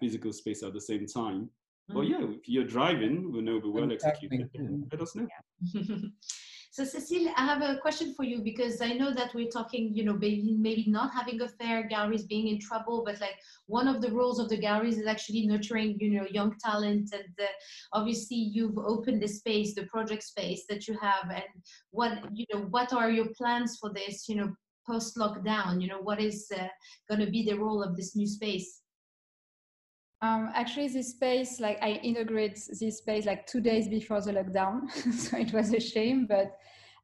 physical 0.01 0.33
space 0.33 0.63
at 0.63 0.73
the 0.73 0.81
same 0.81 1.05
time. 1.05 1.49
But 1.87 2.01
Mhm. 2.05 2.09
yeah, 2.09 2.23
if 2.37 2.47
you're 2.47 2.65
driving, 2.65 3.31
we 3.31 3.41
know 3.41 3.57
it'll 3.57 3.71
be 3.73 3.79
well 3.79 3.91
executed. 3.91 4.49
Let 4.91 5.01
us 5.01 5.15
know. 5.15 5.27
so 6.71 6.83
Cecile, 6.83 7.33
I 7.35 7.45
have 7.45 7.63
a 7.63 7.77
question 7.79 8.13
for 8.13 8.23
you 8.23 8.41
because 8.41 8.79
I 8.79 8.93
know 8.93 9.11
that 9.13 9.33
we're 9.33 9.49
talking, 9.49 9.91
you 9.93 10.03
know, 10.03 10.13
maybe 10.13 10.85
not 10.87 11.11
having 11.13 11.41
a 11.41 11.47
fair, 11.47 11.87
galleries 11.87 12.25
being 12.25 12.47
in 12.47 12.59
trouble, 12.59 13.03
but 13.03 13.19
like 13.19 13.35
one 13.65 13.87
of 13.87 14.01
the 14.01 14.11
roles 14.11 14.39
of 14.39 14.49
the 14.49 14.57
galleries 14.57 14.99
is 14.99 15.07
actually 15.07 15.47
nurturing, 15.47 15.97
you 15.99 16.11
know, 16.11 16.27
young 16.29 16.55
talent. 16.63 17.09
And 17.11 17.33
uh, 17.41 17.47
obviously, 17.93 18.37
you've 18.37 18.77
opened 18.77 19.21
the 19.21 19.27
space, 19.27 19.73
the 19.73 19.87
project 19.87 20.23
space 20.23 20.65
that 20.69 20.87
you 20.87 20.95
have, 21.01 21.31
and 21.31 21.43
what 21.89 22.19
you 22.33 22.45
know, 22.53 22.61
what 22.69 22.93
are 22.93 23.09
your 23.09 23.29
plans 23.35 23.77
for 23.81 23.91
this, 23.91 24.29
you 24.29 24.35
know, 24.35 24.53
post 24.87 25.17
lockdown? 25.17 25.81
You 25.81 25.87
know, 25.87 26.01
what 26.01 26.21
is 26.21 26.51
uh, 26.55 26.67
going 27.09 27.25
to 27.25 27.31
be 27.31 27.43
the 27.43 27.57
role 27.57 27.81
of 27.81 27.95
this 27.95 28.15
new 28.15 28.27
space? 28.27 28.81
Um, 30.21 30.49
actually, 30.53 30.89
this 30.89 31.11
space, 31.11 31.59
like 31.61 31.77
I 31.81 31.91
integrate 32.03 32.59
this 32.79 32.97
space 32.97 33.25
like 33.25 33.47
two 33.47 33.61
days 33.61 33.87
before 33.87 34.21
the 34.21 34.33
lockdown, 34.33 34.91
so 35.13 35.37
it 35.37 35.53
was 35.53 35.73
a 35.73 35.79
shame. 35.79 36.27
But 36.27 36.57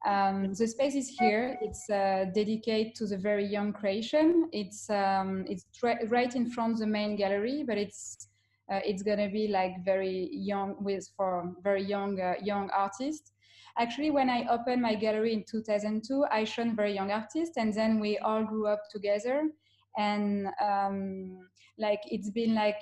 um, 0.06 0.54
the 0.54 0.68
space 0.68 0.96
is 0.96 1.08
here. 1.08 1.58
It's 1.62 1.90
uh, 1.90 2.26
dedicated 2.34 2.94
to 2.96 3.08
the 3.08 3.18
very 3.18 3.46
young 3.46 3.72
creation. 3.72 4.50
It's 4.52 4.90
um, 4.90 5.46
it's 5.48 5.66
tri- 5.74 6.04
right 6.08 6.36
in 6.36 6.50
front 6.50 6.74
of 6.74 6.80
the 6.80 6.88
main 6.88 7.16
gallery, 7.16 7.64
but 7.66 7.78
it's 7.78 8.28
uh, 8.70 8.82
it's 8.84 9.02
gonna 9.02 9.30
be 9.30 9.48
like 9.48 9.86
very 9.86 10.30
young 10.34 10.76
with 10.84 11.10
for 11.16 11.54
very 11.64 11.84
young 11.84 12.20
uh, 12.20 12.34
young 12.44 12.70
artists. 12.72 13.32
Actually, 13.78 14.12
when 14.12 14.30
I 14.30 14.46
opened 14.50 14.82
my 14.82 14.96
gallery 14.96 15.34
in 15.34 15.44
2002, 15.50 16.26
I 16.32 16.44
shown 16.44 16.76
very 16.76 16.94
young 16.94 17.12
artists, 17.12 17.56
and 17.56 17.74
then 17.74 18.00
we 18.02 18.18
all 18.18 18.44
grew 18.44 18.68
up 18.68 18.82
together. 18.92 19.50
And 19.98 20.48
um, 20.62 21.48
like 21.78 22.02
it's 22.06 22.30
been 22.30 22.54
like 22.56 22.78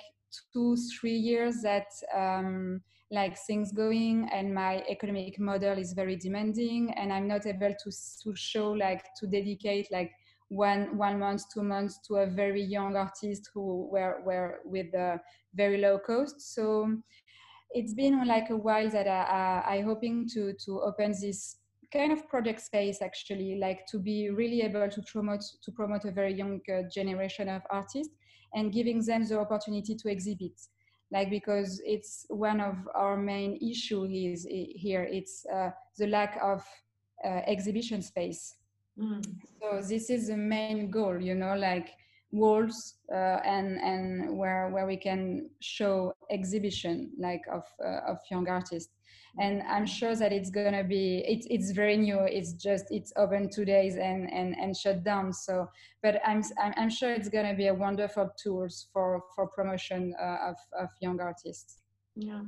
two 0.52 0.76
three 0.98 1.16
years 1.16 1.62
that 1.62 1.86
um, 2.14 2.80
like 3.10 3.38
things 3.46 3.72
going 3.72 4.28
and 4.32 4.54
my 4.54 4.82
economic 4.88 5.38
model 5.38 5.78
is 5.78 5.92
very 5.92 6.16
demanding 6.16 6.92
and 6.96 7.12
i'm 7.12 7.28
not 7.28 7.46
able 7.46 7.74
to 7.78 7.90
to 8.22 8.34
show 8.34 8.70
like 8.70 9.04
to 9.16 9.26
dedicate 9.26 9.86
like 9.92 10.10
one 10.48 10.96
one 10.96 11.18
month 11.18 11.42
two 11.52 11.62
months 11.62 11.98
to 12.06 12.16
a 12.16 12.26
very 12.26 12.62
young 12.62 12.96
artist 12.96 13.50
who 13.52 13.88
were 13.90 14.22
were 14.24 14.60
with 14.64 14.92
a 14.94 15.20
very 15.54 15.78
low 15.78 15.98
cost. 15.98 16.54
So 16.54 16.96
it's 17.70 17.94
been 17.94 18.26
like 18.26 18.50
a 18.50 18.56
while 18.56 18.88
that 18.90 19.08
i 19.08 19.76
i, 19.76 19.80
hoping 19.80 20.28
to 20.28 20.52
to 20.64 20.80
open 20.80 21.12
this 21.20 21.56
kind 21.92 22.12
of 22.12 22.28
project 22.28 22.60
space 22.60 23.02
actually 23.02 23.56
like 23.56 23.86
to 23.86 23.98
be 23.98 24.30
really 24.30 24.62
able 24.62 24.88
to 24.88 25.02
promote 25.02 25.42
to 25.62 25.72
promote 25.72 26.04
a 26.04 26.10
very 26.10 26.34
young 26.34 26.60
uh, 26.72 26.82
generation 26.92 27.48
of 27.48 27.62
artists 27.70 28.14
and 28.54 28.72
giving 28.72 29.00
them 29.04 29.24
the 29.26 29.38
opportunity 29.38 29.94
to 29.94 30.08
exhibit 30.08 30.58
like 31.12 31.30
because 31.30 31.80
it's 31.84 32.26
one 32.28 32.60
of 32.60 32.76
our 32.94 33.16
main 33.16 33.58
issue 33.62 34.04
is 34.04 34.46
here 34.50 35.06
it's 35.10 35.44
uh, 35.54 35.70
the 35.98 36.06
lack 36.06 36.38
of 36.42 36.64
uh, 37.24 37.40
exhibition 37.46 38.02
space 38.02 38.56
Mm. 38.98 39.22
so 39.60 39.80
this 39.88 40.08
is 40.10 40.28
the 40.28 40.36
main 40.36 40.90
goal 40.90 41.20
you 41.20 41.34
know 41.34 41.54
like 41.56 41.88
walls 42.34 42.96
uh, 43.12 43.38
and 43.44 43.78
and 43.80 44.36
where 44.36 44.68
where 44.70 44.86
we 44.86 44.96
can 44.96 45.48
show 45.60 46.12
exhibition 46.30 47.10
like 47.18 47.42
of 47.50 47.64
uh, 47.84 48.10
of 48.10 48.18
young 48.30 48.48
artists. 48.48 48.92
And 49.40 49.62
i'm 49.62 49.86
sure 49.86 50.14
that 50.14 50.32
it's 50.32 50.50
gonna 50.50 50.84
be 50.84 51.24
it's 51.26 51.46
it's 51.50 51.70
very 51.72 51.96
new. 51.96 52.20
It's 52.20 52.52
just 52.52 52.84
it's 52.90 53.12
open 53.16 53.50
two 53.50 53.64
days 53.64 53.96
and 53.96 54.30
and 54.32 54.54
and 54.56 54.76
shut 54.76 55.02
down. 55.04 55.32
So 55.32 55.68
but 56.02 56.20
i'm 56.24 56.42
i'm, 56.76 56.90
sure 56.90 57.12
it's 57.12 57.28
gonna 57.28 57.54
be 57.54 57.66
a 57.68 57.74
wonderful 57.74 58.30
tools 58.42 58.86
for 58.92 59.22
for 59.34 59.48
promotion 59.48 60.14
uh, 60.20 60.50
of 60.50 60.56
of 60.78 60.88
young 61.00 61.20
artists. 61.20 61.82
Yeah. 62.16 62.42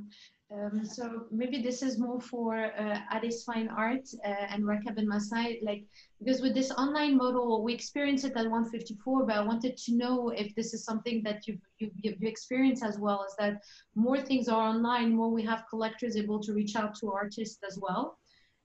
Um, 0.49 0.85
so 0.85 1.25
maybe 1.29 1.61
this 1.61 1.83
is 1.83 1.99
more 1.99 2.21
for 2.21 2.55
uh, 2.55 2.99
Addis 3.11 3.43
Fine 3.43 3.67
Art 3.67 4.07
uh, 4.25 4.45
and 4.49 4.63
Rakeb 4.63 4.97
and 4.97 5.09
Mesai, 5.09 5.59
like 5.61 5.83
because 6.19 6.41
with 6.41 6.53
this 6.53 6.71
online 6.71 7.17
model, 7.17 7.61
we 7.63 7.73
experienced 7.73 8.23
it 8.23 8.31
at 8.37 8.49
154, 8.49 9.25
but 9.25 9.35
I 9.35 9.41
wanted 9.41 9.75
to 9.75 9.95
know 9.95 10.29
if 10.29 10.55
this 10.55 10.73
is 10.73 10.85
something 10.85 11.21
that 11.23 11.47
you've, 11.47 11.59
you've, 11.79 11.91
you've 12.01 12.23
experienced 12.23 12.83
as 12.83 12.97
well, 12.97 13.25
is 13.27 13.35
that 13.39 13.61
more 13.95 14.21
things 14.21 14.47
are 14.47 14.69
online, 14.69 15.13
more 15.13 15.31
we 15.31 15.43
have 15.43 15.65
collectors 15.69 16.15
able 16.15 16.39
to 16.43 16.53
reach 16.53 16.77
out 16.77 16.95
to 17.01 17.11
artists 17.11 17.59
as 17.67 17.77
well. 17.81 18.17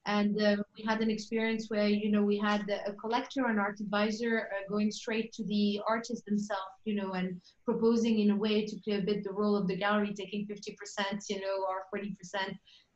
And 0.05 0.41
uh, 0.43 0.57
we 0.77 0.85
had 0.85 1.01
an 1.01 1.11
experience 1.11 1.67
where, 1.69 1.87
you 1.87 2.11
know, 2.11 2.25
we 2.25 2.37
had 2.37 2.69
a 2.69 2.93
collector 2.95 3.47
and 3.47 3.61
art 3.61 3.79
advisor 3.79 4.49
uh, 4.51 4.69
going 4.69 4.91
straight 4.91 5.33
to 5.35 5.45
the 5.45 5.81
artist 5.89 6.25
themselves, 6.27 6.75
you 6.85 6.97
know, 6.97 7.13
and 7.13 7.41
proposing 7.65 8.19
in 8.19 8.31
a 8.33 8.37
way 8.37 8.67
to 8.67 8.77
play 8.85 8.99
a 8.99 9.03
bit 9.03 9.23
the 9.23 9.33
role 9.33 9.57
of 9.57 9.69
the 9.69 9.77
gallery, 9.77 10.13
taking 10.13 10.45
50%, 10.47 11.23
you 11.31 11.41
know, 11.41 11.65
or 11.69 11.85
40%, 11.97 12.17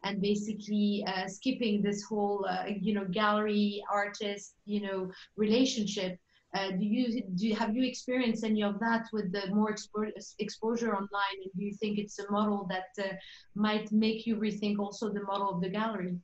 and 0.02 0.20
basically 0.20 1.04
uh, 1.06 1.28
skipping 1.28 1.80
this 1.80 2.02
whole, 2.02 2.44
uh, 2.48 2.64
you 2.66 2.92
know, 2.92 3.04
gallery 3.04 3.84
artist, 3.88 4.54
you 4.64 4.80
know, 4.80 5.08
relationship. 5.36 6.18
Uh, 6.54 6.70
do 6.70 6.84
you 6.84 7.22
do 7.34 7.54
have 7.54 7.76
you 7.76 7.84
experienced 7.84 8.42
any 8.42 8.62
of 8.62 8.78
that 8.80 9.04
with 9.12 9.30
the 9.30 9.46
more 9.54 9.72
expo- 9.72 10.10
exposure 10.38 10.94
online? 10.94 11.36
And 11.42 11.52
do 11.56 11.64
you 11.64 11.74
think 11.74 11.98
it's 11.98 12.18
a 12.18 12.30
model 12.32 12.66
that 12.70 13.04
uh, 13.04 13.14
might 13.54 13.92
make 13.92 14.26
you 14.26 14.36
rethink 14.36 14.78
also 14.78 15.12
the 15.12 15.22
model 15.22 15.50
of 15.50 15.60
the 15.60 15.68
gallery? 15.68 16.16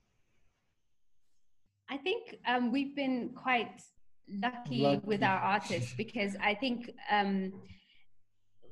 I 1.93 1.99
think 1.99 2.39
um, 2.47 2.73
we've 2.73 2.97
been 2.97 3.33
quite 3.35 3.83
lucky, 4.27 4.79
lucky, 4.79 5.03
with 5.05 5.23
our 5.23 5.39
artists 5.39 5.93
because 5.95 6.35
I 6.43 6.55
think 6.55 6.91
um, 7.11 7.53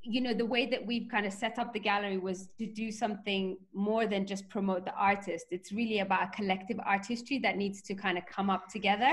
you 0.02 0.22
know 0.22 0.32
the 0.32 0.46
way 0.46 0.64
that 0.70 0.86
we've 0.86 1.06
kind 1.10 1.26
of 1.26 1.34
set 1.34 1.58
up 1.58 1.74
the 1.74 1.80
gallery 1.80 2.16
was 2.16 2.48
to 2.58 2.66
do 2.66 2.90
something 2.90 3.58
more 3.74 4.06
than 4.06 4.26
just 4.26 4.48
promote 4.48 4.86
the 4.86 4.94
artist. 4.94 5.44
It's 5.50 5.70
really 5.70 5.98
about 5.98 6.22
a 6.28 6.30
collective 6.34 6.78
artistry 6.86 7.38
that 7.40 7.58
needs 7.58 7.82
to 7.82 7.94
kind 7.94 8.16
of 8.16 8.24
come 8.24 8.48
up 8.48 8.68
together. 8.68 9.12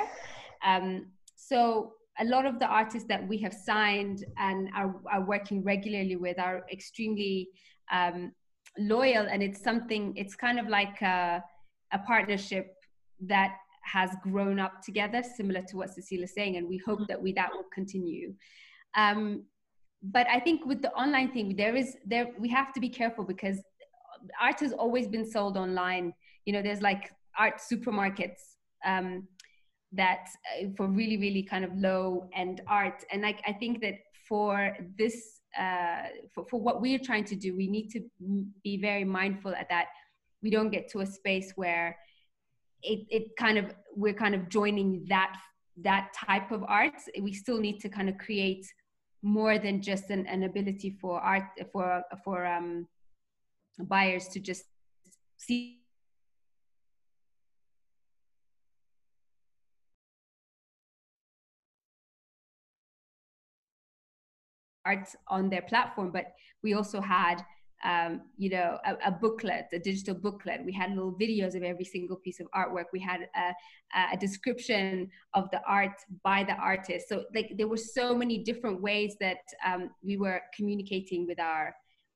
Um, 0.65 1.07
so 1.35 1.91
a 2.17 2.23
lot 2.23 2.45
of 2.45 2.59
the 2.59 2.65
artists 2.65 3.09
that 3.09 3.27
we 3.27 3.37
have 3.39 3.53
signed 3.53 4.23
and 4.37 4.69
are, 4.73 4.95
are 5.11 5.25
working 5.25 5.63
regularly 5.63 6.15
with 6.15 6.39
are 6.39 6.63
extremely 6.71 7.49
um, 7.91 8.31
loyal. 8.79 9.27
And 9.29 9.43
it's 9.43 9.61
something 9.61 10.13
it's 10.15 10.35
kind 10.35 10.59
of 10.59 10.69
like 10.69 11.01
a, 11.01 11.43
a 11.91 11.99
partnership 11.99 12.73
that 13.27 13.57
has 13.87 14.09
grown 14.21 14.59
up 14.59 14.81
together 14.81 15.23
similar 15.23 15.61
to 15.69 15.77
what 15.77 15.89
cecile 15.93 16.23
is 16.23 16.33
saying 16.33 16.57
and 16.57 16.67
we 16.67 16.77
hope 16.85 17.07
that 17.07 17.21
we 17.21 17.33
that 17.33 17.49
will 17.51 17.65
continue. 17.73 18.33
Um, 18.95 19.43
but 20.03 20.27
I 20.29 20.39
think 20.39 20.65
with 20.65 20.81
the 20.81 20.91
online 20.91 21.31
thing, 21.31 21.55
there 21.55 21.75
is 21.75 21.97
there 22.05 22.27
we 22.37 22.49
have 22.49 22.73
to 22.73 22.79
be 22.79 22.89
careful 22.89 23.23
because 23.23 23.57
art 24.41 24.59
has 24.59 24.73
always 24.73 25.07
been 25.07 25.29
sold 25.29 25.57
online. 25.57 26.13
You 26.45 26.53
know, 26.53 26.61
there's 26.61 26.81
like 26.81 27.11
art 27.37 27.55
supermarkets 27.71 28.41
um, 28.85 29.27
that 29.93 30.27
uh, 30.61 30.67
for 30.75 30.87
really 30.87 31.17
really 31.17 31.43
kind 31.43 31.65
of 31.65 31.71
low 31.75 32.29
end 32.35 32.61
art, 32.67 33.03
and 33.11 33.21
like 33.21 33.41
I 33.47 33.53
think 33.53 33.81
that 33.81 33.95
for 34.27 34.77
this 34.97 35.41
uh, 35.57 36.03
for, 36.33 36.45
for 36.49 36.61
what 36.61 36.81
we're 36.81 36.99
trying 36.99 37.23
to 37.25 37.35
do, 37.35 37.55
we 37.55 37.67
need 37.67 37.89
to 37.89 38.01
be 38.63 38.77
very 38.79 39.03
mindful 39.03 39.55
at 39.55 39.69
that. 39.69 39.87
We 40.43 40.51
don't 40.51 40.69
get 40.69 40.89
to 40.91 40.99
a 40.99 41.05
space 41.05 41.53
where 41.55 41.97
it, 42.83 43.05
it 43.09 43.35
kind 43.37 43.57
of 43.57 43.73
we're 43.95 44.13
kind 44.13 44.35
of 44.35 44.49
joining 44.49 45.05
that 45.09 45.35
that 45.83 46.09
type 46.13 46.51
of 46.51 46.63
art 46.67 46.93
we 47.21 47.33
still 47.33 47.59
need 47.59 47.79
to 47.79 47.89
kind 47.89 48.09
of 48.09 48.17
create 48.17 48.65
more 49.21 49.57
than 49.57 49.81
just 49.81 50.09
an, 50.09 50.25
an 50.27 50.43
ability 50.43 50.97
for 51.01 51.19
art 51.19 51.43
for 51.71 52.03
for 52.23 52.45
um, 52.45 52.87
buyers 53.79 54.27
to 54.29 54.39
just 54.39 54.63
see. 55.37 55.81
Art 64.85 65.09
on 65.27 65.49
their 65.49 65.63
platform 65.63 66.11
but 66.11 66.27
we 66.63 66.73
also 66.73 67.01
had 67.01 67.43
um, 67.83 68.21
you 68.37 68.49
know, 68.49 68.79
a, 68.85 68.95
a, 69.07 69.11
booklet, 69.11 69.67
a 69.71 69.79
digital 69.79 70.15
booklet. 70.15 70.61
We 70.65 70.73
had 70.73 70.89
little 70.91 71.13
videos 71.13 71.55
of 71.55 71.61
every 71.61 71.85
single 71.85 72.17
piece 72.17 72.39
of 72.39 72.47
artwork. 72.55 72.85
We 72.91 72.99
had 72.99 73.27
a, 73.35 73.53
a, 74.13 74.17
description 74.17 75.09
of 75.35 75.49
the 75.51 75.61
art 75.67 75.93
by 76.23 76.43
the 76.43 76.53
artist. 76.53 77.07
So 77.07 77.25
like 77.35 77.53
there 77.55 77.67
were 77.67 77.77
so 77.77 78.15
many 78.15 78.39
different 78.43 78.81
ways 78.81 79.15
that 79.19 79.37
um, 79.65 79.91
we 80.03 80.17
were 80.17 80.41
communicating 80.55 81.27
with 81.27 81.39
our 81.39 81.75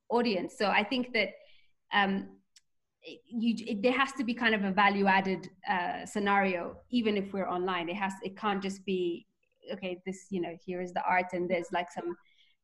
audience. 0.10 0.56
So 0.58 0.68
I 0.68 0.84
think 0.84 1.14
that 1.14 1.30
um, 1.94 2.30
you, 3.04 3.56
it, 3.68 3.84
there 3.84 3.94
has 3.94 4.12
to 4.14 4.24
be 4.24 4.34
kind 4.34 4.56
of 4.56 4.64
a 4.64 4.72
value 4.72 5.06
added 5.06 5.48
uh, 5.70 6.06
scenario, 6.06 6.78
even 6.90 7.18
if 7.18 7.34
we're 7.34 7.50
online. 7.50 7.88
It 7.88 7.98
has, 7.98 8.14
it 8.24 8.36
can't 8.36 8.64
just 8.64 8.84
be, 8.84 9.28
okay, 9.72 10.02
this, 10.08 10.26
you 10.32 10.42
know, 10.42 10.56
here 10.66 10.82
is 10.82 10.92
the 10.92 11.04
art 11.08 11.34
and 11.34 11.48
there's 11.48 11.72
like 11.72 11.92
some 11.92 12.16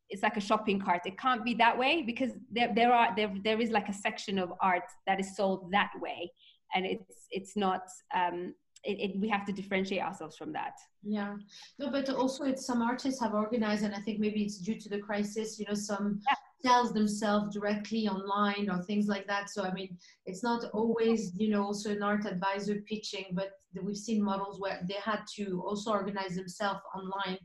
it's 0.09 0.23
like 0.23 0.37
a 0.37 0.41
shopping 0.41 0.79
cart. 0.79 1.01
It 1.05 1.17
can't 1.17 1.43
be 1.43 1.53
that 1.55 1.77
way 1.77 2.03
because 2.05 2.31
there, 2.51 2.71
there 2.73 2.93
are 2.93 3.13
there, 3.15 3.31
there 3.43 3.59
is 3.59 3.71
like 3.71 3.89
a 3.89 3.93
section 3.93 4.39
of 4.39 4.53
art 4.61 4.83
that 5.05 5.19
is 5.19 5.35
sold 5.35 5.71
that 5.71 5.91
way. 6.01 6.31
And 6.73 6.85
it's 6.85 7.27
it's 7.31 7.55
not 7.55 7.81
um 8.15 8.53
it, 8.83 8.99
it, 8.99 9.19
we 9.19 9.27
have 9.27 9.45
to 9.45 9.51
differentiate 9.51 10.01
ourselves 10.01 10.37
from 10.37 10.53
that. 10.53 10.73
Yeah. 11.03 11.35
No 11.79 11.89
but 11.91 12.09
also 12.09 12.43
it's 12.45 12.65
some 12.65 12.81
artists 12.81 13.19
have 13.21 13.33
organized 13.33 13.83
and 13.83 13.95
i 13.95 13.99
think 13.99 14.19
maybe 14.19 14.43
it's 14.43 14.59
due 14.59 14.79
to 14.79 14.89
the 14.89 14.99
crisis 14.99 15.59
you 15.59 15.65
know 15.67 15.73
some 15.73 16.19
yeah. 16.27 16.35
sells 16.63 16.93
themselves 16.93 17.53
directly 17.53 18.07
online 18.07 18.69
or 18.69 18.83
things 18.83 19.07
like 19.07 19.27
that. 19.27 19.49
So 19.49 19.63
i 19.63 19.73
mean 19.73 19.97
it's 20.25 20.43
not 20.43 20.65
always 20.73 21.31
you 21.35 21.49
know 21.49 21.63
also 21.63 21.91
an 21.91 22.03
art 22.03 22.25
advisor 22.25 22.75
pitching 22.87 23.27
but 23.33 23.51
we've 23.81 23.97
seen 23.97 24.23
models 24.23 24.59
where 24.59 24.79
they 24.87 24.99
had 25.03 25.21
to 25.35 25.63
also 25.65 25.91
organize 25.91 26.35
themselves 26.35 26.81
online 26.95 27.37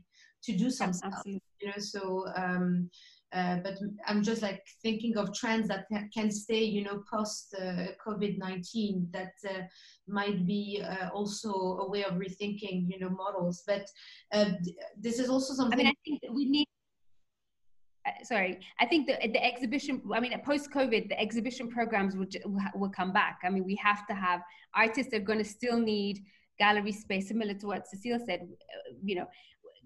to 0.43 0.55
do 0.57 0.69
some 0.69 0.93
stuff 0.93 1.21
you 1.25 1.39
know 1.63 1.79
so 1.79 2.25
um, 2.35 2.89
uh, 3.33 3.57
but 3.63 3.77
I'm 4.07 4.21
just 4.21 4.41
like 4.41 4.63
thinking 4.83 5.17
of 5.17 5.33
trends 5.33 5.67
that 5.67 5.87
can 6.13 6.29
stay, 6.29 6.63
you 6.63 6.83
know, 6.83 7.03
post 7.11 7.55
uh, 7.59 7.87
COVID 8.05 8.37
19 8.37 9.07
that 9.11 9.33
uh, 9.49 9.61
might 10.07 10.45
be 10.45 10.83
uh, 10.85 11.09
also 11.09 11.51
a 11.51 11.89
way 11.89 12.03
of 12.03 12.13
rethinking, 12.13 12.85
you 12.89 12.99
know, 12.99 13.09
models. 13.09 13.63
But 13.65 13.87
uh, 14.31 14.51
this 14.99 15.17
is 15.17 15.29
also 15.29 15.53
something. 15.55 15.79
I 15.79 15.83
mean, 15.83 15.87
I 15.87 15.93
think 16.05 16.21
we 16.31 16.45
need. 16.45 16.67
Uh, 18.05 18.11
sorry, 18.23 18.59
I 18.79 18.85
think 18.85 19.07
the 19.07 19.15
the 19.27 19.43
exhibition. 19.43 20.01
I 20.13 20.19
mean, 20.19 20.39
post 20.45 20.69
COVID, 20.71 21.09
the 21.09 21.19
exhibition 21.19 21.69
programs 21.69 22.15
will 22.15 22.27
will 22.75 22.91
come 22.91 23.13
back. 23.13 23.39
I 23.43 23.49
mean, 23.49 23.63
we 23.63 23.75
have 23.77 24.05
to 24.07 24.13
have 24.13 24.41
artists 24.75 25.11
are 25.13 25.19
going 25.19 25.39
to 25.39 25.45
still 25.45 25.79
need 25.79 26.19
gallery 26.59 26.91
space, 26.91 27.29
similar 27.29 27.55
to 27.55 27.65
what 27.65 27.87
Cecile 27.87 28.19
said. 28.23 28.47
You 29.03 29.15
know, 29.15 29.27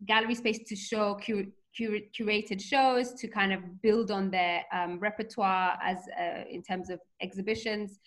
gallery 0.06 0.36
space 0.36 0.60
to 0.68 0.76
show 0.76 1.16
cur- 1.26 1.46
cur- 1.78 2.08
curated 2.18 2.62
shows 2.62 3.14
to 3.14 3.28
kind 3.28 3.54
of 3.54 3.82
build 3.82 4.12
on 4.12 4.30
their 4.30 4.64
um, 4.74 5.00
repertoire 5.00 5.78
as 5.84 5.98
uh, 6.20 6.44
in 6.50 6.62
terms 6.64 6.90
of 6.90 7.00
exhibitions. 7.22 8.00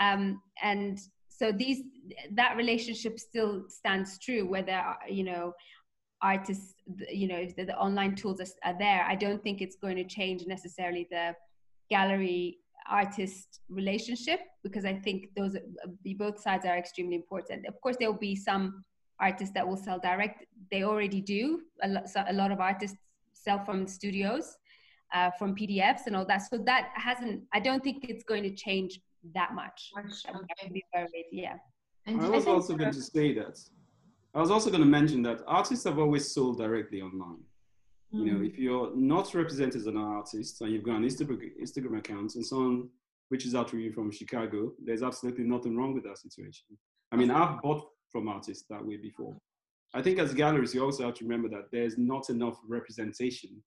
Um, 0.00 0.40
and 0.62 0.98
so 1.28 1.52
these 1.52 1.82
that 2.32 2.56
relationship 2.56 3.18
still 3.18 3.64
stands 3.68 4.18
true 4.18 4.48
whether 4.48 4.82
you 5.08 5.24
know 5.24 5.52
artists 6.20 6.74
you 7.10 7.28
know 7.28 7.36
if 7.36 7.54
the, 7.54 7.64
the 7.64 7.76
online 7.76 8.14
tools 8.14 8.40
are, 8.40 8.70
are 8.70 8.78
there. 8.78 9.04
I 9.08 9.14
don't 9.14 9.42
think 9.42 9.60
it's 9.60 9.76
going 9.76 9.96
to 9.96 10.04
change 10.04 10.44
necessarily 10.46 11.06
the 11.10 11.34
gallery 11.90 12.58
artist 12.90 13.60
relationship 13.68 14.40
because 14.62 14.86
i 14.86 14.94
think 14.94 15.26
those 15.36 15.56
both 16.18 16.40
sides 16.40 16.64
are 16.64 16.76
extremely 16.76 17.16
important. 17.16 17.66
Of 17.66 17.80
course 17.80 17.96
there 17.98 18.10
will 18.10 18.18
be 18.18 18.34
some 18.34 18.84
artists 19.20 19.54
that 19.54 19.66
will 19.66 19.76
sell 19.76 19.98
direct. 19.98 20.44
They 20.70 20.82
already 20.82 21.20
do. 21.20 21.62
A 21.82 21.88
lot, 21.88 22.08
so 22.08 22.24
a 22.28 22.32
lot 22.32 22.50
of 22.52 22.60
artists 22.60 22.96
sell 23.32 23.64
from 23.64 23.86
studios, 23.86 24.56
uh, 25.14 25.30
from 25.38 25.54
PDFs 25.54 26.06
and 26.06 26.16
all 26.16 26.26
that. 26.26 26.42
So 26.50 26.58
that 26.58 26.90
hasn't. 26.94 27.42
I 27.52 27.60
don't 27.60 27.82
think 27.82 28.04
it's 28.08 28.24
going 28.24 28.42
to 28.44 28.54
change 28.54 29.00
that 29.34 29.54
much. 29.54 29.90
Okay. 29.98 30.82
Yeah. 31.32 31.54
And 32.06 32.20
I 32.20 32.28
was 32.28 32.46
also 32.46 32.74
going 32.74 32.92
to 32.92 33.02
say 33.02 33.34
that. 33.34 33.58
I 34.34 34.40
was 34.40 34.50
also 34.50 34.70
going 34.70 34.82
to 34.82 34.88
mention 34.88 35.22
that 35.22 35.42
artists 35.46 35.84
have 35.84 35.98
always 35.98 36.32
sold 36.32 36.58
directly 36.58 37.00
online. 37.02 37.42
Mm. 38.14 38.24
You 38.24 38.32
know, 38.32 38.38
hmm. 38.38 38.44
if 38.44 38.58
you're 38.58 38.96
not 38.96 39.34
represented 39.34 39.76
as 39.76 39.86
an 39.86 39.96
artist 39.96 40.60
and 40.60 40.72
you've 40.72 40.84
got 40.84 40.96
an 40.96 41.04
Instagram, 41.04 41.50
Instagram 41.60 41.98
account 41.98 42.34
and 42.36 42.44
someone 42.44 42.88
reaches 43.30 43.54
out 43.54 43.68
to 43.68 43.78
you 43.78 43.92
from 43.92 44.10
Chicago, 44.10 44.72
there's 44.82 45.02
absolutely 45.02 45.44
nothing 45.44 45.76
wrong 45.76 45.92
with 45.92 46.04
that 46.04 46.18
situation. 46.18 46.64
I 47.12 47.16
mean, 47.16 47.30
I've 47.30 47.60
bought 47.60 47.86
from 48.10 48.28
artists 48.28 48.64
that 48.70 48.84
way 48.84 48.96
before. 48.96 49.36
I 49.94 50.02
think 50.02 50.18
as 50.18 50.34
galleries, 50.34 50.74
you 50.74 50.84
also 50.84 51.04
have 51.06 51.14
to 51.14 51.24
remember 51.24 51.48
that 51.48 51.70
there's 51.72 51.96
not 51.96 52.28
enough 52.30 52.58
representation 52.68 53.62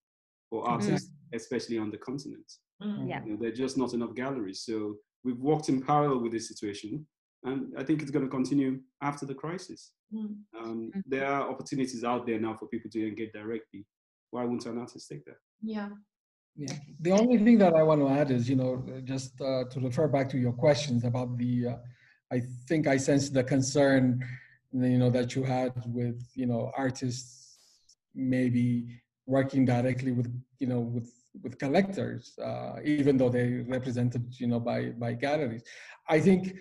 for 0.49 0.63
mm-hmm. 0.63 0.73
artists, 0.73 1.09
mm-hmm. 1.09 1.35
especially 1.35 1.77
on 1.77 1.89
the 1.89 1.97
continent. 1.97 2.51
Mm-hmm. 2.81 3.07
Yeah. 3.07 3.23
You 3.23 3.31
know, 3.31 3.37
there 3.39 3.49
are 3.49 3.55
just 3.55 3.77
not 3.77 3.93
enough 3.93 4.13
galleries. 4.15 4.63
So 4.65 4.95
we've 5.23 5.39
walked 5.39 5.69
in 5.69 5.81
parallel 5.81 6.19
with 6.19 6.31
this 6.31 6.47
situation, 6.47 7.07
and 7.43 7.73
I 7.77 7.83
think 7.83 8.01
it's 8.01 8.11
going 8.11 8.25
to 8.25 8.31
continue 8.31 8.79
after 9.01 9.25
the 9.25 9.33
crisis. 9.33 9.91
Mm-hmm. 10.13 10.63
Um, 10.63 10.91
there 11.07 11.25
are 11.25 11.49
opportunities 11.49 12.03
out 12.03 12.27
there 12.27 12.39
now 12.39 12.55
for 12.55 12.67
people 12.67 12.91
to 12.91 13.07
engage 13.07 13.31
directly. 13.33 13.85
Why 14.29 14.43
wouldn't 14.43 14.65
an 14.65 14.77
artist 14.77 15.09
take 15.09 15.25
that? 15.25 15.37
Yeah. 15.61 15.89
Yeah. 16.55 16.73
The 16.99 17.11
only 17.11 17.37
thing 17.37 17.57
that 17.59 17.73
I 17.73 17.83
want 17.83 18.01
to 18.01 18.09
add 18.09 18.29
is, 18.29 18.49
you 18.49 18.57
know, 18.57 18.83
just 19.05 19.39
uh, 19.41 19.63
to 19.71 19.79
refer 19.79 20.07
back 20.07 20.27
to 20.29 20.37
your 20.37 20.51
questions 20.51 21.05
about 21.05 21.37
the 21.37 21.67
uh, 21.67 21.75
I 22.31 22.41
think 22.67 22.87
I 22.87 22.97
sensed 22.97 23.33
the 23.33 23.43
concern, 23.43 24.25
you 24.71 24.97
know, 24.97 25.09
that 25.09 25.35
you 25.35 25.43
had 25.43 25.73
with, 25.85 26.23
you 26.33 26.45
know, 26.45 26.71
artists 26.77 27.57
maybe 28.15 29.01
working 29.25 29.65
directly 29.65 30.11
with, 30.11 30.29
you 30.59 30.67
know, 30.67 30.79
with 30.79 31.11
with 31.43 31.57
collectors, 31.57 32.37
uh, 32.43 32.75
even 32.83 33.15
though 33.17 33.29
they 33.29 33.63
represented, 33.67 34.23
you 34.37 34.47
know, 34.47 34.59
by 34.59 34.89
by 34.89 35.13
galleries. 35.13 35.63
I 36.09 36.19
think, 36.19 36.55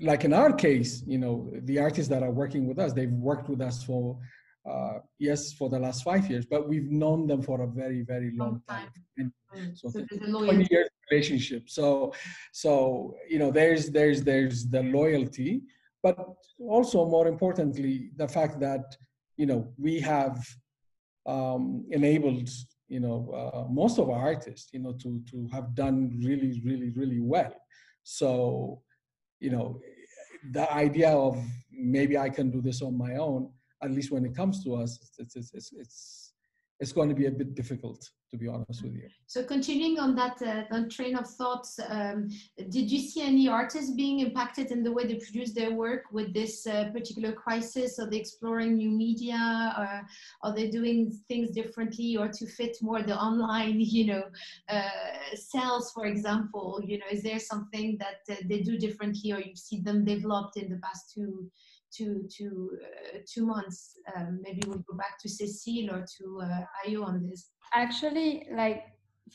like 0.00 0.24
in 0.24 0.32
our 0.32 0.52
case, 0.52 1.02
you 1.06 1.18
know, 1.18 1.50
the 1.64 1.78
artists 1.78 2.08
that 2.10 2.22
are 2.22 2.30
working 2.30 2.66
with 2.66 2.78
us, 2.78 2.92
they've 2.92 3.10
worked 3.30 3.48
with 3.48 3.60
us 3.60 3.82
for 3.82 4.18
uh, 4.68 4.98
yes, 5.18 5.52
for 5.52 5.68
the 5.68 5.78
last 5.78 6.02
five 6.02 6.28
years, 6.30 6.46
but 6.46 6.68
we've 6.68 6.90
known 6.90 7.26
them 7.26 7.42
for 7.42 7.62
a 7.62 7.66
very, 7.66 8.02
very 8.02 8.32
long 8.36 8.62
time. 8.68 8.88
And 9.16 9.32
mm. 9.56 9.76
so, 9.78 9.88
so 9.88 10.04
20 10.04 10.66
years 10.70 10.88
relationship. 11.10 11.70
So, 11.70 12.12
so 12.52 13.14
you 13.28 13.38
know, 13.38 13.50
there's 13.50 13.90
there's 13.90 14.22
there's 14.22 14.66
the 14.68 14.82
loyalty, 14.82 15.62
but 16.02 16.18
also 16.58 17.06
more 17.06 17.28
importantly, 17.28 18.10
the 18.16 18.28
fact 18.28 18.58
that 18.60 18.96
you 19.36 19.46
know 19.46 19.72
we 19.78 20.00
have 20.00 20.44
um, 21.26 21.86
enabled 21.90 22.48
you 22.88 23.00
know 23.00 23.18
uh, 23.32 23.72
most 23.72 23.98
of 23.98 24.08
our 24.10 24.20
artists 24.20 24.70
you 24.72 24.78
know 24.78 24.92
to 24.92 25.20
to 25.30 25.48
have 25.52 25.74
done 25.74 26.20
really 26.24 26.60
really 26.64 26.90
really 26.90 27.20
well. 27.20 27.54
So, 28.08 28.82
you 29.40 29.50
know, 29.50 29.80
the 30.52 30.72
idea 30.72 31.10
of 31.10 31.42
maybe 31.72 32.16
I 32.16 32.30
can 32.30 32.52
do 32.52 32.62
this 32.62 32.80
on 32.80 32.96
my 32.96 33.16
own. 33.16 33.50
At 33.86 33.92
least 33.92 34.10
when 34.10 34.24
it 34.24 34.34
comes 34.34 34.62
to 34.64 34.74
us, 34.74 34.98
it's 35.18 35.36
it's 35.36 35.54
it's 35.54 35.72
it's, 35.72 36.32
it's 36.80 36.92
going 36.92 37.08
to 37.08 37.14
be 37.14 37.26
a 37.26 37.30
bit 37.30 37.54
difficult 37.54 38.10
to 38.30 38.36
be 38.36 38.48
honest 38.48 38.82
with 38.82 38.94
you. 38.94 39.08
So 39.26 39.44
continuing 39.44 39.98
on 39.98 40.14
that, 40.16 40.42
uh, 40.42 40.82
train 40.90 41.16
of 41.16 41.28
thoughts, 41.28 41.78
um, 41.88 42.28
did 42.56 42.90
you 42.90 42.98
see 42.98 43.22
any 43.22 43.48
artists 43.48 43.92
being 43.92 44.20
impacted 44.20 44.70
in 44.72 44.82
the 44.82 44.92
way 44.92 45.06
they 45.06 45.14
produce 45.14 45.52
their 45.52 45.72
work 45.72 46.04
with 46.12 46.34
this 46.34 46.66
uh, 46.66 46.90
particular 46.92 47.32
crisis? 47.32 47.98
Are 47.98 48.10
they 48.10 48.18
exploring 48.18 48.76
new 48.76 48.90
media? 48.90 49.74
Or 49.78 50.02
are 50.42 50.54
they 50.54 50.68
doing 50.68 51.12
things 51.28 51.50
differently 51.50 52.16
or 52.16 52.28
to 52.28 52.46
fit 52.46 52.76
more 52.82 53.02
the 53.02 53.16
online, 53.16 53.80
you 53.80 54.06
know, 54.06 54.24
uh, 54.68 54.90
sales, 55.34 55.92
for 55.92 56.06
example? 56.06 56.80
You 56.84 56.98
know, 56.98 57.06
is 57.10 57.22
there 57.22 57.38
something 57.38 57.98
that 57.98 58.20
uh, 58.30 58.42
they 58.46 58.60
do 58.60 58.76
differently 58.76 59.32
or 59.32 59.40
you 59.40 59.54
see 59.54 59.80
them 59.80 60.04
developed 60.04 60.56
in 60.56 60.68
the 60.68 60.78
past 60.78 61.12
two 61.14 61.48
two, 61.96 62.28
two, 62.34 62.70
uh, 62.82 63.18
two 63.26 63.46
months. 63.46 63.98
Um, 64.16 64.40
maybe 64.42 64.62
we'll 64.66 64.84
go 64.90 64.96
back 64.96 65.18
to 65.20 65.28
Cecile 65.28 65.90
or 65.90 66.04
to 66.18 66.40
uh, 66.42 66.88
Ayo 66.88 67.04
on 67.04 67.28
this. 67.28 67.50
Actually, 67.72 68.46
like 68.52 68.84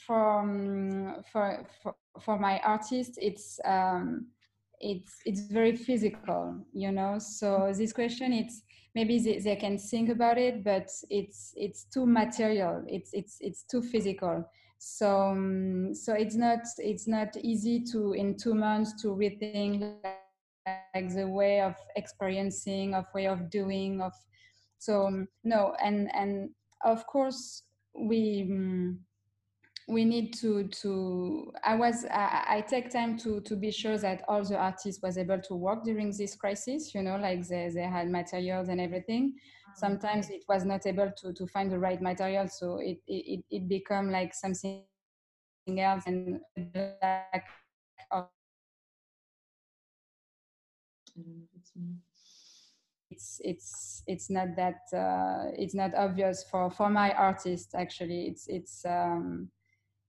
for 0.06 1.22
for 1.32 1.66
for, 1.82 1.96
for 2.22 2.40
my 2.40 2.60
artist, 2.60 3.18
it's 3.22 3.60
um, 3.66 4.28
it's 4.80 5.20
it's 5.26 5.42
very 5.42 5.76
physical, 5.76 6.56
you 6.74 6.92
know. 6.92 7.20
So 7.20 7.72
this 7.76 7.94
question, 7.94 8.34
it's 8.34 8.64
maybe 8.96 9.20
they, 9.20 9.40
they 9.40 9.56
can 9.56 9.78
think 9.78 10.10
about 10.10 10.38
it, 10.38 10.64
but 10.64 10.90
it's 11.10 11.54
it's 11.56 11.86
too 11.86 12.06
material. 12.06 12.84
It's 12.88 13.12
it's 13.14 13.38
it's 13.40 13.64
too 13.64 13.82
physical. 13.82 14.46
So 14.78 15.22
um, 15.22 15.94
so 15.94 16.14
it's 16.14 16.36
not 16.36 16.60
it's 16.80 17.08
not 17.08 17.38
easy 17.38 17.84
to 17.92 18.14
in 18.14 18.36
two 18.36 18.56
months 18.56 19.00
to 19.04 19.10
rethink 19.10 19.94
like 20.68 21.14
the 21.14 21.28
way 21.28 21.62
of 21.62 21.76
experiencing 21.96 22.94
of 22.94 23.06
way 23.14 23.28
of 23.28 23.50
doing 23.50 24.02
of 24.02 24.14
so 24.78 25.08
um, 25.08 25.28
no 25.44 25.76
and 25.84 26.10
and 26.14 26.50
of 26.84 27.06
course 27.08 27.64
we 27.96 28.48
um, 28.52 29.00
we 29.88 30.06
need 30.06 30.34
to 30.34 30.68
to 30.68 31.52
i 31.64 31.76
was 31.76 32.06
I, 32.06 32.46
I, 32.48 32.62
take 32.62 32.92
time 32.92 33.18
to 33.20 33.42
to 33.42 33.56
be 33.56 33.72
sure 33.72 33.98
that 33.98 34.24
all 34.28 34.44
the 34.44 34.56
artists 34.56 35.02
was 35.02 35.18
able 35.18 35.42
to 35.42 35.56
work 35.56 35.84
during 35.84 36.12
this 36.16 36.36
crisis 36.36 36.94
you 36.94 37.02
know 37.02 37.18
like 37.18 37.48
they, 37.48 37.70
they 37.74 37.84
had 37.84 38.10
materials 38.10 38.70
and 38.70 38.80
everything. 38.80 39.34
Sometimes 39.74 40.30
it 40.30 40.44
was 40.50 40.66
not 40.66 40.86
able 40.86 41.12
to 41.18 41.34
to 41.34 41.48
find 41.48 41.72
the 41.72 41.80
right 41.80 42.02
material 42.02 42.48
so 42.48 42.78
it 42.78 43.00
it, 43.08 43.44
it 43.50 43.68
become 43.70 44.12
like 44.12 44.34
something 44.34 44.84
else 45.78 46.04
and 46.06 46.42
like 47.02 47.46
it's 53.12 53.42
it's 53.44 54.04
it's 54.08 54.30
not 54.30 54.56
that 54.56 54.82
uh, 54.94 55.52
it's 55.58 55.76
not 55.76 55.94
obvious 55.96 56.46
for 56.50 56.72
for 56.72 56.90
my 56.90 57.12
artist 57.12 57.76
actually. 57.76 58.28
It's 58.28 58.48
it's 58.48 58.86
um 58.86 59.50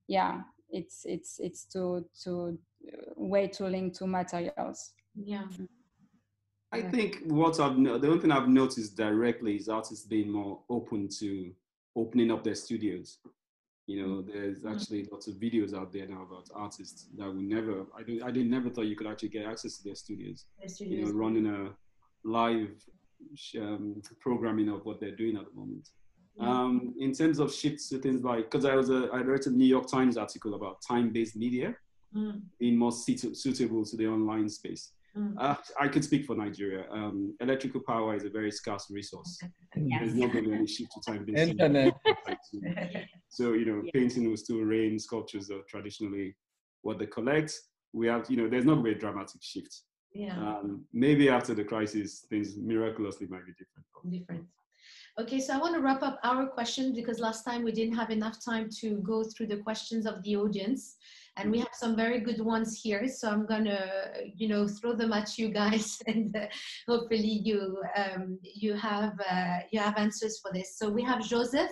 yeah 0.09 0.43
it's 0.71 1.03
it's 1.05 1.39
it's 1.41 1.65
to 1.73 2.05
to 2.25 2.59
uh, 2.89 3.13
way 3.17 3.49
to 3.49 3.65
link 3.67 3.95
to 3.99 4.07
materials. 4.07 4.93
Yeah. 5.15 5.45
I 6.75 6.81
think 6.81 7.19
what 7.27 7.61
i've 7.61 7.77
the 7.77 8.09
only 8.09 8.19
thing 8.19 8.33
i've 8.33 8.49
noticed 8.49 8.97
directly 8.97 9.57
is 9.57 9.69
artists 9.69 10.07
being 10.07 10.31
more 10.31 10.61
open 10.71 11.07
to 11.19 11.53
opening 11.95 12.31
up 12.31 12.43
their 12.43 12.55
studios 12.55 13.19
you 13.87 14.07
know, 14.07 14.23
there's 14.23 14.61
mm. 14.61 14.73
actually 14.73 15.09
lots 15.11 15.27
of 15.27 15.35
videos 15.35 15.75
out 15.75 15.93
there 15.93 16.07
now 16.07 16.23
about 16.23 16.49
artists 16.55 17.09
that 17.17 17.33
we 17.33 17.43
never, 17.43 17.85
I 17.97 18.03
didn't, 18.03 18.23
I 18.23 18.31
didn't 18.31 18.51
never 18.51 18.71
thought 18.71 18.87
you 18.87 18.97
could 18.97 19.07
actually 19.07 19.31
get 19.31 19.47
access 19.47 19.79
to 19.79 19.85
their 19.85 19.95
studios. 19.95 20.47
Their 20.61 20.69
studios. 20.69 20.99
You 20.99 21.07
know, 21.07 21.13
running 21.13 21.47
a 21.47 21.71
live 22.25 22.71
um, 23.59 24.03
programming 24.21 24.69
of 24.69 24.85
what 24.85 25.01
they're 25.01 25.17
doing 25.17 25.37
at 25.37 25.45
the 25.47 25.59
moment. 25.59 25.89
Yeah. 26.37 26.49
Um, 26.49 26.95
in 26.99 27.13
terms 27.13 27.39
of 27.41 27.53
shifts 27.53 27.89
to 27.91 27.99
things 27.99 28.23
like, 28.23 28.51
because 28.51 28.65
I 28.65 28.75
was 28.75 28.89
a, 28.89 29.09
I 29.13 29.21
wrote 29.21 29.47
a 29.47 29.51
New 29.51 29.67
York 29.67 29.87
Times 29.87 30.17
article 30.17 30.55
about 30.55 30.81
time-based 30.87 31.37
media 31.37 31.75
mm. 32.17 32.41
being 32.59 32.77
more 32.77 32.93
suitable 32.93 33.85
to 33.85 33.97
the 33.97 34.07
online 34.07 34.49
space. 34.49 34.93
Mm. 35.17 35.35
Uh, 35.39 35.57
I 35.79 35.89
could 35.89 36.05
speak 36.05 36.25
for 36.25 36.35
Nigeria. 36.35 36.87
Um, 36.91 37.37
electrical 37.41 37.83
power 37.87 38.15
is 38.15 38.25
a 38.25 38.31
very 38.31 38.51
scarce 38.51 38.87
resource. 38.91 39.39
Yes. 39.77 40.01
There's 40.01 40.15
not 40.15 40.33
going 40.33 40.45
to 40.45 40.51
be 40.51 40.57
any 40.57 40.67
shift 40.67 40.93
to 40.93 41.01
time 41.13 41.25
based. 41.25 41.51
Internet. 41.51 41.95
so, 43.29 43.53
you 43.53 43.67
know, 43.67 43.83
yeah. 43.85 43.91
painting 43.93 44.29
will 44.29 44.37
still 44.37 44.61
reign, 44.61 44.99
sculptures 44.99 45.51
are 45.51 45.61
traditionally 45.69 46.35
what 46.81 46.99
they 46.99 47.07
collect. 47.07 47.53
We 47.93 48.07
have, 48.07 48.25
you 48.31 48.39
know, 48.39 48.49
there's 48.49 48.65
not 48.65 48.75
going 48.75 48.87
to 48.87 48.91
be 48.93 48.97
a 48.97 49.01
dramatic 49.01 49.43
shift. 49.43 49.83
Yeah. 50.15 50.39
Um, 50.39 50.85
maybe 50.93 51.29
after 51.29 51.55
the 51.55 51.65
crisis, 51.65 52.27
things 52.31 52.57
miraculously 52.57 53.27
might 53.27 53.45
be 53.47 53.53
different. 53.53 53.87
Different. 54.11 54.47
Okay, 55.21 55.41
so 55.41 55.55
I 55.55 55.59
want 55.59 55.75
to 55.75 55.83
wrap 55.83 56.03
up 56.03 56.19
our 56.25 56.47
questions 56.47 56.97
because 56.97 57.19
last 57.19 57.45
time 57.45 57.65
we 57.65 57.73
didn't 57.73 57.95
have 57.95 58.11
enough 58.11 58.43
time 58.43 58.69
to 58.81 58.97
go 58.99 59.23
through 59.23 59.49
the 59.49 59.59
questions 59.59 60.07
of 60.07 60.23
the 60.23 60.37
audience 60.37 60.97
and 61.37 61.51
we 61.51 61.59
have 61.59 61.75
some 61.75 61.97
very 61.97 62.21
good 62.21 62.41
ones 62.41 62.79
here 62.83 63.09
so 63.09 63.29
i'm 63.31 63.47
gonna 63.47 63.87
you 64.37 64.49
know 64.49 64.67
throw 64.69 64.95
them 64.95 65.13
at 65.13 65.39
you 65.39 65.49
guys 65.49 65.99
and 66.07 66.37
uh, 66.37 66.47
hopefully 66.89 67.41
you 67.45 67.81
um, 67.97 68.39
you 68.43 68.75
have 68.75 69.15
uh, 69.31 69.59
you 69.71 69.81
have 69.81 69.97
answers 69.97 70.39
for 70.41 70.53
this. 70.53 70.77
So 70.77 70.89
we 70.89 71.03
have 71.03 71.23
joseph 71.23 71.71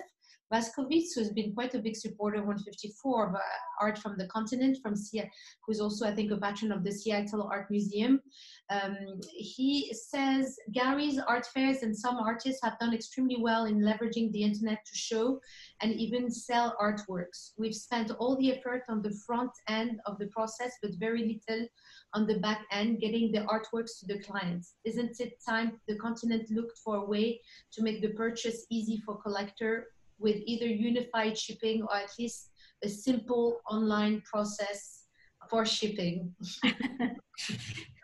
Vaskovitz, 0.51 1.15
who's 1.15 1.31
been 1.31 1.53
quite 1.53 1.73
a 1.75 1.79
big 1.79 1.95
supporter 1.95 2.37
of 2.37 2.45
154 2.45 3.29
of 3.29 3.35
uh, 3.35 3.39
art 3.79 3.97
from 3.97 4.17
the 4.17 4.27
continent, 4.27 4.77
from 4.81 4.95
Seattle, 4.95 5.29
who's 5.65 5.79
also, 5.79 6.05
I 6.05 6.13
think, 6.13 6.31
a 6.31 6.37
patron 6.37 6.71
of 6.71 6.83
the 6.83 6.91
Seattle 6.91 7.49
Art 7.51 7.71
Museum. 7.71 8.21
Um, 8.69 8.97
he 9.29 9.93
says 9.93 10.57
galleries, 10.73 11.19
art 11.19 11.45
fairs, 11.47 11.83
and 11.83 11.95
some 11.95 12.17
artists 12.17 12.61
have 12.63 12.77
done 12.79 12.93
extremely 12.93 13.37
well 13.39 13.65
in 13.65 13.79
leveraging 13.79 14.31
the 14.31 14.43
internet 14.43 14.79
to 14.85 14.95
show 14.95 15.39
and 15.81 15.93
even 15.93 16.29
sell 16.29 16.75
artworks. 16.81 17.51
We've 17.57 17.75
spent 17.75 18.11
all 18.19 18.37
the 18.37 18.53
effort 18.53 18.83
on 18.89 19.01
the 19.01 19.17
front 19.25 19.51
end 19.69 19.99
of 20.05 20.19
the 20.19 20.27
process, 20.27 20.73
but 20.81 20.91
very 20.99 21.39
little 21.47 21.67
on 22.13 22.27
the 22.27 22.39
back 22.39 22.65
end, 22.71 22.99
getting 22.99 23.31
the 23.31 23.45
artworks 23.45 23.99
to 23.99 24.05
the 24.07 24.19
clients. 24.19 24.75
Isn't 24.83 25.19
it 25.19 25.33
time 25.47 25.79
the 25.87 25.95
continent 25.95 26.49
looked 26.51 26.77
for 26.83 26.97
a 26.97 27.05
way 27.05 27.39
to 27.73 27.83
make 27.83 28.01
the 28.01 28.09
purchase 28.09 28.65
easy 28.69 29.01
for 29.05 29.15
collector 29.15 29.87
with 30.21 30.37
either 30.45 30.67
unified 30.67 31.37
shipping 31.37 31.81
or 31.83 31.95
at 31.95 32.11
least 32.17 32.51
a 32.83 32.89
simple 32.89 33.59
online 33.69 34.21
process 34.21 35.05
for 35.49 35.65
shipping. 35.65 36.33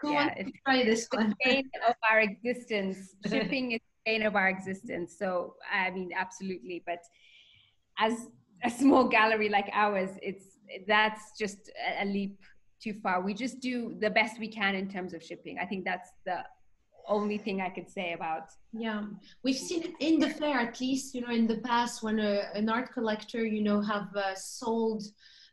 Who 0.02 0.12
yeah, 0.12 0.26
wants 0.26 0.36
to 0.38 0.52
try 0.66 0.84
this 0.84 1.08
one? 1.12 1.36
pain 1.42 1.70
of 1.88 1.96
our 2.10 2.22
existence. 2.22 3.16
shipping 3.30 3.72
is 3.74 3.80
pain 4.06 4.24
of 4.24 4.36
our 4.36 4.50
existence. 4.50 5.16
So 5.18 5.56
I 5.72 5.90
mean, 5.92 6.12
absolutely. 6.18 6.84
But 6.86 7.00
as 8.00 8.28
a 8.64 8.70
small 8.70 9.08
gallery 9.08 9.50
like 9.50 9.70
ours, 9.74 10.12
it's 10.22 10.58
that's 10.88 11.38
just 11.40 11.72
a 12.00 12.06
leap 12.06 12.40
too 12.82 12.94
far. 13.02 13.22
We 13.22 13.34
just 13.34 13.60
do 13.60 13.96
the 14.00 14.10
best 14.10 14.40
we 14.40 14.48
can 14.48 14.76
in 14.76 14.88
terms 14.90 15.14
of 15.14 15.24
shipping. 15.24 15.58
I 15.60 15.66
think 15.66 15.86
that's 15.86 16.12
the 16.26 16.44
only 17.08 17.38
thing 17.38 17.62
I 17.62 17.70
could 17.70 17.90
say 17.90 18.14
about. 18.14 18.50
Yeah, 18.74 19.04
we've 19.44 19.56
seen 19.56 19.96
in 20.00 20.20
the 20.20 20.30
fair 20.30 20.60
at 20.60 20.80
least. 20.80 21.16
You 21.16 21.22
know, 21.22 21.34
in 21.34 21.48
the 21.48 21.58
past 21.60 22.04
when 22.04 22.20
a, 22.20 22.50
an 22.54 22.70
art 22.70 22.92
collector, 22.94 23.46
you 23.46 23.64
know, 23.64 23.82
have 23.82 24.16
uh, 24.16 24.36
sold. 24.36 25.04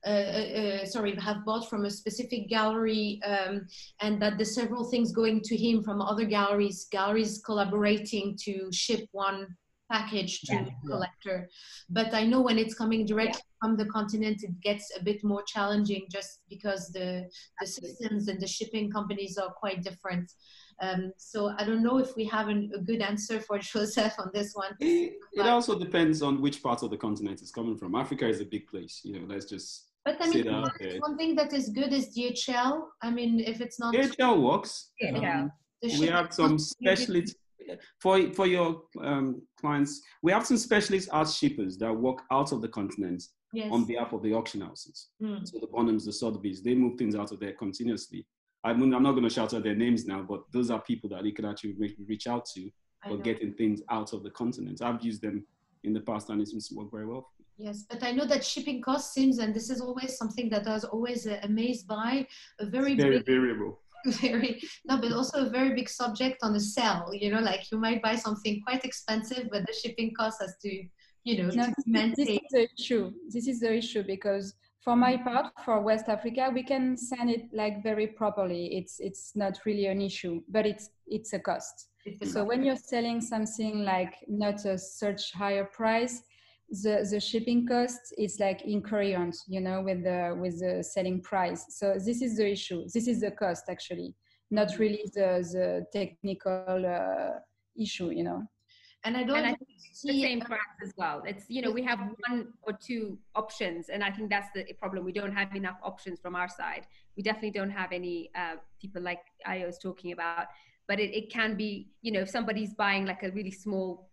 Uh, 0.07 0.11
uh, 0.11 0.61
uh, 0.61 0.84
sorry, 0.84 1.16
have 1.16 1.46
bought 1.46 1.70
from 1.70 1.86
a 1.86 1.90
specific 1.90 2.46
gallery, 2.50 3.18
um, 3.24 3.66
and 4.02 4.20
that 4.20 4.36
the 4.36 4.44
several 4.44 4.84
things 4.84 5.12
going 5.12 5.40
to 5.40 5.57
him 5.57 5.82
from 5.82 6.02
other 6.02 6.26
galleries, 6.26 6.86
galleries 6.92 7.40
collaborating 7.42 8.36
to 8.38 8.70
ship 8.70 9.09
one 9.12 9.46
package 9.90 10.40
to 10.42 10.55
yeah, 10.55 10.66
collector. 10.86 11.48
But 11.88 12.14
I 12.14 12.24
know 12.24 12.40
when 12.40 12.59
it's 12.59 12.74
coming 12.74 13.07
directly 13.07 13.40
yeah. 13.44 13.68
from 13.68 13.76
the 13.76 13.86
continent, 13.86 14.42
it 14.42 14.61
gets 14.61 14.92
a 14.98 15.02
bit 15.02 15.22
more 15.24 15.42
challenging 15.46 16.07
just 16.11 16.40
because 16.48 16.90
the, 16.92 17.28
the 17.61 17.66
systems 17.66 18.28
and 18.28 18.40
the 18.40 18.46
shipping 18.46 18.90
companies 18.90 19.38
are 19.38 19.52
quite 19.52 19.82
different. 19.82 20.30
Um, 20.81 21.12
so 21.16 21.55
I 21.59 21.64
don't 21.64 21.83
know 21.83 21.99
if 21.99 22.16
we 22.16 22.25
have 22.27 22.49
an, 22.49 22.70
a 22.75 22.79
good 22.79 23.01
answer 23.01 23.41
for 23.41 23.59
Joseph 23.72 24.14
on 24.18 24.31
this 24.33 24.53
one. 24.55 24.72
It, 24.81 25.14
it, 25.33 25.47
also 25.47 25.79
depends 25.79 26.22
on 26.22 26.41
which 26.41 26.62
part 26.62 26.83
of 26.83 26.91
the 26.91 26.97
continent 26.97 27.41
it's 27.41 27.51
coming 27.51 27.77
from. 27.77 27.95
Africa 27.95 28.29
is 28.29 28.41
a 28.41 28.45
big 28.45 28.66
place, 28.66 29.01
you 29.05 29.18
know. 29.18 29.27
Let's 29.27 29.47
just. 29.47 29.91
But 30.05 30.16
I 30.20 30.29
mean, 30.29 30.47
one 31.01 31.16
thing 31.16 31.35
that 31.37 31.53
is 31.55 31.70
good 31.70 31.93
is 31.93 32.14
DHL. 32.16 32.83
I 33.03 33.11
mean, 33.11 33.41
if 33.41 33.61
it's 33.61 33.81
not 33.81 33.95
DHL 33.95 34.43
works. 34.43 34.91
Yeah. 35.01 35.43
Um, 35.43 35.53
we 35.83 36.07
have 36.07 36.33
some 36.33 36.59
specialists 36.59 37.37
for 38.01 38.33
for 38.33 38.47
your 38.47 38.83
um, 39.01 39.43
clients. 39.61 40.03
We 40.22 40.33
have 40.33 40.47
some 40.47 40.57
specialist 40.57 41.09
art 41.12 41.29
shippers 41.29 41.79
that 41.79 41.93
work 41.93 42.18
out 42.31 42.53
of 42.53 42.61
the 42.61 42.68
continent 42.68 43.22
yes. 43.55 43.68
on 43.70 43.85
behalf 43.85 44.12
of 44.12 44.22
the 44.22 44.35
auction 44.35 44.61
houses. 44.61 45.09
Mm. 45.22 45.47
So 45.49 45.59
the 45.59 45.66
Bonhams, 45.68 46.05
the 46.05 46.12
Sotheby's, 46.12 46.62
they 46.62 46.75
move 46.75 46.99
things 46.99 47.14
out 47.14 47.33
of 47.33 47.41
there 47.41 47.53
continuously. 47.53 48.27
I'm, 48.64 48.82
I'm 48.82 49.02
not 49.02 49.12
going 49.12 49.24
to 49.24 49.30
shout 49.30 49.52
out 49.54 49.62
their 49.62 49.74
names 49.74 50.06
now, 50.06 50.22
but 50.22 50.42
those 50.52 50.70
are 50.70 50.80
people 50.80 51.08
that 51.10 51.24
you 51.24 51.32
can 51.32 51.44
actually 51.44 51.74
reach 52.06 52.26
out 52.26 52.46
to 52.54 52.70
for 53.06 53.18
getting 53.18 53.52
things 53.52 53.82
out 53.90 54.14
of 54.14 54.22
the 54.22 54.30
continent. 54.30 54.80
I've 54.80 55.04
used 55.04 55.20
them 55.20 55.44
in 55.84 55.92
the 55.92 56.00
past 56.00 56.30
and 56.30 56.40
it's 56.40 56.72
worked 56.72 56.90
very 56.90 57.06
well. 57.06 57.30
Yes, 57.56 57.84
but 57.88 58.02
I 58.02 58.10
know 58.10 58.26
that 58.26 58.44
shipping 58.44 58.82
cost 58.82 59.12
seems, 59.12 59.38
and 59.38 59.54
this 59.54 59.70
is 59.70 59.80
always 59.80 60.16
something 60.16 60.48
that 60.50 60.66
I 60.66 60.72
was 60.72 60.84
always 60.84 61.26
uh, 61.26 61.38
amazed 61.44 61.86
by, 61.86 62.26
a 62.58 62.66
very, 62.66 62.96
very 62.96 63.18
variable. 63.18 63.80
very 64.06 64.60
no, 64.84 64.98
but 65.00 65.12
also 65.12 65.46
a 65.46 65.50
very 65.50 65.74
big 65.74 65.88
subject 65.88 66.38
on 66.42 66.52
the 66.52 66.60
sell. 66.60 67.10
You 67.14 67.30
know, 67.30 67.40
like 67.40 67.70
you 67.70 67.78
might 67.78 68.02
buy 68.02 68.16
something 68.16 68.60
quite 68.66 68.84
expensive, 68.84 69.48
but 69.52 69.66
the 69.66 69.72
shipping 69.72 70.12
cost 70.18 70.40
has 70.40 70.56
to, 70.62 70.84
you 71.22 71.42
know, 71.42 71.48
No, 71.50 71.66
to 71.66 71.74
this, 71.76 71.86
maintain. 71.86 72.28
is 72.28 72.40
the 72.50 72.68
issue. 72.76 73.12
This 73.28 73.46
is 73.46 73.60
the 73.60 73.72
issue 73.72 74.02
because 74.02 74.54
for 74.85 74.95
my 74.95 75.16
part, 75.16 75.47
for 75.64 75.80
West 75.80 76.09
Africa, 76.09 76.51
we 76.53 76.62
can 76.62 76.97
send 76.97 77.30
it 77.30 77.47
like 77.53 77.82
very 77.82 78.07
properly. 78.07 78.66
It's 78.76 79.01
it's 79.01 79.35
not 79.35 79.59
really 79.64 79.87
an 79.87 80.03
issue, 80.03 80.43
but 80.49 80.66
it's 80.66 80.91
it's 81.07 81.32
a 81.32 81.39
cost. 81.39 81.89
It's 82.05 82.32
So 82.32 82.45
when 82.45 82.62
you're 82.62 82.76
selling 82.76 83.22
something 83.22 83.82
like 83.82 84.14
not 84.28 84.66
a 84.66 84.76
such 84.76 85.32
higher 85.32 85.64
price, 85.64 86.22
the 86.68 87.07
the 87.11 87.18
shipping 87.18 87.66
cost 87.66 88.14
is 88.18 88.39
like 88.39 88.62
incurrent, 88.62 89.35
you 89.49 89.62
know, 89.62 89.80
with 89.80 90.05
the 90.05 90.37
with 90.39 90.61
the 90.61 90.85
selling 90.85 91.22
price. 91.22 91.64
So 91.70 91.95
this 91.95 92.20
is 92.20 92.37
the 92.37 92.51
issue. 92.53 92.85
This 92.93 93.09
is 93.09 93.22
the 93.22 93.30
cost 93.30 93.64
actually, 93.70 94.14
not 94.51 94.78
really 94.78 95.05
the 95.14 95.41
the 95.53 95.87
technical 95.99 96.85
uh, 96.87 97.39
issue, 97.74 98.11
you 98.11 98.24
know. 98.24 98.43
And 99.05 99.16
I 99.16 99.22
don't 99.22 99.36
And 99.36 99.46
I 99.46 99.50
think 99.50 99.68
it's 99.76 100.02
the 100.02 100.20
same 100.22 100.40
for 100.40 100.55
us 100.55 100.74
as 100.82 100.92
well. 100.96 101.22
It's 101.26 101.44
you 101.48 101.61
know 101.62 101.70
we 101.70 101.82
have 101.82 102.00
one 102.28 102.48
or 102.62 102.72
two 102.72 103.18
options, 103.34 103.90
and 103.90 104.02
I 104.02 104.11
think 104.11 104.30
that's 104.30 104.48
the 104.55 104.64
problem. 104.78 105.05
We 105.05 105.12
don't 105.12 105.32
have 105.32 105.55
enough 105.55 105.76
options 105.82 106.20
from 106.20 106.34
our 106.34 106.48
side. 106.48 106.86
We 107.16 107.22
definitely 107.22 107.50
don't 107.50 107.70
have 107.70 107.92
any 107.92 108.30
uh, 108.34 108.57
people 108.80 109.02
like 109.02 109.20
i 109.46 109.64
was 109.64 109.78
talking 109.78 110.12
about. 110.12 110.46
But 110.88 111.00
it, 111.00 111.14
it 111.14 111.30
can 111.30 111.57
be 111.57 111.90
you 112.02 112.12
know 112.12 112.20
if 112.20 112.30
somebody's 112.30 112.74
buying 112.74 113.05
like 113.05 113.22
a 113.22 113.30
really 113.30 113.50
small 113.50 114.11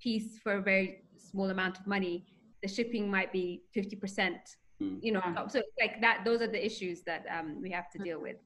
piece 0.00 0.38
for 0.42 0.54
a 0.54 0.62
very 0.62 1.02
small 1.16 1.50
amount 1.50 1.78
of 1.80 1.86
money, 1.86 2.26
the 2.62 2.68
shipping 2.68 3.10
might 3.10 3.32
be 3.32 3.62
fifty 3.72 3.96
percent. 3.96 4.56
Mm. 4.82 4.98
You 5.02 5.12
know, 5.12 5.22
Yeah. 5.24 5.46
so 5.48 5.62
like 5.80 6.00
that. 6.02 6.24
Those 6.24 6.42
are 6.42 6.46
the 6.46 6.64
issues 6.64 7.02
that 7.02 7.24
um, 7.36 7.60
we 7.62 7.70
have 7.70 7.90
to 7.92 7.98
deal 7.98 8.20
with. 8.20 8.36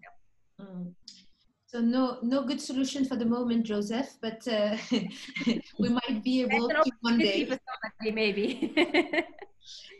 Mm. 0.61 0.95
So 1.73 1.81
no, 1.81 2.19
no 2.23 2.45
good 2.45 2.61
solution 2.61 3.07
for 3.07 3.17
the 3.17 3.25
moment, 3.25 3.65
Joseph. 3.65 4.19
But 4.21 4.47
uh, 4.47 4.77
we 5.79 5.89
might 5.89 6.23
be 6.23 6.43
able 6.43 6.69
to 6.69 6.85
one 7.01 7.19
day. 7.19 7.47
somebody, 7.49 8.13
maybe. 8.13 8.75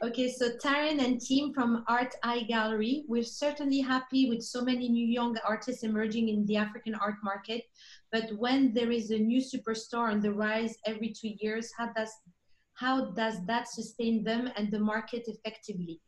Okay, 0.03 0.29
so 0.29 0.51
Taryn 0.59 0.99
and 1.03 1.21
team 1.21 1.55
from 1.55 1.85
Art 1.87 2.13
Eye 2.25 2.43
Gallery, 2.49 3.05
we're 3.07 3.23
certainly 3.23 3.79
happy 3.81 4.29
with 4.29 4.43
so 4.43 4.61
many 4.61 4.89
new 4.89 5.07
young 5.07 5.37
artists 5.47 5.85
emerging 5.85 6.29
in 6.29 6.45
the 6.47 6.57
African 6.57 6.97
art 6.97 7.15
market. 7.23 7.63
But 8.11 8.25
when 8.37 8.75
there 8.75 8.91
is 8.91 9.13
a 9.13 9.19
new 9.19 9.41
superstar 9.41 10.11
on 10.11 10.21
the 10.21 10.33
rise 10.33 10.75
every 10.85 11.15
two 11.15 11.31
years, 11.39 11.71
how 11.79 11.93
does 11.93 12.11
how 12.75 13.13
does 13.13 13.47
that 13.47 13.69
sustain 13.69 14.25
them 14.25 14.51
and 14.57 14.73
the 14.73 14.81
market 14.81 15.29
effectively? 15.29 16.01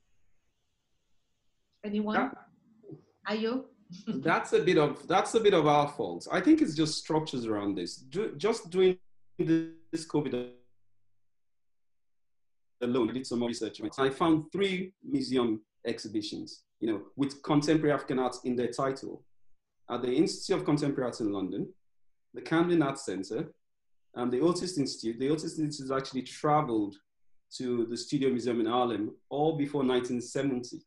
Anyone? 1.84 2.16
That- 2.16 2.34
Ayo? 3.30 3.64
That's 4.06 4.52
a 4.52 4.60
bit 4.60 4.78
of 4.78 5.06
that's 5.08 5.34
a 5.34 5.40
bit 5.40 5.54
of 5.54 5.66
our 5.66 5.88
fault. 5.88 6.26
I 6.30 6.40
think 6.40 6.60
it's 6.62 6.74
just 6.74 6.98
structures 6.98 7.46
around 7.46 7.76
this. 7.76 7.96
Do, 7.96 8.34
just 8.36 8.70
doing 8.70 8.98
this 9.38 10.06
COVID 10.06 10.50
alone, 12.82 13.10
I 13.10 13.12
did 13.12 13.26
some 13.26 13.40
more 13.40 13.48
research. 13.48 13.80
I 13.98 14.10
found 14.10 14.52
three 14.52 14.92
museum 15.02 15.62
exhibitions, 15.86 16.62
you 16.80 16.88
know, 16.90 17.02
with 17.16 17.42
contemporary 17.42 17.92
African 17.92 18.18
arts 18.18 18.40
in 18.44 18.56
their 18.56 18.68
title, 18.68 19.24
at 19.90 20.02
the 20.02 20.12
Institute 20.12 20.58
of 20.58 20.64
Contemporary 20.64 21.08
Arts 21.08 21.20
in 21.20 21.32
London, 21.32 21.68
the 22.32 22.40
Camden 22.40 22.82
Arts 22.82 23.04
Centre, 23.04 23.52
and 24.14 24.32
the 24.32 24.40
Otis 24.40 24.78
Institute. 24.78 25.18
The 25.18 25.30
Otis 25.30 25.58
Institute 25.58 25.96
actually 25.96 26.22
traveled 26.22 26.96
to 27.56 27.86
the 27.86 27.96
Studio 27.96 28.30
Museum 28.30 28.60
in 28.60 28.66
Harlem 28.66 29.14
all 29.28 29.56
before 29.56 29.84
1970. 29.84 30.82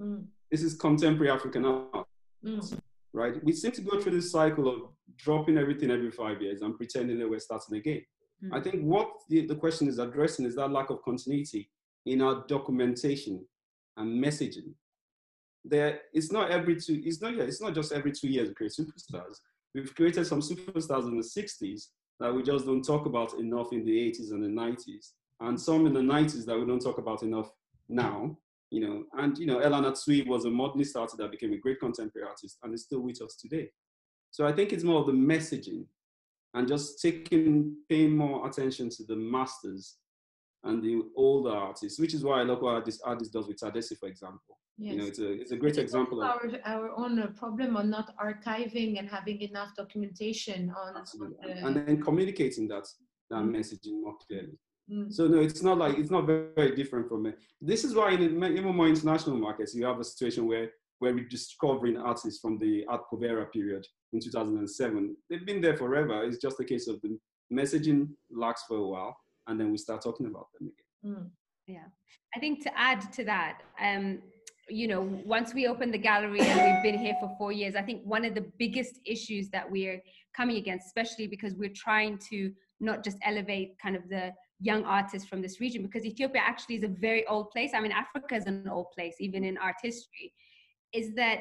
Mm, 0.00 0.26
This 0.50 0.62
is 0.62 0.74
contemporary 0.74 1.30
African 1.30 1.64
art 1.64 2.03
mm, 2.44 2.80
right? 3.12 3.42
We 3.44 3.52
seem 3.52 3.72
to 3.72 3.80
go 3.80 4.00
through 4.00 4.12
this 4.12 4.30
cycle 4.30 4.68
of 4.68 4.80
dropping 5.16 5.58
everything 5.58 5.90
every 5.90 6.10
five 6.10 6.42
years 6.42 6.62
and 6.62 6.76
pretending 6.76 7.18
that 7.18 7.30
we're 7.30 7.38
starting 7.38 7.76
again. 7.76 8.02
Mm. 8.44 8.56
I 8.56 8.60
think 8.60 8.82
what 8.82 9.08
the, 9.28 9.46
the 9.46 9.54
question 9.54 9.88
is 9.88 9.98
addressing 9.98 10.46
is 10.46 10.56
that 10.56 10.70
lack 10.70 10.90
of 10.90 11.02
continuity 11.02 11.70
in 12.06 12.20
our 12.20 12.44
documentation 12.46 13.44
and 13.96 14.22
messaging. 14.22 14.74
There, 15.64 16.00
it's 16.12 16.30
not 16.30 16.50
every 16.50 16.76
two, 16.76 17.00
it's 17.04 17.22
not, 17.22 17.34
yeah, 17.34 17.44
it's 17.44 17.62
not 17.62 17.74
just 17.74 17.92
every 17.92 18.12
two 18.12 18.28
years 18.28 18.48
we 18.48 18.54
create 18.54 18.74
superstars. 18.78 19.38
We've 19.74 19.94
created 19.94 20.26
some 20.26 20.40
superstars 20.40 21.08
in 21.08 21.16
the 21.16 21.24
60s 21.24 21.88
that 22.20 22.34
we 22.34 22.42
just 22.42 22.66
don't 22.66 22.84
talk 22.84 23.06
about 23.06 23.34
enough 23.34 23.72
in 23.72 23.84
the 23.84 23.92
80s 24.10 24.30
and 24.30 24.44
the 24.44 24.48
90s, 24.48 25.12
and 25.40 25.60
some 25.60 25.86
in 25.86 25.94
the 25.94 26.00
90s 26.00 26.44
that 26.44 26.58
we 26.58 26.66
don't 26.66 26.82
talk 26.82 26.98
about 26.98 27.22
enough 27.22 27.50
now 27.88 28.36
you 28.70 28.80
know, 28.80 29.04
and 29.18 29.38
you 29.38 29.46
know, 29.46 29.58
El 29.60 29.72
Anatsui 29.72 30.26
was 30.26 30.44
a 30.44 30.50
modernist 30.50 30.96
artist 30.96 31.18
that 31.18 31.30
became 31.30 31.52
a 31.52 31.58
great 31.58 31.80
contemporary 31.80 32.28
artist 32.28 32.58
and 32.62 32.74
is 32.74 32.84
still 32.84 33.00
with 33.00 33.20
us 33.22 33.36
today. 33.36 33.70
So 34.30 34.46
I 34.46 34.52
think 34.52 34.72
it's 34.72 34.84
more 34.84 35.00
of 35.00 35.06
the 35.06 35.12
messaging 35.12 35.86
and 36.54 36.66
just 36.66 37.00
taking, 37.00 37.76
paying 37.88 38.16
more 38.16 38.48
attention 38.48 38.88
to 38.90 39.04
the 39.04 39.16
masters 39.16 39.96
and 40.64 40.82
the 40.82 41.02
older 41.16 41.50
artists, 41.50 42.00
which 42.00 42.14
is 42.14 42.24
why 42.24 42.42
what 42.44 42.84
this 42.84 43.00
artist 43.02 43.32
does 43.32 43.46
with 43.46 43.58
Tadesi, 43.58 43.98
for 43.98 44.08
example. 44.08 44.58
You 44.76 44.96
know, 44.96 45.04
yes. 45.04 45.10
it's 45.10 45.18
a 45.20 45.32
it's 45.32 45.52
a 45.52 45.56
great 45.56 45.70
it's 45.74 45.78
example 45.78 46.20
of 46.20 46.28
our, 46.28 46.50
our 46.64 46.90
own 46.98 47.20
uh, 47.20 47.28
problem 47.28 47.76
on 47.76 47.90
not 47.90 48.16
archiving 48.16 48.98
and 48.98 49.08
having 49.08 49.40
enough 49.40 49.70
documentation 49.76 50.74
on, 50.76 50.96
absolutely. 50.96 51.54
the, 51.54 51.64
and 51.64 51.76
then 51.76 52.02
communicating 52.02 52.66
that 52.68 52.84
that 53.30 53.42
Mm. 53.42 53.56
messaging 53.56 54.02
more 54.02 54.16
clearly. 54.26 54.58
Mm, 54.90 55.12
So 55.12 55.26
no, 55.26 55.40
it's 55.40 55.62
not 55.62 55.78
like 55.78 55.98
it's 55.98 56.10
not 56.10 56.26
very, 56.26 56.48
very 56.54 56.76
different 56.76 57.08
from 57.08 57.26
it. 57.26 57.38
This 57.60 57.84
is 57.84 57.94
why 57.94 58.12
in 58.12 58.22
even 58.22 58.76
more 58.76 58.88
international 58.88 59.36
markets, 59.36 59.74
you 59.74 59.84
have 59.86 59.98
a 60.00 60.04
situation 60.04 60.46
where 60.46 60.70
where 61.00 61.12
we're 61.14 61.28
discovering 61.28 61.96
artists 61.96 62.40
from 62.40 62.58
the 62.58 62.84
Arte 62.88 63.04
Povera 63.12 63.46
period 63.50 63.84
in 64.12 64.20
2007. 64.20 65.16
They've 65.28 65.44
been 65.44 65.60
there 65.60 65.76
forever. 65.76 66.22
It's 66.24 66.38
just 66.38 66.60
a 66.60 66.64
case 66.64 66.86
of 66.86 67.00
the 67.02 67.18
messaging 67.52 68.08
lacks 68.30 68.62
for 68.68 68.76
a 68.76 68.86
while, 68.86 69.16
and 69.46 69.58
then 69.58 69.70
we 69.72 69.78
start 69.78 70.02
talking 70.02 70.26
about 70.26 70.48
them 70.58 70.70
again. 70.72 71.16
mm, 71.16 71.30
Yeah, 71.66 71.86
I 72.36 72.38
think 72.38 72.62
to 72.62 72.78
add 72.78 73.12
to 73.14 73.24
that, 73.24 73.62
um, 73.80 74.22
you 74.68 74.86
know, 74.88 75.02
once 75.26 75.52
we 75.52 75.66
opened 75.66 75.92
the 75.92 75.98
gallery 75.98 76.40
and 76.40 76.74
we've 76.74 76.82
been 76.82 76.98
here 76.98 77.16
for 77.20 77.34
four 77.38 77.52
years, 77.52 77.74
I 77.74 77.82
think 77.82 78.02
one 78.04 78.24
of 78.24 78.34
the 78.34 78.46
biggest 78.58 79.00
issues 79.04 79.48
that 79.50 79.70
we're 79.70 80.00
coming 80.36 80.56
against, 80.56 80.86
especially 80.86 81.26
because 81.26 81.54
we're 81.54 81.74
trying 81.74 82.18
to 82.30 82.52
not 82.80 83.04
just 83.04 83.18
elevate 83.24 83.76
kind 83.82 83.96
of 83.96 84.08
the 84.08 84.32
young 84.60 84.84
artists 84.84 85.28
from 85.28 85.42
this 85.42 85.60
region, 85.60 85.82
because 85.82 86.04
Ethiopia 86.04 86.42
actually 86.44 86.76
is 86.76 86.84
a 86.84 86.88
very 86.88 87.26
old 87.26 87.50
place. 87.50 87.72
I 87.74 87.80
mean, 87.80 87.92
Africa 87.92 88.34
is 88.36 88.46
an 88.46 88.68
old 88.68 88.90
place, 88.94 89.16
even 89.20 89.44
in 89.44 89.58
art 89.58 89.76
history, 89.82 90.32
is 90.92 91.14
that 91.14 91.40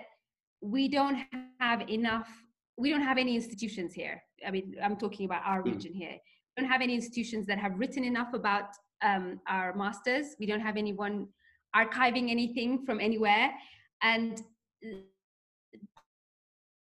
we 0.62 0.88
don't 0.88 1.18
have 1.60 1.88
enough, 1.90 2.30
we 2.78 2.90
don't 2.90 3.02
have 3.02 3.18
any 3.18 3.36
institutions 3.36 3.94
here. 3.94 4.22
I 4.46 4.52
mean, 4.52 4.76
I'm 4.82 4.98
talking 4.98 5.26
about 5.26 5.44
our 5.46 5.62
Mm. 5.62 5.74
region 5.74 5.94
here. 5.94 6.18
We 6.58 6.62
don't 6.62 6.72
have 6.72 6.82
any 6.82 6.96
institutions 6.96 7.46
that 7.48 7.58
have 7.60 7.78
written 7.80 8.04
enough 8.04 8.34
about 8.34 8.70
um, 9.02 9.40
our 9.48 9.76
masters. 9.76 10.36
We 10.40 10.46
don't 10.46 10.62
have 10.62 10.78
anyone 10.78 11.28
archiving 11.76 12.30
anything 12.30 12.86
from 12.86 13.00
anywhere. 13.00 13.54
And 14.02 14.42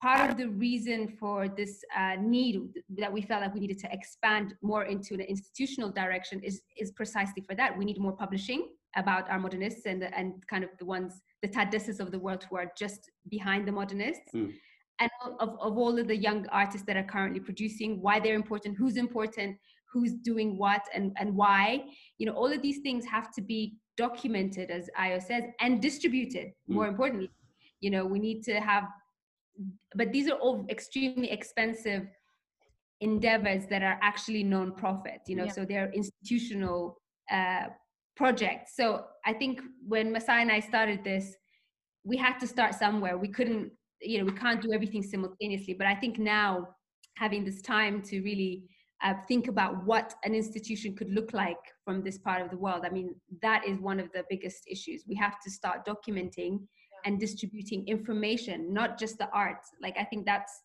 part 0.02 0.30
of 0.32 0.38
the 0.38 0.50
reason 0.50 1.08
for 1.20 1.48
this 1.48 1.84
uh, 1.96 2.16
need 2.20 2.60
that 2.98 3.12
we 3.12 3.22
felt 3.22 3.42
like 3.42 3.54
we 3.54 3.60
needed 3.60 3.80
to 3.80 3.94
expand 3.94 4.56
more 4.62 4.86
into 4.86 5.14
an 5.14 5.22
institutional 5.22 5.92
direction 5.92 6.42
is, 6.44 6.62
is 6.78 6.92
precisely 6.92 7.44
for 7.48 7.56
that. 7.56 7.78
We 7.78 7.86
need 7.86 8.00
more 8.00 8.14
publishing 8.14 8.70
about 8.96 9.30
our 9.30 9.40
modernists 9.40 9.86
and, 9.86 10.02
the, 10.02 10.18
and 10.18 10.34
kind 10.48 10.64
of 10.64 10.72
the 10.80 10.86
ones, 10.86 11.22
the 11.42 11.48
Taddeses 11.48 12.00
of 12.00 12.12
the 12.12 12.20
world 12.20 12.46
who 12.50 12.58
are 12.58 12.72
just 12.78 13.10
behind 13.30 13.68
the 13.68 13.72
modernists. 13.72 14.32
Mm. 14.34 14.54
And 15.00 15.10
of, 15.40 15.50
of 15.60 15.78
all 15.78 15.98
of 15.98 16.08
the 16.08 16.16
young 16.16 16.48
artists 16.52 16.86
that 16.88 16.98
are 16.98 17.04
currently 17.04 17.40
producing, 17.40 18.02
why 18.02 18.20
they're 18.20 18.36
important, 18.36 18.78
who's 18.78 18.98
important, 18.98 19.58
who's 19.92 20.14
doing 20.14 20.58
what 20.58 20.82
and, 20.94 21.12
and 21.20 21.36
why 21.36 21.84
you 22.18 22.26
know 22.26 22.34
all 22.34 22.52
of 22.52 22.62
these 22.62 22.80
things 22.80 23.06
have 23.06 23.32
to 23.34 23.42
be 23.42 23.76
documented 23.98 24.72
as 24.72 24.90
ayo 24.98 25.22
says 25.22 25.44
and 25.60 25.82
distributed 25.82 26.52
more 26.68 26.88
importantly 26.88 27.30
you 27.82 27.90
know 27.90 28.06
we 28.06 28.20
need 28.20 28.42
to 28.42 28.60
have 28.62 28.86
but 29.96 30.12
these 30.12 30.30
are 30.30 30.38
all 30.38 30.66
extremely 30.70 31.30
expensive 31.30 32.08
endeavors 33.02 33.66
that 33.68 33.82
are 33.82 34.00
actually 34.02 34.44
non-profit 34.44 35.22
you 35.28 35.36
know 35.36 35.46
Yeah. 35.46 35.52
so 35.52 35.66
they're 35.66 35.92
institutional 35.92 36.98
uh, 37.32 37.68
projects 38.16 38.76
so 38.76 39.06
i 39.26 39.34
think 39.34 39.62
when 39.88 40.14
mesai 40.14 40.42
and 40.42 40.52
i 40.52 40.60
started 40.60 41.04
this 41.04 41.36
we 42.04 42.18
had 42.18 42.38
to 42.40 42.48
start 42.48 42.74
somewhere 42.76 43.18
we 43.18 43.28
couldn't 43.28 43.72
you 44.02 44.18
know 44.20 44.26
we 44.26 44.38
can't 44.44 44.62
do 44.62 44.72
everything 44.74 45.04
simultaneously 45.04 45.74
but 45.74 45.88
i 45.88 45.96
think 45.96 46.20
now 46.20 46.68
having 47.18 47.44
this 47.44 47.62
time 47.62 48.02
to 48.02 48.22
really 48.22 48.64
uh, 49.04 49.14
think 49.28 49.48
about 49.48 49.84
what 49.86 50.14
an 50.24 50.36
institution 50.36 50.96
could 50.96 51.12
look 51.12 51.34
like 51.34 51.58
from 51.84 52.04
this 52.04 52.18
part 52.20 52.42
of 52.42 52.52
the 52.52 52.58
world. 52.58 52.84
I 52.86 52.90
mean, 52.90 53.16
that 53.42 53.68
is 53.68 53.80
one 53.80 54.00
of 54.00 54.12
the 54.14 54.24
biggest 54.30 54.64
issues. 54.68 55.04
We 55.08 55.16
have 55.16 55.40
to 55.44 55.50
start 55.50 55.88
documenting 55.88 56.60
and 57.06 57.20
distributing 57.20 57.88
information, 57.88 58.74
not 58.74 59.00
just 59.00 59.18
the 59.18 59.30
art. 59.32 59.64
Like, 59.82 59.96
I 59.98 60.04
think 60.06 60.26
that's 60.26 60.62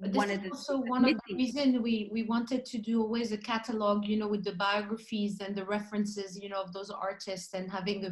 But 0.00 0.12
this 0.12 0.16
one 0.16 0.30
is 0.30 0.38
of 0.38 0.42
the 0.44 0.50
also 0.50 0.78
one 0.78 1.04
of 1.04 1.20
the 1.28 1.34
reason 1.34 1.82
we, 1.82 2.10
we 2.12 2.22
wanted 2.24 2.64
to 2.66 2.78
do 2.78 3.02
always 3.02 3.32
a 3.32 3.38
catalog, 3.38 4.06
you 4.06 4.16
know, 4.18 4.28
with 4.28 4.44
the 4.44 4.54
biographies 4.54 5.40
and 5.40 5.54
the 5.54 5.64
references, 5.64 6.38
you 6.40 6.48
know, 6.48 6.60
of 6.60 6.72
those 6.72 6.90
artists 6.90 7.54
and 7.54 7.70
having 7.70 8.04
a 8.04 8.10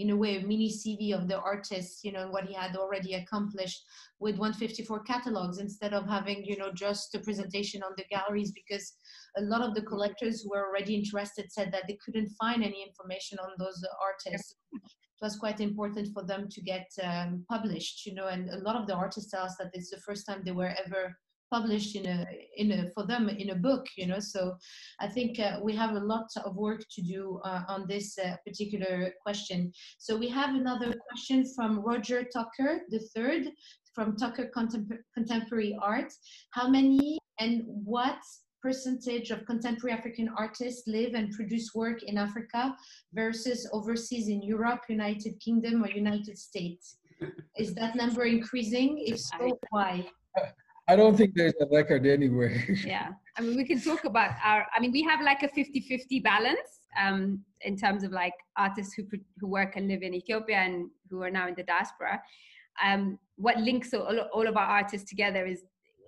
in 0.00 0.10
a 0.10 0.16
way 0.16 0.36
a 0.36 0.46
mini 0.46 0.70
CV 0.70 1.14
of 1.14 1.28
the 1.28 1.38
artist, 1.40 2.04
you 2.04 2.10
know, 2.10 2.22
and 2.22 2.32
what 2.32 2.44
he 2.44 2.54
had 2.54 2.74
already 2.74 3.14
accomplished 3.14 3.84
with 4.18 4.38
154 4.38 5.00
catalogs 5.00 5.58
instead 5.58 5.92
of 5.92 6.08
having, 6.08 6.42
you 6.42 6.56
know, 6.56 6.72
just 6.72 7.14
a 7.14 7.18
presentation 7.18 7.82
on 7.82 7.92
the 7.98 8.04
galleries 8.10 8.52
because 8.52 8.94
a 9.36 9.42
lot 9.42 9.60
of 9.60 9.74
the 9.74 9.80
mm-hmm. 9.80 9.90
collectors 9.90 10.42
who 10.42 10.50
were 10.50 10.66
already 10.66 10.94
interested 10.94 11.52
said 11.52 11.70
that 11.72 11.84
they 11.86 11.98
couldn't 12.04 12.30
find 12.40 12.64
any 12.64 12.82
information 12.82 13.38
on 13.40 13.50
those 13.58 13.84
artists. 14.02 14.54
It 15.20 15.24
was 15.24 15.36
quite 15.36 15.60
important 15.60 16.14
for 16.14 16.24
them 16.24 16.48
to 16.50 16.60
get 16.62 16.88
um, 17.02 17.44
published, 17.48 18.06
you 18.06 18.14
know, 18.14 18.28
and 18.28 18.48
a 18.50 18.58
lot 18.58 18.76
of 18.76 18.86
the 18.86 18.94
artists 18.94 19.30
tell 19.30 19.44
us 19.44 19.56
that 19.58 19.70
it's 19.74 19.90
the 19.90 19.98
first 19.98 20.26
time 20.26 20.42
they 20.44 20.52
were 20.52 20.74
ever 20.84 21.16
published 21.50 21.96
in 21.96 22.06
a 22.06 22.26
in 22.56 22.70
a 22.72 22.90
for 22.94 23.04
them 23.06 23.28
in 23.28 23.50
a 23.50 23.54
book 23.54 23.84
you 23.96 24.06
know. 24.06 24.20
So 24.20 24.56
i 25.00 25.08
think 25.08 25.38
uh, 25.40 25.58
we 25.62 25.74
have 25.74 25.96
a 25.96 26.06
lot 26.12 26.28
of 26.44 26.54
work 26.56 26.82
to 26.94 27.02
do 27.02 27.40
uh, 27.44 27.62
on 27.68 27.86
this 27.88 28.18
uh, 28.18 28.36
particular 28.46 29.12
question. 29.22 29.72
So 29.98 30.16
we 30.16 30.28
have 30.28 30.54
another 30.54 30.94
question 31.08 31.44
from 31.54 31.80
roger 31.80 32.22
tucker 32.22 32.82
the 32.88 33.00
third 33.14 33.50
from 33.94 34.16
tucker 34.16 34.50
Contem- 34.56 35.02
contemporary 35.14 35.76
art. 35.82 36.12
How 36.52 36.68
many 36.68 37.18
and 37.40 37.64
what 37.66 38.20
percentage 38.62 39.30
of 39.30 39.44
contemporary 39.46 39.96
african 39.96 40.28
artists 40.36 40.86
live 40.86 41.14
and 41.14 41.32
produce 41.32 41.74
work 41.74 42.02
in 42.02 42.18
africa 42.18 42.74
versus 43.12 43.68
overseas 43.72 44.28
in 44.28 44.42
europe 44.42 44.82
united 44.88 45.38
kingdom 45.40 45.82
or 45.84 45.90
united 45.90 46.38
states 46.38 46.98
is 47.58 47.74
that 47.74 47.94
number 47.94 48.24
increasing 48.24 49.02
if 49.06 49.18
so 49.18 49.58
why 49.70 50.06
I 50.88 50.96
don't 50.96 51.16
think 51.16 51.34
there's 51.36 51.54
a 51.60 51.66
record 51.70 52.04
anywhere. 52.04 52.64
yeah. 52.84 53.10
I 53.36 53.42
mean, 53.42 53.56
we 53.56 53.64
can 53.64 53.80
talk 53.80 54.04
about 54.04 54.32
our, 54.42 54.66
I 54.76 54.80
mean, 54.80 54.90
we 54.90 55.02
have 55.02 55.20
like 55.20 55.44
a 55.44 55.48
50 55.48 55.80
50 55.82 56.18
balance 56.18 56.80
um, 57.00 57.44
in 57.60 57.76
terms 57.76 58.02
of 58.02 58.10
like 58.10 58.32
artists 58.56 58.94
who, 58.94 59.04
who 59.38 59.46
work 59.46 59.76
and 59.76 59.86
live 59.86 60.02
in 60.02 60.14
Ethiopia 60.14 60.56
and 60.56 60.90
who 61.08 61.22
are 61.22 61.30
now 61.30 61.46
in 61.46 61.54
the 61.54 61.62
diaspora. 61.62 62.20
Um, 62.84 63.20
what 63.36 63.56
links 63.58 63.94
all, 63.94 64.18
all 64.32 64.48
of 64.48 64.56
our 64.56 64.66
artists 64.66 65.08
together 65.08 65.46
is 65.46 65.62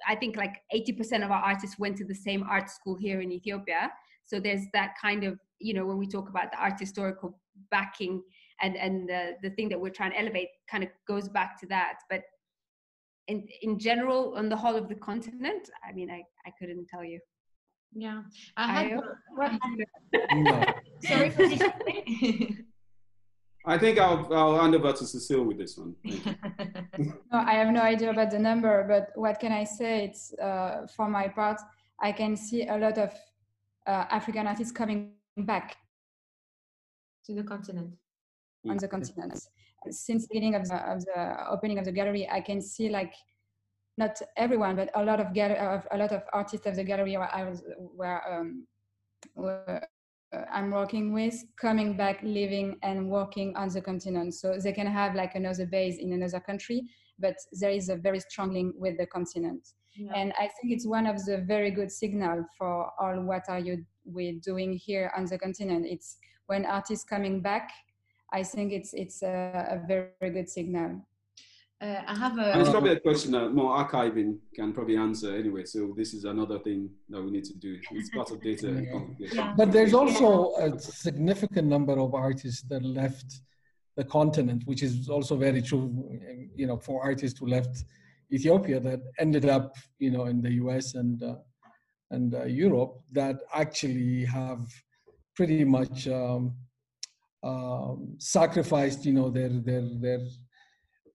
I 0.09 0.15
think 0.15 0.37
like 0.37 0.57
80% 0.75 1.25
of 1.25 1.31
our 1.31 1.43
artists 1.43 1.79
went 1.79 1.97
to 1.99 2.05
the 2.05 2.15
same 2.15 2.45
art 2.49 2.71
school 2.71 2.97
here 2.97 3.21
in 3.21 3.33
Ethiopia. 3.33 3.91
So 4.25 4.41
there's 4.41 4.67
that 4.73 4.95
kind 5.01 5.25
of, 5.25 5.39
you 5.59 5.75
know, 5.75 5.85
when 5.85 5.99
we 5.99 6.07
talk 6.07 6.29
about 6.29 6.51
the 6.53 6.59
art 6.59 6.79
historical 6.79 7.39
backing 7.71 8.23
and, 8.61 8.77
and 8.77 9.09
the, 9.09 9.33
the 9.43 9.51
thing 9.51 9.69
that 9.71 9.81
we're 9.81 9.91
trying 9.91 10.13
to 10.13 10.21
elevate 10.21 10.49
kind 10.71 10.85
of 10.85 10.91
goes 11.07 11.29
back 11.29 11.59
to 11.61 11.67
that. 11.69 11.95
But 12.09 12.23
in 13.29 13.47
in 13.63 13.79
general 13.79 14.35
on 14.37 14.49
the 14.49 14.57
whole 14.57 14.77
of 14.77 14.89
the 14.89 14.95
continent 14.95 15.71
i 15.89 15.93
mean 15.93 16.11
i 16.11 16.23
i 16.47 16.51
couldn't 16.59 16.87
tell 16.89 17.05
you 17.05 17.21
yeah 17.95 18.23
i 18.57 18.67
had 18.67 19.01
what, 19.37 19.53
no. 20.33 20.65
sorry 21.05 21.31
I 23.65 23.79
think 23.79 23.99
I'll, 23.99 24.33
I'll 24.33 24.61
hand 24.61 24.75
over 24.75 24.93
to 24.93 25.07
Cecile 25.07 25.45
with 25.45 25.59
this 25.59 25.79
one. 25.79 25.95
no, 26.05 27.15
I 27.33 27.55
have 27.55 27.69
no 27.69 27.81
idea 27.81 28.11
about 28.11 28.31
the 28.31 28.39
number, 28.39 28.85
but 28.89 29.11
what 29.15 29.39
can 29.39 29.53
I 29.53 29.65
say? 29.65 30.05
It's 30.05 30.35
uh, 30.35 30.87
for 30.97 31.09
my 31.09 31.29
part, 31.29 31.61
I 32.01 32.13
can 32.13 32.37
see 32.37 32.67
a 32.67 32.77
lot 32.77 32.99
of 32.99 33.13
uh, 33.87 34.05
African 34.11 34.47
artists 34.47 34.73
coming 34.73 35.13
back 35.37 35.77
to 37.27 37.35
the 37.35 37.45
continent. 37.45 37.95
On 38.69 38.77
the 38.77 38.87
continent 38.87 39.41
since 39.91 40.23
the 40.23 40.29
beginning 40.35 40.55
of 40.55 40.69
the, 40.69 40.77
of 40.77 41.05
the 41.05 41.51
opening 41.51 41.79
of 41.79 41.85
the 41.85 41.93
gallery, 41.93 42.29
I 42.31 42.41
can 42.41 42.61
see 42.61 42.89
like 42.89 43.15
not 43.99 44.21
everyone, 44.37 44.77
but 44.77 44.91
a 44.95 45.05
lot 45.05 45.21
of 45.21 45.35
gal- 45.35 45.83
a 45.91 45.97
lot 45.97 46.13
of 46.13 46.23
artists 46.33 46.67
of 46.67 46.77
the 46.77 46.85
gallery 46.85 47.17
where 47.17 47.35
I 47.35 47.45
was 47.45 47.63
where, 47.77 48.23
um, 48.33 48.67
where 49.35 49.83
uh, 49.83 49.87
Uh, 50.33 50.45
I'm 50.53 50.71
working 50.71 51.13
with 51.13 51.35
coming 51.61 51.97
back, 51.97 52.21
living 52.23 52.79
and 52.83 53.09
working 53.09 53.57
on 53.57 53.69
the 53.69 53.81
continent. 53.81 54.35
So 54.35 54.59
they 54.59 54.73
can 54.73 54.87
have 54.87 55.15
like 55.15 55.35
another 55.35 55.67
base 55.67 55.99
in 55.99 56.13
another 56.13 56.41
country, 56.41 56.83
but 57.19 57.35
there 57.61 57.71
is 57.71 57.89
a 57.89 57.97
very 57.97 58.21
strong 58.21 58.53
link 58.53 58.75
with 58.79 58.99
the 58.99 59.07
continent. 59.07 59.69
Yeah. 59.95 60.13
And 60.15 60.33
I 60.39 60.49
think 60.49 60.73
it's 60.73 60.87
one 60.87 61.07
of 61.07 61.23
the 61.25 61.45
very 61.47 61.71
good 61.71 61.93
signal 61.93 62.45
for 62.57 62.91
all 62.99 63.21
what 63.23 63.45
are 63.49 63.59
you 63.59 63.85
we 64.05 64.41
doing 64.45 64.73
here 64.73 65.13
on 65.17 65.27
the 65.27 65.39
continent. 65.39 65.87
It's 65.87 66.17
when 66.47 66.65
artists 66.65 67.05
coming 67.05 67.41
back 67.41 67.71
I 68.33 68.43
think 68.43 68.73
it's 68.73 68.95
it's 68.95 69.23
a, 69.23 69.79
a 69.83 69.87
very, 69.87 70.09
very 70.19 70.33
good 70.33 70.49
signal. 70.49 71.07
Uh, 71.83 72.01
I 72.07 72.15
have 72.15 72.39
a. 72.39 72.53
And 72.53 72.61
it's 72.61 72.71
probably 72.71 72.93
a 72.93 73.01
question 73.01 73.33
that 73.33 73.53
more 73.53 73.77
archiving 73.77 74.39
can 74.55 74.73
probably 74.73 74.97
answer 74.97 75.35
anyway. 75.35 75.65
So 75.65 75.93
this 75.97 76.15
is 76.15 76.25
another 76.25 76.61
thing 76.61 76.91
that 77.09 77.21
we 77.21 77.33
need 77.33 77.45
to 77.45 77.57
do. 77.57 77.77
It's 77.91 78.11
part 78.11 78.31
of 78.31 78.41
data. 78.41 78.69
Yeah. 78.71 79.01
Yeah. 79.19 79.55
But 79.57 79.73
there's 79.73 79.93
also 79.93 80.55
a 80.59 80.79
significant 80.79 81.67
number 81.67 81.99
of 81.99 82.15
artists 82.15 82.63
that 82.69 82.85
left 82.85 83.41
the 83.97 84.05
continent, 84.05 84.63
which 84.65 84.85
is 84.85 85.09
also 85.09 85.37
very 85.37 85.61
true. 85.61 86.21
You 86.55 86.69
know, 86.69 86.79
for 86.79 87.03
artists 87.03 87.41
who 87.41 87.47
left 87.47 87.85
Ethiopia 88.33 88.79
that 88.79 89.01
ended 89.19 89.47
up, 89.47 89.75
you 89.99 90.13
know, 90.13 90.27
in 90.27 90.41
the 90.41 90.53
U.S. 90.65 90.95
and 90.95 91.21
uh, 91.21 91.35
and 92.13 92.33
uh, 92.33 92.45
Europe 92.45 93.01
that 93.11 93.37
actually 93.53 94.25
have 94.27 94.69
pretty 95.35 95.65
much. 95.65 96.07
Um, 96.07 96.55
um, 97.45 98.15
sacrificed, 98.19 99.05
you 99.05 99.13
know, 99.13 99.29
their 99.29 99.49
their 99.49 99.83
their 100.01 100.21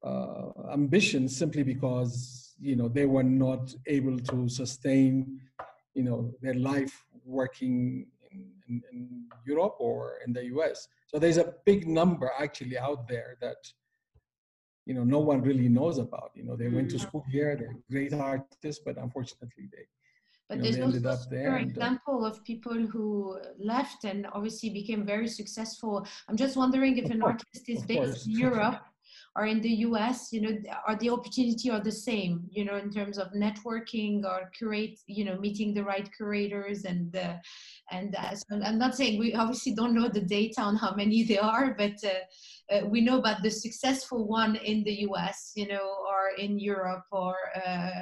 uh, 0.04 0.72
ambitions 0.72 1.36
simply 1.36 1.64
because 1.64 2.56
you 2.60 2.76
know 2.76 2.88
they 2.88 3.06
were 3.06 3.24
not 3.24 3.74
able 3.88 4.18
to 4.18 4.50
sustain, 4.50 5.40
you 5.94 6.04
know, 6.04 6.32
their 6.42 6.56
life 6.56 7.04
working 7.26 8.08
in, 8.32 8.52
in, 8.68 8.84
in 8.92 9.26
Europe 9.46 9.76
or 9.80 10.20
in 10.26 10.34
the 10.34 10.46
U.S. 10.46 10.88
So 11.08 11.20
there's 11.20 11.38
a 11.38 11.54
big 11.66 11.88
number 11.88 12.32
actually 12.40 12.78
out 12.78 13.08
there 13.08 13.38
that 13.42 13.58
you 14.86 14.94
know 14.94 15.04
no 15.04 15.20
one 15.20 15.42
really 15.42 15.70
knows 15.70 15.98
about. 15.98 16.32
You 16.36 16.44
know, 16.44 16.56
they 16.56 16.70
went 16.70 16.90
to 16.92 16.98
mm. 16.98 17.02
school 17.02 17.26
here, 17.30 17.56
they're 17.56 17.78
great 17.90 18.14
artists, 18.14 18.82
but 18.86 18.98
unfortunately 18.98 19.70
they 19.72 19.86
but 20.50 20.64
you 20.64 20.78
know, 20.78 20.92
there's 20.92 21.06
also 21.06 21.36
an 21.36 21.54
uh, 21.54 21.58
example 21.58 22.26
of 22.26 22.44
people 22.46 22.74
who 22.74 23.38
left 23.60 24.06
and 24.06 24.28
obviously 24.32 24.70
became 24.70 25.06
very 25.06 25.28
successful. 25.28 26.08
I'm 26.30 26.38
just 26.38 26.56
wondering 26.56 26.98
if 26.98 27.12
an 27.12 27.22
artist 27.22 27.68
is 27.68 27.84
based 27.84 28.28
in 28.28 28.40
Europe 28.40 28.82
or 29.38 29.46
in 29.46 29.62
the 29.62 29.76
US, 29.88 30.34
you 30.34 30.42
know, 30.42 30.58
are 30.88 30.96
the 30.96 31.12
opportunity 31.12 31.70
are 31.70 31.80
the 31.80 31.92
same, 31.92 32.48
you 32.50 32.66
know, 32.66 32.76
in 32.76 32.92
terms 32.92 33.20
of 33.20 33.28
networking 33.34 34.26
or 34.26 34.50
curate, 34.58 35.00
you 35.06 35.26
know, 35.26 35.38
meeting 35.38 35.76
the 35.76 35.84
right 35.84 36.10
curators 36.18 36.86
and 36.86 37.16
uh, 37.16 37.36
and 37.92 38.16
I'm 38.66 38.80
not 38.80 38.96
saying 38.96 39.20
we 39.20 39.36
obviously 39.36 39.74
don't 39.76 39.94
know 39.94 40.10
the 40.10 40.22
data 40.22 40.62
on 40.62 40.76
how 40.76 40.96
many 40.96 41.24
there 41.24 41.44
are, 41.44 41.76
but 41.78 41.98
uh, 42.04 42.74
uh, 42.74 42.86
we 42.88 43.00
know 43.02 43.20
about 43.20 43.44
the 43.44 43.52
successful 43.52 44.28
one 44.28 44.56
in 44.56 44.84
the 44.84 45.06
US, 45.10 45.52
you 45.56 45.68
know, 45.68 45.88
or 46.10 46.32
in 46.38 46.60
Europe 46.60 47.06
or 47.12 47.36
uh, 47.66 48.02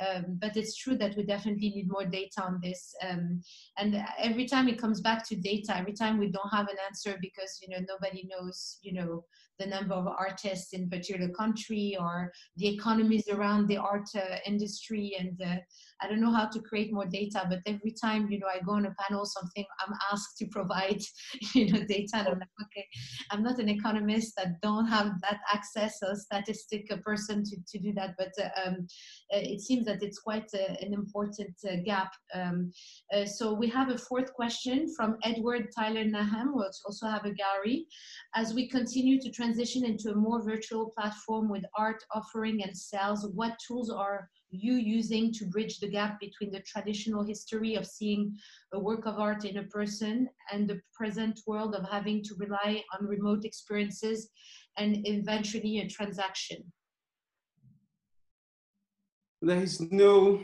um, 0.00 0.38
but 0.40 0.56
it's 0.56 0.76
true 0.76 0.96
that 0.96 1.16
we 1.16 1.24
definitely 1.24 1.70
need 1.70 1.88
more 1.90 2.04
data 2.04 2.42
on 2.42 2.60
this. 2.62 2.94
Um, 3.06 3.42
and 3.78 4.04
every 4.18 4.46
time 4.46 4.68
it 4.68 4.80
comes 4.80 5.00
back 5.00 5.26
to 5.28 5.36
data, 5.36 5.76
every 5.76 5.92
time 5.92 6.18
we 6.18 6.30
don't 6.30 6.50
have 6.50 6.68
an 6.68 6.76
answer 6.86 7.18
because 7.20 7.58
you 7.62 7.68
know 7.68 7.84
nobody 7.88 8.28
knows 8.30 8.78
you 8.82 8.92
know 8.94 9.24
the 9.60 9.66
number 9.66 9.94
of 9.94 10.06
artists 10.06 10.72
in 10.72 10.88
particular 10.88 11.28
country 11.28 11.96
or 12.00 12.32
the 12.56 12.66
economies 12.66 13.28
around 13.28 13.68
the 13.68 13.76
art 13.76 14.08
uh, 14.16 14.36
industry 14.46 15.14
and 15.18 15.40
uh, 15.42 15.58
i 16.00 16.08
don't 16.08 16.20
know 16.20 16.32
how 16.32 16.46
to 16.46 16.60
create 16.60 16.92
more 16.92 17.06
data 17.06 17.46
but 17.48 17.60
every 17.66 17.92
time 18.02 18.30
you 18.30 18.38
know 18.38 18.46
i 18.52 18.58
go 18.64 18.72
on 18.72 18.86
a 18.86 18.94
panel 18.98 19.24
something 19.26 19.64
i'm 19.80 19.94
asked 20.10 20.36
to 20.38 20.46
provide 20.46 21.00
you 21.54 21.70
know 21.70 21.80
data 21.86 22.16
and 22.16 22.28
i'm 22.28 22.38
like 22.38 22.56
okay 22.64 22.86
i'm 23.30 23.42
not 23.42 23.58
an 23.58 23.68
economist 23.68 24.32
i 24.38 24.46
don't 24.62 24.86
have 24.86 25.12
that 25.20 25.40
access 25.52 25.98
or 26.02 26.14
statistic 26.16 26.88
person 27.02 27.44
to, 27.44 27.56
to 27.68 27.78
do 27.78 27.92
that 27.92 28.14
but 28.18 28.32
uh, 28.42 28.48
um, 28.66 28.86
it 29.30 29.60
seems 29.60 29.84
that 29.86 30.02
it's 30.02 30.18
quite 30.18 30.48
uh, 30.54 30.74
an 30.80 30.92
important 30.92 31.54
uh, 31.70 31.76
gap 31.84 32.12
um, 32.34 32.72
so 33.26 33.52
we 33.52 33.68
have 33.68 33.88
a 33.90 33.98
fourth 33.98 34.32
question 34.34 34.92
from 34.96 35.16
edward 35.24 35.68
tyler 35.76 36.04
nahem 36.04 36.48
who 36.52 36.62
also 36.62 37.06
have 37.06 37.24
a 37.24 37.32
gallery 37.32 37.86
as 38.34 38.54
we 38.54 38.68
continue 38.68 39.20
to 39.20 39.30
transition 39.30 39.84
into 39.84 40.10
a 40.10 40.14
more 40.14 40.42
virtual 40.42 40.90
platform 40.90 41.48
with 41.48 41.64
art 41.76 42.02
offering 42.14 42.62
and 42.62 42.76
sales, 42.76 43.26
what 43.34 43.58
tools 43.66 43.90
are 43.90 44.28
you 44.50 44.74
using 44.74 45.32
to 45.32 45.46
bridge 45.46 45.78
the 45.78 45.88
gap 45.88 46.18
between 46.20 46.50
the 46.50 46.60
traditional 46.60 47.24
history 47.24 47.74
of 47.74 47.86
seeing 47.86 48.36
a 48.72 48.78
work 48.78 49.06
of 49.06 49.18
art 49.18 49.44
in 49.44 49.58
a 49.58 49.64
person 49.64 50.28
and 50.52 50.68
the 50.68 50.80
present 50.94 51.40
world 51.46 51.74
of 51.74 51.88
having 51.88 52.22
to 52.24 52.34
rely 52.38 52.82
on 52.94 53.06
remote 53.06 53.44
experiences 53.44 54.30
and 54.76 55.06
eventually 55.06 55.80
a 55.80 55.88
transaction? 55.88 56.72
There 59.42 59.62
is 59.62 59.80
no 59.90 60.40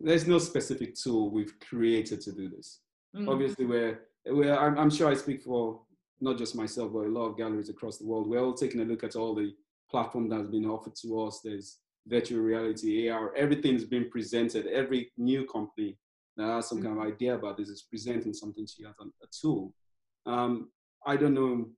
there's 0.00 0.26
no 0.26 0.38
specific 0.38 0.94
tool 0.94 1.30
we've 1.30 1.58
created 1.60 2.20
to 2.22 2.32
do 2.32 2.48
this. 2.48 2.80
Mm. 3.16 3.28
Obviously, 3.28 3.64
we're, 3.64 4.00
we're 4.26 4.56
I'm, 4.56 4.76
I'm 4.76 4.90
sure 4.90 5.08
I 5.08 5.14
speak 5.14 5.42
for 5.42 5.80
not 6.20 6.38
just 6.38 6.56
myself, 6.56 6.92
but 6.92 7.06
a 7.06 7.08
lot 7.08 7.26
of 7.26 7.36
galleries 7.36 7.68
across 7.68 7.98
the 7.98 8.06
world. 8.06 8.28
We're 8.28 8.42
all 8.42 8.54
taking 8.54 8.80
a 8.80 8.84
look 8.84 9.04
at 9.04 9.16
all 9.16 9.34
the 9.34 9.54
platform 9.90 10.28
that's 10.28 10.48
been 10.48 10.66
offered 10.66 10.96
to 11.02 11.20
us. 11.22 11.40
There's 11.44 11.78
virtual 12.06 12.40
reality, 12.40 13.08
AR, 13.08 13.34
everything's 13.36 13.84
been 13.84 14.08
presented. 14.10 14.66
Every 14.66 15.12
new 15.16 15.46
company 15.46 15.98
that 16.36 16.46
has 16.46 16.68
some 16.68 16.82
kind 16.82 16.98
of 16.98 17.04
idea 17.04 17.34
about 17.34 17.56
this 17.56 17.68
is 17.68 17.82
presenting 17.82 18.32
something 18.32 18.66
to 18.66 18.72
you 18.78 18.88
as 18.88 18.94
a, 19.00 19.04
a 19.04 19.28
tool. 19.40 19.74
Um, 20.26 20.70
I 21.06 21.16
don't 21.16 21.34
know. 21.34 21.68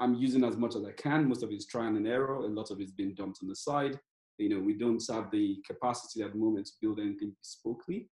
I'm 0.00 0.14
using 0.14 0.44
as 0.44 0.56
much 0.56 0.74
as 0.74 0.84
I 0.84 0.92
can. 0.92 1.28
Most 1.28 1.42
of 1.42 1.50
it's 1.50 1.66
trial 1.66 1.94
and 1.94 2.06
error. 2.06 2.36
A 2.36 2.46
lot 2.46 2.70
of 2.70 2.80
it's 2.80 2.92
been 2.92 3.14
dumped 3.14 3.40
on 3.42 3.48
the 3.48 3.56
side. 3.56 3.98
You 4.40 4.48
know, 4.50 4.60
we 4.60 4.74
don't 4.74 5.02
have 5.10 5.30
the 5.30 5.58
capacity 5.66 6.22
at 6.22 6.32
the 6.32 6.38
moment 6.38 6.66
to 6.66 6.72
build 6.80 7.00
anything 7.00 7.34
bespokely. 7.42 8.06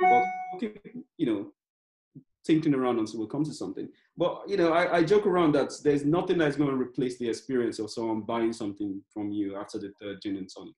But 0.00 0.24
you 1.18 1.26
know, 1.26 1.52
thinking 2.46 2.74
around 2.74 2.98
until 2.98 3.20
we 3.20 3.26
come 3.28 3.44
to 3.44 3.52
something. 3.52 3.88
But 4.16 4.42
you 4.48 4.56
know, 4.56 4.72
I, 4.72 4.98
I 4.98 5.02
joke 5.02 5.26
around 5.26 5.52
that 5.52 5.72
there's 5.84 6.04
nothing 6.04 6.38
that's 6.38 6.56
going 6.56 6.70
to 6.70 6.76
replace 6.76 7.18
the 7.18 7.28
experience 7.28 7.78
of 7.78 7.90
someone 7.90 8.22
buying 8.22 8.52
something 8.52 9.00
from 9.12 9.30
you 9.30 9.56
after 9.56 9.78
the 9.78 9.92
third 10.00 10.20
gin 10.22 10.36
and 10.36 10.48
tonic. 10.52 10.74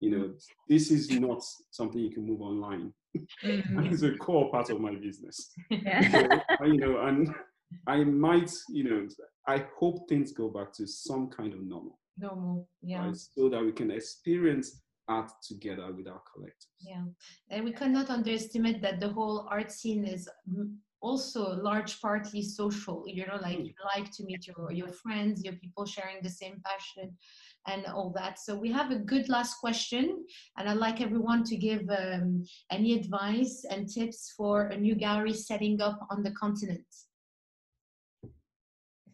You 0.00 0.10
know, 0.10 0.32
this 0.68 0.90
is 0.90 1.10
not 1.10 1.42
something 1.70 2.00
you 2.00 2.10
can 2.10 2.26
move 2.26 2.40
online. 2.40 2.92
Mm-hmm. 3.44 3.86
it's 3.92 4.02
a 4.02 4.12
core 4.16 4.50
part 4.50 4.70
of 4.70 4.80
my 4.80 4.94
business. 4.94 5.50
Yeah. 5.70 6.40
So, 6.58 6.64
you 6.64 6.78
know, 6.78 7.00
and 7.02 7.32
I 7.86 8.04
might, 8.04 8.50
you 8.68 8.84
know, 8.84 9.08
I 9.46 9.64
hope 9.78 10.08
things 10.08 10.32
go 10.32 10.48
back 10.48 10.72
to 10.74 10.86
some 10.86 11.30
kind 11.30 11.52
of 11.54 11.62
normal. 11.62 11.98
Normal, 12.18 12.68
yeah. 12.82 13.06
Right? 13.06 13.16
So 13.16 13.48
that 13.48 13.64
we 13.64 13.72
can 13.72 13.90
experience 13.90 14.82
art 15.08 15.32
together 15.42 15.92
with 15.92 16.06
our 16.06 16.22
collectives. 16.30 16.66
Yeah, 16.80 17.04
and 17.50 17.64
we 17.64 17.72
cannot 17.72 18.10
underestimate 18.10 18.82
that 18.82 19.00
the 19.00 19.08
whole 19.08 19.46
art 19.50 19.72
scene 19.72 20.04
is 20.04 20.28
also 21.02 21.56
large 21.60 22.00
partly 22.00 22.42
social 22.42 23.02
you 23.06 23.26
know 23.26 23.38
like 23.42 23.58
mm. 23.58 23.66
you 23.66 23.74
like 23.94 24.10
to 24.12 24.24
meet 24.24 24.46
your 24.46 24.70
your 24.70 24.92
friends 24.92 25.44
your 25.44 25.54
people 25.54 25.84
sharing 25.84 26.22
the 26.22 26.30
same 26.30 26.62
passion 26.64 27.12
and 27.66 27.84
all 27.86 28.10
that 28.10 28.38
so 28.38 28.54
we 28.54 28.70
have 28.70 28.90
a 28.92 28.96
good 29.12 29.28
last 29.28 29.54
question 29.58 30.24
and 30.56 30.68
i'd 30.68 30.76
like 30.76 31.00
everyone 31.00 31.42
to 31.42 31.56
give 31.56 31.82
um, 31.90 32.44
any 32.70 32.94
advice 32.94 33.64
and 33.68 33.88
tips 33.88 34.32
for 34.36 34.68
a 34.68 34.76
new 34.76 34.94
gallery 34.94 35.32
setting 35.32 35.80
up 35.80 35.98
on 36.10 36.22
the 36.22 36.30
continent 36.32 36.86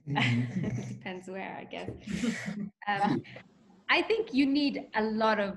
depends 0.89 1.29
where 1.29 1.57
i 1.61 1.65
guess 1.65 1.91
um, 2.89 3.23
i 3.91 4.03
think 4.03 4.33
you 4.33 4.47
need 4.47 4.87
a 4.95 5.03
lot 5.03 5.39
of 5.39 5.57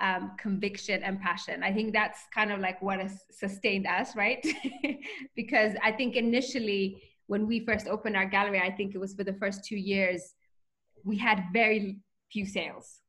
um, 0.00 0.32
conviction 0.38 1.02
and 1.02 1.20
passion. 1.20 1.62
I 1.62 1.72
think 1.72 1.92
that's 1.92 2.20
kind 2.34 2.50
of 2.50 2.58
like 2.58 2.80
what 2.80 3.00
has 3.00 3.22
sustained 3.30 3.86
us, 3.86 4.16
right? 4.16 4.44
because 5.36 5.74
I 5.82 5.92
think 5.92 6.16
initially 6.16 7.02
when 7.26 7.46
we 7.46 7.60
first 7.64 7.86
opened 7.86 8.16
our 8.16 8.26
gallery, 8.26 8.60
I 8.60 8.70
think 8.70 8.94
it 8.94 8.98
was 8.98 9.14
for 9.14 9.24
the 9.24 9.34
first 9.34 9.64
two 9.64 9.76
years, 9.76 10.34
we 11.04 11.16
had 11.16 11.44
very 11.52 11.98
few 12.32 12.46
sales. 12.46 13.00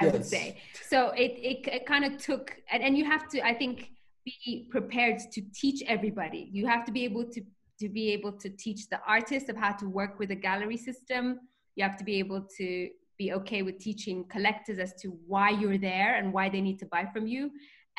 I 0.00 0.04
yes. 0.04 0.12
would 0.12 0.24
say. 0.24 0.58
So 0.88 1.08
it, 1.10 1.32
it, 1.32 1.66
it 1.66 1.86
kind 1.86 2.04
of 2.04 2.18
took, 2.18 2.54
and, 2.70 2.82
and 2.82 2.96
you 2.96 3.04
have 3.04 3.28
to, 3.30 3.44
I 3.44 3.54
think, 3.54 3.90
be 4.24 4.68
prepared 4.70 5.18
to 5.32 5.42
teach 5.54 5.82
everybody. 5.86 6.48
You 6.52 6.66
have 6.66 6.84
to 6.84 6.92
be 6.92 7.04
able 7.04 7.24
to, 7.32 7.42
to 7.80 7.88
be 7.88 8.12
able 8.12 8.32
to 8.32 8.48
teach 8.50 8.88
the 8.88 9.00
artist 9.06 9.48
of 9.48 9.56
how 9.56 9.72
to 9.72 9.88
work 9.88 10.18
with 10.18 10.30
a 10.30 10.34
gallery 10.34 10.76
system. 10.76 11.40
You 11.76 11.84
have 11.84 11.96
to 11.96 12.04
be 12.04 12.18
able 12.18 12.46
to 12.58 12.88
be 13.18 13.32
okay 13.32 13.62
with 13.62 13.78
teaching 13.78 14.24
collectors 14.28 14.78
as 14.78 14.94
to 15.02 15.08
why 15.26 15.50
you're 15.50 15.78
there 15.78 16.16
and 16.16 16.32
why 16.32 16.48
they 16.48 16.60
need 16.60 16.78
to 16.78 16.86
buy 16.86 17.06
from 17.12 17.26
you 17.26 17.50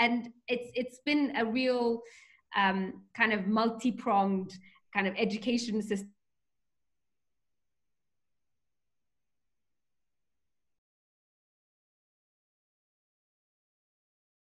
and 0.01 0.29
it's 0.47 0.71
it's 0.73 0.99
been 1.05 1.33
a 1.37 1.45
real 1.45 2.01
um, 2.57 3.03
kind 3.15 3.33
of 3.33 3.47
multi-pronged 3.47 4.51
kind 4.93 5.07
of 5.07 5.13
education 5.17 5.81
system 5.81 6.09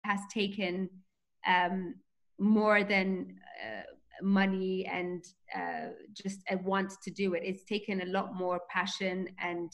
has 0.05 0.21
taken 0.33 0.89
um, 1.47 1.95
more 2.39 2.83
than 2.83 3.37
uh, 3.63 3.83
money 4.23 4.87
and 4.87 5.25
uh, 5.55 5.91
just 6.13 6.41
a 6.51 6.57
want 6.57 6.93
to 7.03 7.11
do 7.11 7.35
it. 7.35 7.43
It's 7.45 7.65
taken 7.65 8.03
a 8.03 8.07
lot 8.07 8.35
more 8.35 8.61
passion 8.71 9.29
and 9.43 9.71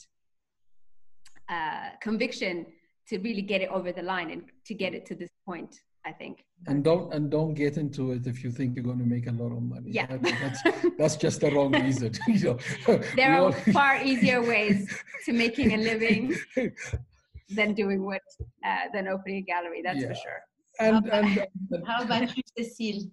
uh, 1.51 1.91
conviction 2.01 2.67
to 3.09 3.19
really 3.19 3.43
get 3.43 3.61
it 3.61 3.69
over 3.69 3.93
the 3.93 4.03
line 4.03 4.31
and 4.31 4.45
to 4.67 4.75
get 4.75 4.95
it 4.95 5.05
to 5.07 5.15
this 5.15 5.31
point. 5.47 5.75
I 6.07 6.13
think. 6.13 6.45
And 6.67 6.85
don't 6.85 7.13
and 7.15 7.31
don't 7.31 7.55
get 7.55 7.77
into 7.79 8.13
it 8.13 8.27
if 8.27 8.45
you 8.45 8.51
think 8.51 8.77
you're 8.77 8.85
going 8.85 8.99
to 8.99 9.07
make 9.07 9.27
a 9.27 9.33
lot 9.33 9.53
of 9.53 9.63
money. 9.63 9.91
Yeah, 9.91 10.07
that's 10.07 10.63
that's 10.99 11.17
just 11.17 11.41
the 11.41 11.51
wrong 11.51 11.73
reason. 11.73 12.13
you 12.29 12.59
know, 12.87 12.99
there 13.17 13.35
are 13.35 13.47
all... 13.47 13.53
far 13.73 14.03
easier 14.03 14.43
ways 14.43 14.95
to 15.25 15.33
making 15.33 15.73
a 15.73 15.79
living 15.79 16.37
than 17.51 17.75
doing 17.75 18.05
what 18.05 18.23
uh, 18.67 18.89
than 18.93 19.09
opening 19.09 19.39
a 19.39 19.43
gallery. 19.43 19.81
That's 19.83 20.01
yeah. 20.01 20.09
for 20.09 20.15
sure. 20.15 20.41
And, 20.81 21.07
and, 21.11 21.47
and 21.71 21.87
how 21.87 22.03
about 22.03 22.37
you, 22.37 22.43
Cecile? 22.59 23.11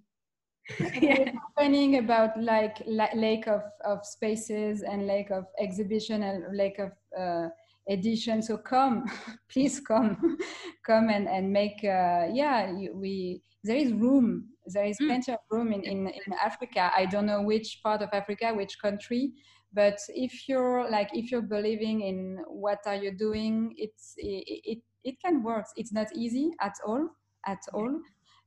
Yeah. 1.00 1.30
complaining 1.30 1.98
about 1.98 2.38
like 2.40 2.82
lack 2.86 3.46
of, 3.46 3.62
of 3.84 4.04
spaces 4.04 4.82
and 4.82 5.06
lack 5.06 5.30
of 5.30 5.46
exhibition 5.58 6.22
and 6.22 6.56
lack 6.56 6.78
of 6.78 6.92
uh, 7.18 7.48
edition. 7.88 8.42
So 8.42 8.56
come 8.56 9.06
please 9.52 9.80
come 9.80 10.38
come 10.86 11.08
and 11.08 11.28
and 11.28 11.52
make 11.52 11.84
uh, 11.84 12.28
yeah 12.32 12.72
we 12.94 13.42
there 13.64 13.76
is 13.76 13.92
room. 13.92 14.48
There 14.66 14.84
is 14.84 14.96
mm. 15.00 15.08
plenty 15.08 15.32
of 15.32 15.38
room 15.50 15.72
in, 15.72 15.82
in 15.82 16.06
in 16.06 16.32
africa. 16.44 16.90
I 16.96 17.06
don't 17.06 17.26
know 17.26 17.42
which 17.42 17.80
part 17.82 18.02
of 18.02 18.10
africa 18.12 18.52
which 18.54 18.78
country 18.80 19.32
but 19.74 19.98
if 20.08 20.48
you're 20.48 20.88
like 20.90 21.08
if 21.12 21.30
you're 21.30 21.42
believing 21.42 22.02
in 22.02 22.38
what 22.46 22.78
are 22.86 22.94
you 22.94 23.10
doing 23.16 23.74
it's 23.78 24.14
it, 24.18 24.60
it, 24.64 24.78
it 25.04 25.16
can 25.24 25.42
work. 25.42 25.66
It's 25.76 25.92
not 25.92 26.08
easy 26.14 26.52
at 26.60 26.74
all 26.86 27.08
at 27.46 27.58
all 27.72 28.00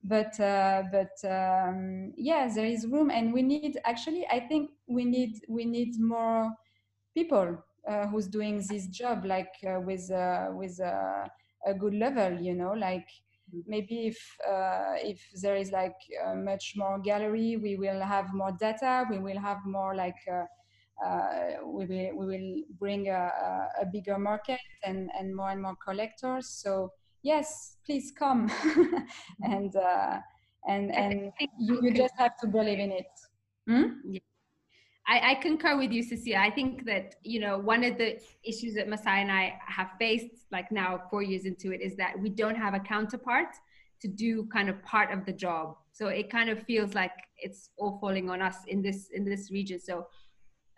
but 0.07 0.39
uh, 0.39 0.83
but 0.91 1.17
um, 1.29 2.13
yeah 2.15 2.47
there 2.53 2.65
is 2.65 2.85
room 2.87 3.09
and 3.09 3.33
we 3.33 3.41
need 3.41 3.77
actually 3.85 4.25
i 4.31 4.39
think 4.39 4.69
we 4.87 5.03
need 5.03 5.41
we 5.49 5.65
need 5.65 5.99
more 5.99 6.51
people 7.15 7.57
uh, 7.87 8.05
who's 8.07 8.27
doing 8.27 8.63
this 8.69 8.87
job 8.87 9.25
like 9.25 9.53
uh, 9.67 9.79
with 9.79 10.11
uh, 10.11 10.49
with 10.51 10.79
a 10.79 11.73
good 11.79 11.95
level 11.95 12.39
you 12.39 12.53
know 12.53 12.73
like 12.73 13.07
mm-hmm. 13.49 13.61
maybe 13.67 14.07
if 14.07 14.37
uh, 14.47 14.93
if 14.97 15.19
there 15.41 15.55
is 15.55 15.71
like 15.71 15.97
uh, 16.23 16.35
much 16.35 16.73
more 16.75 16.99
gallery 16.99 17.57
we 17.57 17.75
will 17.75 18.01
have 18.01 18.31
more 18.33 18.51
data 18.59 19.05
we 19.09 19.17
will 19.17 19.39
have 19.39 19.57
more 19.65 19.95
like 19.95 20.21
uh, 20.29 20.45
we 21.65 21.85
will 21.85 22.17
we 22.17 22.25
will 22.25 22.63
bring 22.79 23.09
a, 23.09 23.31
a, 23.81 23.85
bigger 23.91 24.17
market 24.17 24.59
and 24.83 25.09
and 25.19 25.35
more 25.35 25.49
and 25.49 25.61
more 25.61 25.75
collectors 25.83 26.47
so 26.47 26.91
yes 27.25 27.77
please 27.85 28.13
come 28.17 28.51
and 29.43 29.75
and 30.67 30.95
and 30.95 31.31
you, 31.59 31.79
you 31.81 31.91
just 31.93 32.13
have 32.17 32.37
to 32.37 32.47
believe 32.47 32.79
in 32.79 32.91
it 32.91 33.11
hmm? 33.67 33.85
yeah. 34.07 34.19
I, 35.07 35.31
I, 35.31 35.35
concur 35.35 35.77
with 35.77 35.91
you, 35.91 36.01
Cecilia. 36.01 36.39
I 36.39 36.49
think 36.49 36.83
that 36.85 37.13
you 37.23 37.39
know 37.39 37.59
one 37.59 37.83
of 37.83 37.95
the 37.99 38.19
issues 38.43 38.73
that 38.73 38.87
Mesai 38.87 39.17
and 39.21 39.31
I 39.31 39.53
have 39.67 39.91
faced, 39.99 40.47
like 40.51 40.71
now 40.71 40.99
four 41.11 41.21
years 41.21 41.45
into 41.45 41.71
it, 41.71 41.79
is 41.79 41.95
that 41.97 42.17
we 42.19 42.29
don't 42.29 42.55
have 42.55 42.73
a 42.73 42.79
counterpart 42.79 43.49
to 44.01 44.07
do 44.07 44.47
kind 44.47 44.67
of 44.67 44.81
part 44.83 45.11
of 45.11 45.23
the 45.27 45.31
job. 45.31 45.75
So 45.91 46.07
it 46.07 46.31
kind 46.31 46.49
of 46.49 46.63
feels 46.63 46.95
like 46.95 47.11
it's 47.37 47.69
all 47.77 47.99
falling 47.99 48.31
on 48.31 48.41
us 48.41 48.57
in 48.67 48.81
this 48.81 49.09
in 49.13 49.23
this 49.25 49.51
region. 49.51 49.79
So 49.79 50.07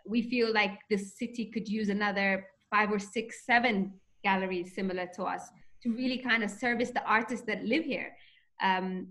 we 0.06 0.24
feel 0.24 0.54
like 0.54 0.80
the 0.90 0.98
city 0.98 1.46
could 1.54 1.70
use 1.70 1.88
another 1.88 2.48
five 2.70 2.92
or 2.92 3.00
six, 3.00 3.46
seven 3.46 3.94
galleries 4.26 4.76
similar 4.76 5.08
to 5.16 5.24
us 5.24 5.44
to 5.88 5.96
really 5.96 6.18
kind 6.18 6.44
of 6.44 6.50
service 6.50 6.92
the 6.92 7.04
artists 7.04 7.46
that 7.46 7.64
live 7.64 7.84
here. 7.84 8.16
Um, 8.62 9.08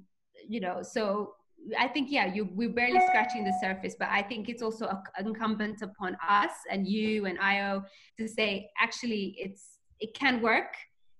you 0.48 0.60
know, 0.60 0.82
so 0.82 1.34
I 1.78 1.88
think 1.88 2.10
yeah, 2.10 2.32
you 2.32 2.48
we're 2.54 2.68
barely 2.68 3.00
scratching 3.00 3.44
the 3.44 3.54
surface, 3.60 3.96
but 3.98 4.08
I 4.10 4.22
think 4.22 4.48
it's 4.48 4.62
also 4.62 4.88
incumbent 5.18 5.82
upon 5.82 6.16
us 6.28 6.52
and 6.70 6.86
you 6.86 7.26
and 7.26 7.38
Ayo 7.38 7.84
to 8.18 8.28
say 8.28 8.70
actually 8.80 9.34
it's 9.38 9.78
it 9.98 10.14
can 10.14 10.42
work, 10.42 10.74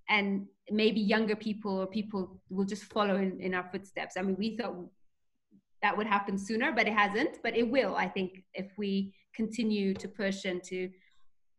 and 0.08 0.46
maybe 0.70 1.00
younger 1.00 1.36
people 1.36 1.78
or 1.78 1.86
people 1.86 2.40
will 2.50 2.66
just 2.66 2.84
follow 2.84 3.16
in, 3.16 3.40
in 3.40 3.54
our 3.54 3.68
footsteps. 3.72 4.16
I 4.16 4.22
mean, 4.22 4.36
we 4.38 4.56
thought 4.56 4.76
that 5.82 5.96
would 5.96 6.06
happen 6.06 6.38
sooner, 6.38 6.72
but 6.72 6.86
it 6.86 6.92
hasn't. 6.92 7.38
But 7.42 7.56
it 7.56 7.68
will, 7.68 7.96
I 7.96 8.08
think, 8.08 8.44
if 8.54 8.70
we 8.76 9.14
continue 9.34 9.94
to 9.94 10.08
push 10.08 10.44
and 10.44 10.62
to 10.64 10.90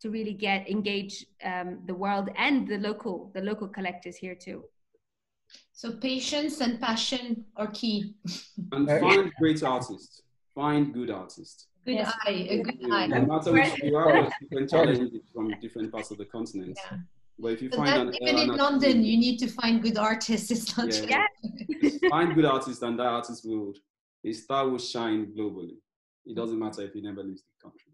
to 0.01 0.09
really 0.09 0.33
get 0.33 0.69
engage 0.69 1.25
um, 1.43 1.79
the 1.85 1.93
world 1.93 2.29
and 2.37 2.67
the 2.67 2.77
local 2.77 3.31
the 3.33 3.41
local 3.41 3.67
collectors 3.67 4.15
here 4.15 4.35
too. 4.35 4.63
So 5.71 5.91
patience 5.91 6.59
and 6.61 6.79
passion 6.81 7.45
are 7.55 7.67
key. 7.67 8.15
and 8.71 8.87
find 8.87 9.31
great 9.39 9.63
artists. 9.63 10.23
Find 10.55 10.93
good 10.93 11.11
artists. 11.11 11.67
Good 11.85 11.95
yes. 11.95 12.13
eye, 12.25 12.47
a 12.49 12.61
good 12.63 12.91
eye. 12.91 13.07
No 13.07 13.25
matter 13.25 13.53
which 13.53 13.81
you 13.81 13.95
are, 13.95 14.29
different 14.41 14.69
challenges 14.75 15.21
from 15.33 15.53
different 15.61 15.91
parts 15.91 16.11
of 16.11 16.17
the 16.17 16.25
continent. 16.25 16.77
Yeah. 16.91 16.97
But 17.39 17.49
if 17.49 17.61
you 17.61 17.69
find 17.69 18.09
an, 18.09 18.15
even 18.21 18.37
in 18.37 18.57
London, 18.57 19.03
you 19.03 19.17
need 19.17 19.37
to 19.37 19.47
find 19.47 19.81
good 19.81 19.97
artists. 19.97 20.49
It's 20.49 20.75
not 20.75 20.87
yeah. 21.07 21.27
just 21.81 22.05
find 22.09 22.33
good 22.33 22.45
artists, 22.45 22.81
and 22.81 22.99
that 22.99 23.05
artist 23.05 23.45
will 23.47 23.73
his 24.23 24.43
star 24.43 24.67
will 24.67 24.79
shine 24.79 25.27
globally. 25.27 25.77
It 26.25 26.35
doesn't 26.35 26.59
matter 26.59 26.81
if 26.81 26.93
he 26.93 27.01
never 27.01 27.23
leaves 27.23 27.43
the 27.43 27.69
country. 27.69 27.86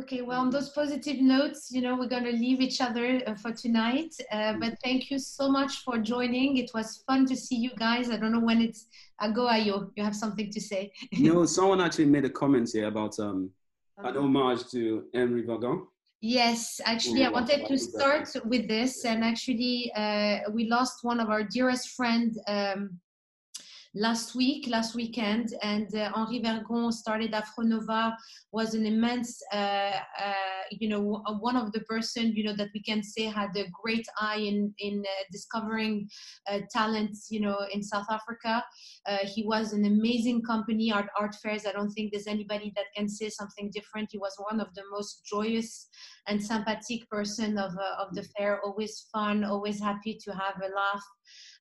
Okay, 0.00 0.22
well, 0.22 0.40
on 0.40 0.50
those 0.50 0.68
positive 0.68 1.20
notes, 1.20 1.72
you 1.72 1.80
know, 1.80 1.96
we're 1.96 2.08
going 2.08 2.24
to 2.24 2.30
leave 2.30 2.60
each 2.60 2.80
other 2.80 3.20
uh, 3.26 3.34
for 3.34 3.50
tonight. 3.50 4.14
Uh, 4.30 4.52
but 4.52 4.74
thank 4.84 5.10
you 5.10 5.18
so 5.18 5.48
much 5.48 5.82
for 5.82 5.98
joining. 5.98 6.56
It 6.56 6.70
was 6.72 7.02
fun 7.06 7.26
to 7.26 7.34
see 7.36 7.56
you 7.56 7.70
guys. 7.76 8.08
I 8.08 8.16
don't 8.16 8.30
know 8.30 8.40
when 8.40 8.60
it's. 8.60 8.86
Uh, 9.18 9.28
go, 9.28 9.48
Ayo. 9.48 9.90
You 9.96 10.04
have 10.04 10.14
something 10.14 10.52
to 10.52 10.60
say. 10.60 10.92
no, 11.18 11.44
someone 11.46 11.80
actually 11.80 12.06
made 12.06 12.24
a 12.24 12.30
comment 12.30 12.70
here 12.72 12.86
about 12.86 13.18
um, 13.18 13.50
an 13.98 14.16
homage 14.16 14.68
to 14.70 15.06
Henri 15.14 15.42
Vergon. 15.42 15.86
Yes, 16.20 16.80
actually, 16.84 17.24
I 17.24 17.28
wanted 17.28 17.66
to 17.66 17.78
start 17.78 18.28
with 18.44 18.66
this, 18.66 19.04
and 19.04 19.24
actually, 19.24 19.92
uh, 19.94 20.40
we 20.52 20.68
lost 20.68 21.04
one 21.04 21.20
of 21.20 21.28
our 21.28 21.44
dearest 21.44 21.90
friend 21.90 22.36
um, 22.48 22.98
last 23.94 24.34
week, 24.34 24.68
last 24.68 24.94
weekend, 24.94 25.54
and 25.62 25.94
uh, 25.94 26.10
Henri 26.14 26.40
Vergon 26.40 26.92
started 26.92 27.32
Afronova 27.32 28.14
was 28.52 28.74
an 28.74 28.86
immense, 28.86 29.40
uh, 29.52 29.56
uh, 29.56 30.32
you 30.70 30.88
know, 30.88 31.22
one 31.40 31.56
of 31.56 31.72
the 31.72 31.80
person, 31.80 32.32
you 32.34 32.44
know, 32.44 32.54
that 32.54 32.68
we 32.74 32.82
can 32.82 33.02
say 33.02 33.24
had 33.24 33.56
a 33.56 33.66
great 33.82 34.06
eye 34.20 34.36
in 34.38 34.72
in 34.78 35.04
uh, 35.06 35.24
discovering 35.32 36.08
uh, 36.50 36.60
talents, 36.70 37.28
you 37.30 37.40
know, 37.40 37.58
in 37.72 37.82
South 37.82 38.06
Africa. 38.10 38.62
Uh, 39.06 39.18
he 39.24 39.44
was 39.44 39.72
an 39.72 39.84
amazing 39.84 40.42
company, 40.42 40.92
Art 40.92 41.08
Art 41.18 41.34
Fairs. 41.42 41.66
I 41.66 41.72
don't 41.72 41.90
think 41.90 42.12
there's 42.12 42.26
anybody 42.26 42.72
that 42.76 42.86
can 42.94 43.08
say 43.08 43.28
something 43.28 43.70
different. 43.72 44.10
He 44.12 44.18
was 44.18 44.34
one 44.38 44.60
of 44.60 44.74
the 44.74 44.82
most 44.90 45.24
joyous 45.24 45.88
and 46.26 46.42
sympathetic 46.42 47.08
person 47.08 47.58
of 47.58 47.72
of 47.98 48.14
the 48.14 48.22
fair. 48.36 48.60
Always 48.64 49.06
fun, 49.12 49.44
always 49.44 49.80
happy 49.80 50.18
to 50.24 50.32
have 50.32 50.56
a 50.62 50.74
laugh. 50.74 51.04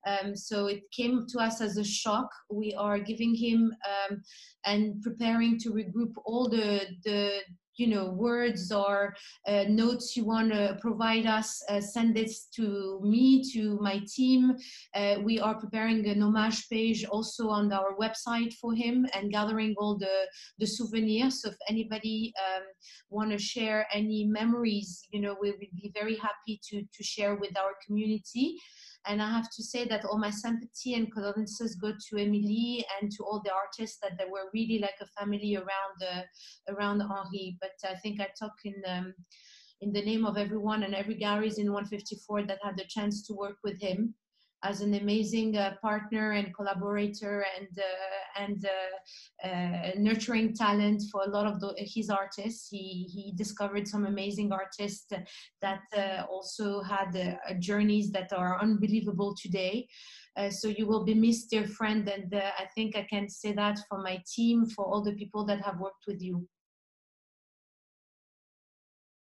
Um, 0.05 0.35
so 0.35 0.67
it 0.67 0.83
came 0.91 1.25
to 1.29 1.39
us 1.39 1.61
as 1.61 1.77
a 1.77 1.83
shock. 1.83 2.29
We 2.49 2.73
are 2.73 2.99
giving 2.99 3.35
him 3.35 3.73
um, 3.85 4.21
and 4.65 5.01
preparing 5.01 5.59
to 5.59 5.71
regroup 5.71 6.13
all 6.25 6.49
the 6.49 6.81
the 7.03 7.41
you 7.77 7.87
know 7.87 8.09
words 8.09 8.71
or 8.71 9.15
uh, 9.47 9.65
notes 9.69 10.17
you 10.17 10.25
want 10.25 10.51
to 10.51 10.77
provide 10.81 11.25
us 11.25 11.61
uh, 11.69 11.79
send 11.79 12.15
this 12.15 12.47
to 12.55 12.99
me 13.03 13.43
to 13.53 13.77
my 13.81 14.01
team. 14.15 14.55
Uh, 14.95 15.17
we 15.23 15.39
are 15.39 15.55
preparing 15.55 16.05
an 16.07 16.21
homage 16.21 16.67
page 16.69 17.05
also 17.05 17.49
on 17.49 17.71
our 17.71 17.95
website 17.99 18.53
for 18.55 18.73
him 18.73 19.05
and 19.13 19.31
gathering 19.31 19.75
all 19.77 19.97
the 19.97 20.27
the 20.59 20.65
souvenirs. 20.65 21.41
So 21.41 21.49
if 21.49 21.55
anybody 21.69 22.33
um, 22.47 22.63
want 23.09 23.31
to 23.31 23.37
share 23.37 23.87
any 23.93 24.25
memories 24.25 25.07
you 25.11 25.21
know 25.21 25.35
we 25.39 25.51
would 25.51 25.59
be 25.59 25.91
very 25.93 26.15
happy 26.15 26.59
to 26.69 26.81
to 26.81 27.03
share 27.03 27.35
with 27.35 27.55
our 27.57 27.73
community 27.85 28.57
and 29.07 29.21
I 29.21 29.29
have 29.29 29.49
to 29.51 29.63
say 29.63 29.85
that 29.85 30.05
all 30.05 30.17
my 30.17 30.29
sympathy 30.29 30.93
and 30.95 31.11
condolences 31.11 31.75
go 31.75 31.91
to 31.91 32.17
Emily 32.17 32.85
and 32.99 33.11
to 33.11 33.23
all 33.23 33.41
the 33.43 33.53
artists 33.53 33.97
that 34.01 34.17
they 34.17 34.25
were 34.25 34.49
really 34.53 34.79
like 34.79 34.97
a 35.01 35.07
family 35.19 35.55
around 35.55 35.97
uh, 36.01 36.23
around 36.73 37.01
Henri. 37.01 37.57
But 37.61 37.71
I 37.89 37.95
think 37.95 38.19
I 38.19 38.27
talk 38.39 38.53
in 38.65 38.75
um, 38.87 39.13
in 39.81 39.93
the 39.93 40.01
name 40.01 40.25
of 40.25 40.37
everyone 40.37 40.83
and 40.83 40.95
every 40.95 41.15
galleries 41.15 41.57
in 41.59 41.71
154 41.71 42.43
that 42.43 42.59
had 42.63 42.77
the 42.77 42.85
chance 42.87 43.25
to 43.27 43.33
work 43.33 43.57
with 43.63 43.79
him 43.79 44.15
as 44.63 44.81
an 44.81 44.95
amazing 44.95 45.57
uh, 45.57 45.75
partner 45.81 46.31
and 46.31 46.53
collaborator 46.55 47.45
and 47.57 47.67
uh, 47.77 48.41
and 48.41 48.65
uh, 48.65 49.47
uh, 49.47 49.91
nurturing 49.97 50.53
talent 50.53 51.03
for 51.11 51.23
a 51.23 51.29
lot 51.29 51.45
of 51.45 51.59
the, 51.59 51.73
his 51.77 52.09
artists. 52.09 52.67
He 52.69 53.07
he 53.13 53.33
discovered 53.35 53.87
some 53.87 54.05
amazing 54.05 54.51
artists 54.51 55.05
that 55.61 55.81
uh, 55.95 56.23
also 56.29 56.81
had 56.81 57.15
uh, 57.15 57.53
journeys 57.59 58.11
that 58.11 58.33
are 58.33 58.59
unbelievable 58.61 59.35
today. 59.35 59.87
so 60.61 60.67
you 60.67 60.85
will 60.85 61.03
be 61.03 61.15
missed, 61.15 61.49
dear 61.49 61.67
friend, 61.79 62.07
and 62.15 62.29
I 62.63 62.65
think 62.75 62.95
I 62.95 63.05
can 63.13 63.27
say 63.27 63.53
that 63.53 63.77
for 63.89 63.99
my 64.09 64.21
team, 64.35 64.57
for 64.73 64.85
all 64.85 65.03
the 65.03 65.15
people 65.21 65.43
that 65.45 65.61
have 65.65 65.79
worked 65.79 66.05
with 66.07 66.21
you. 66.21 66.47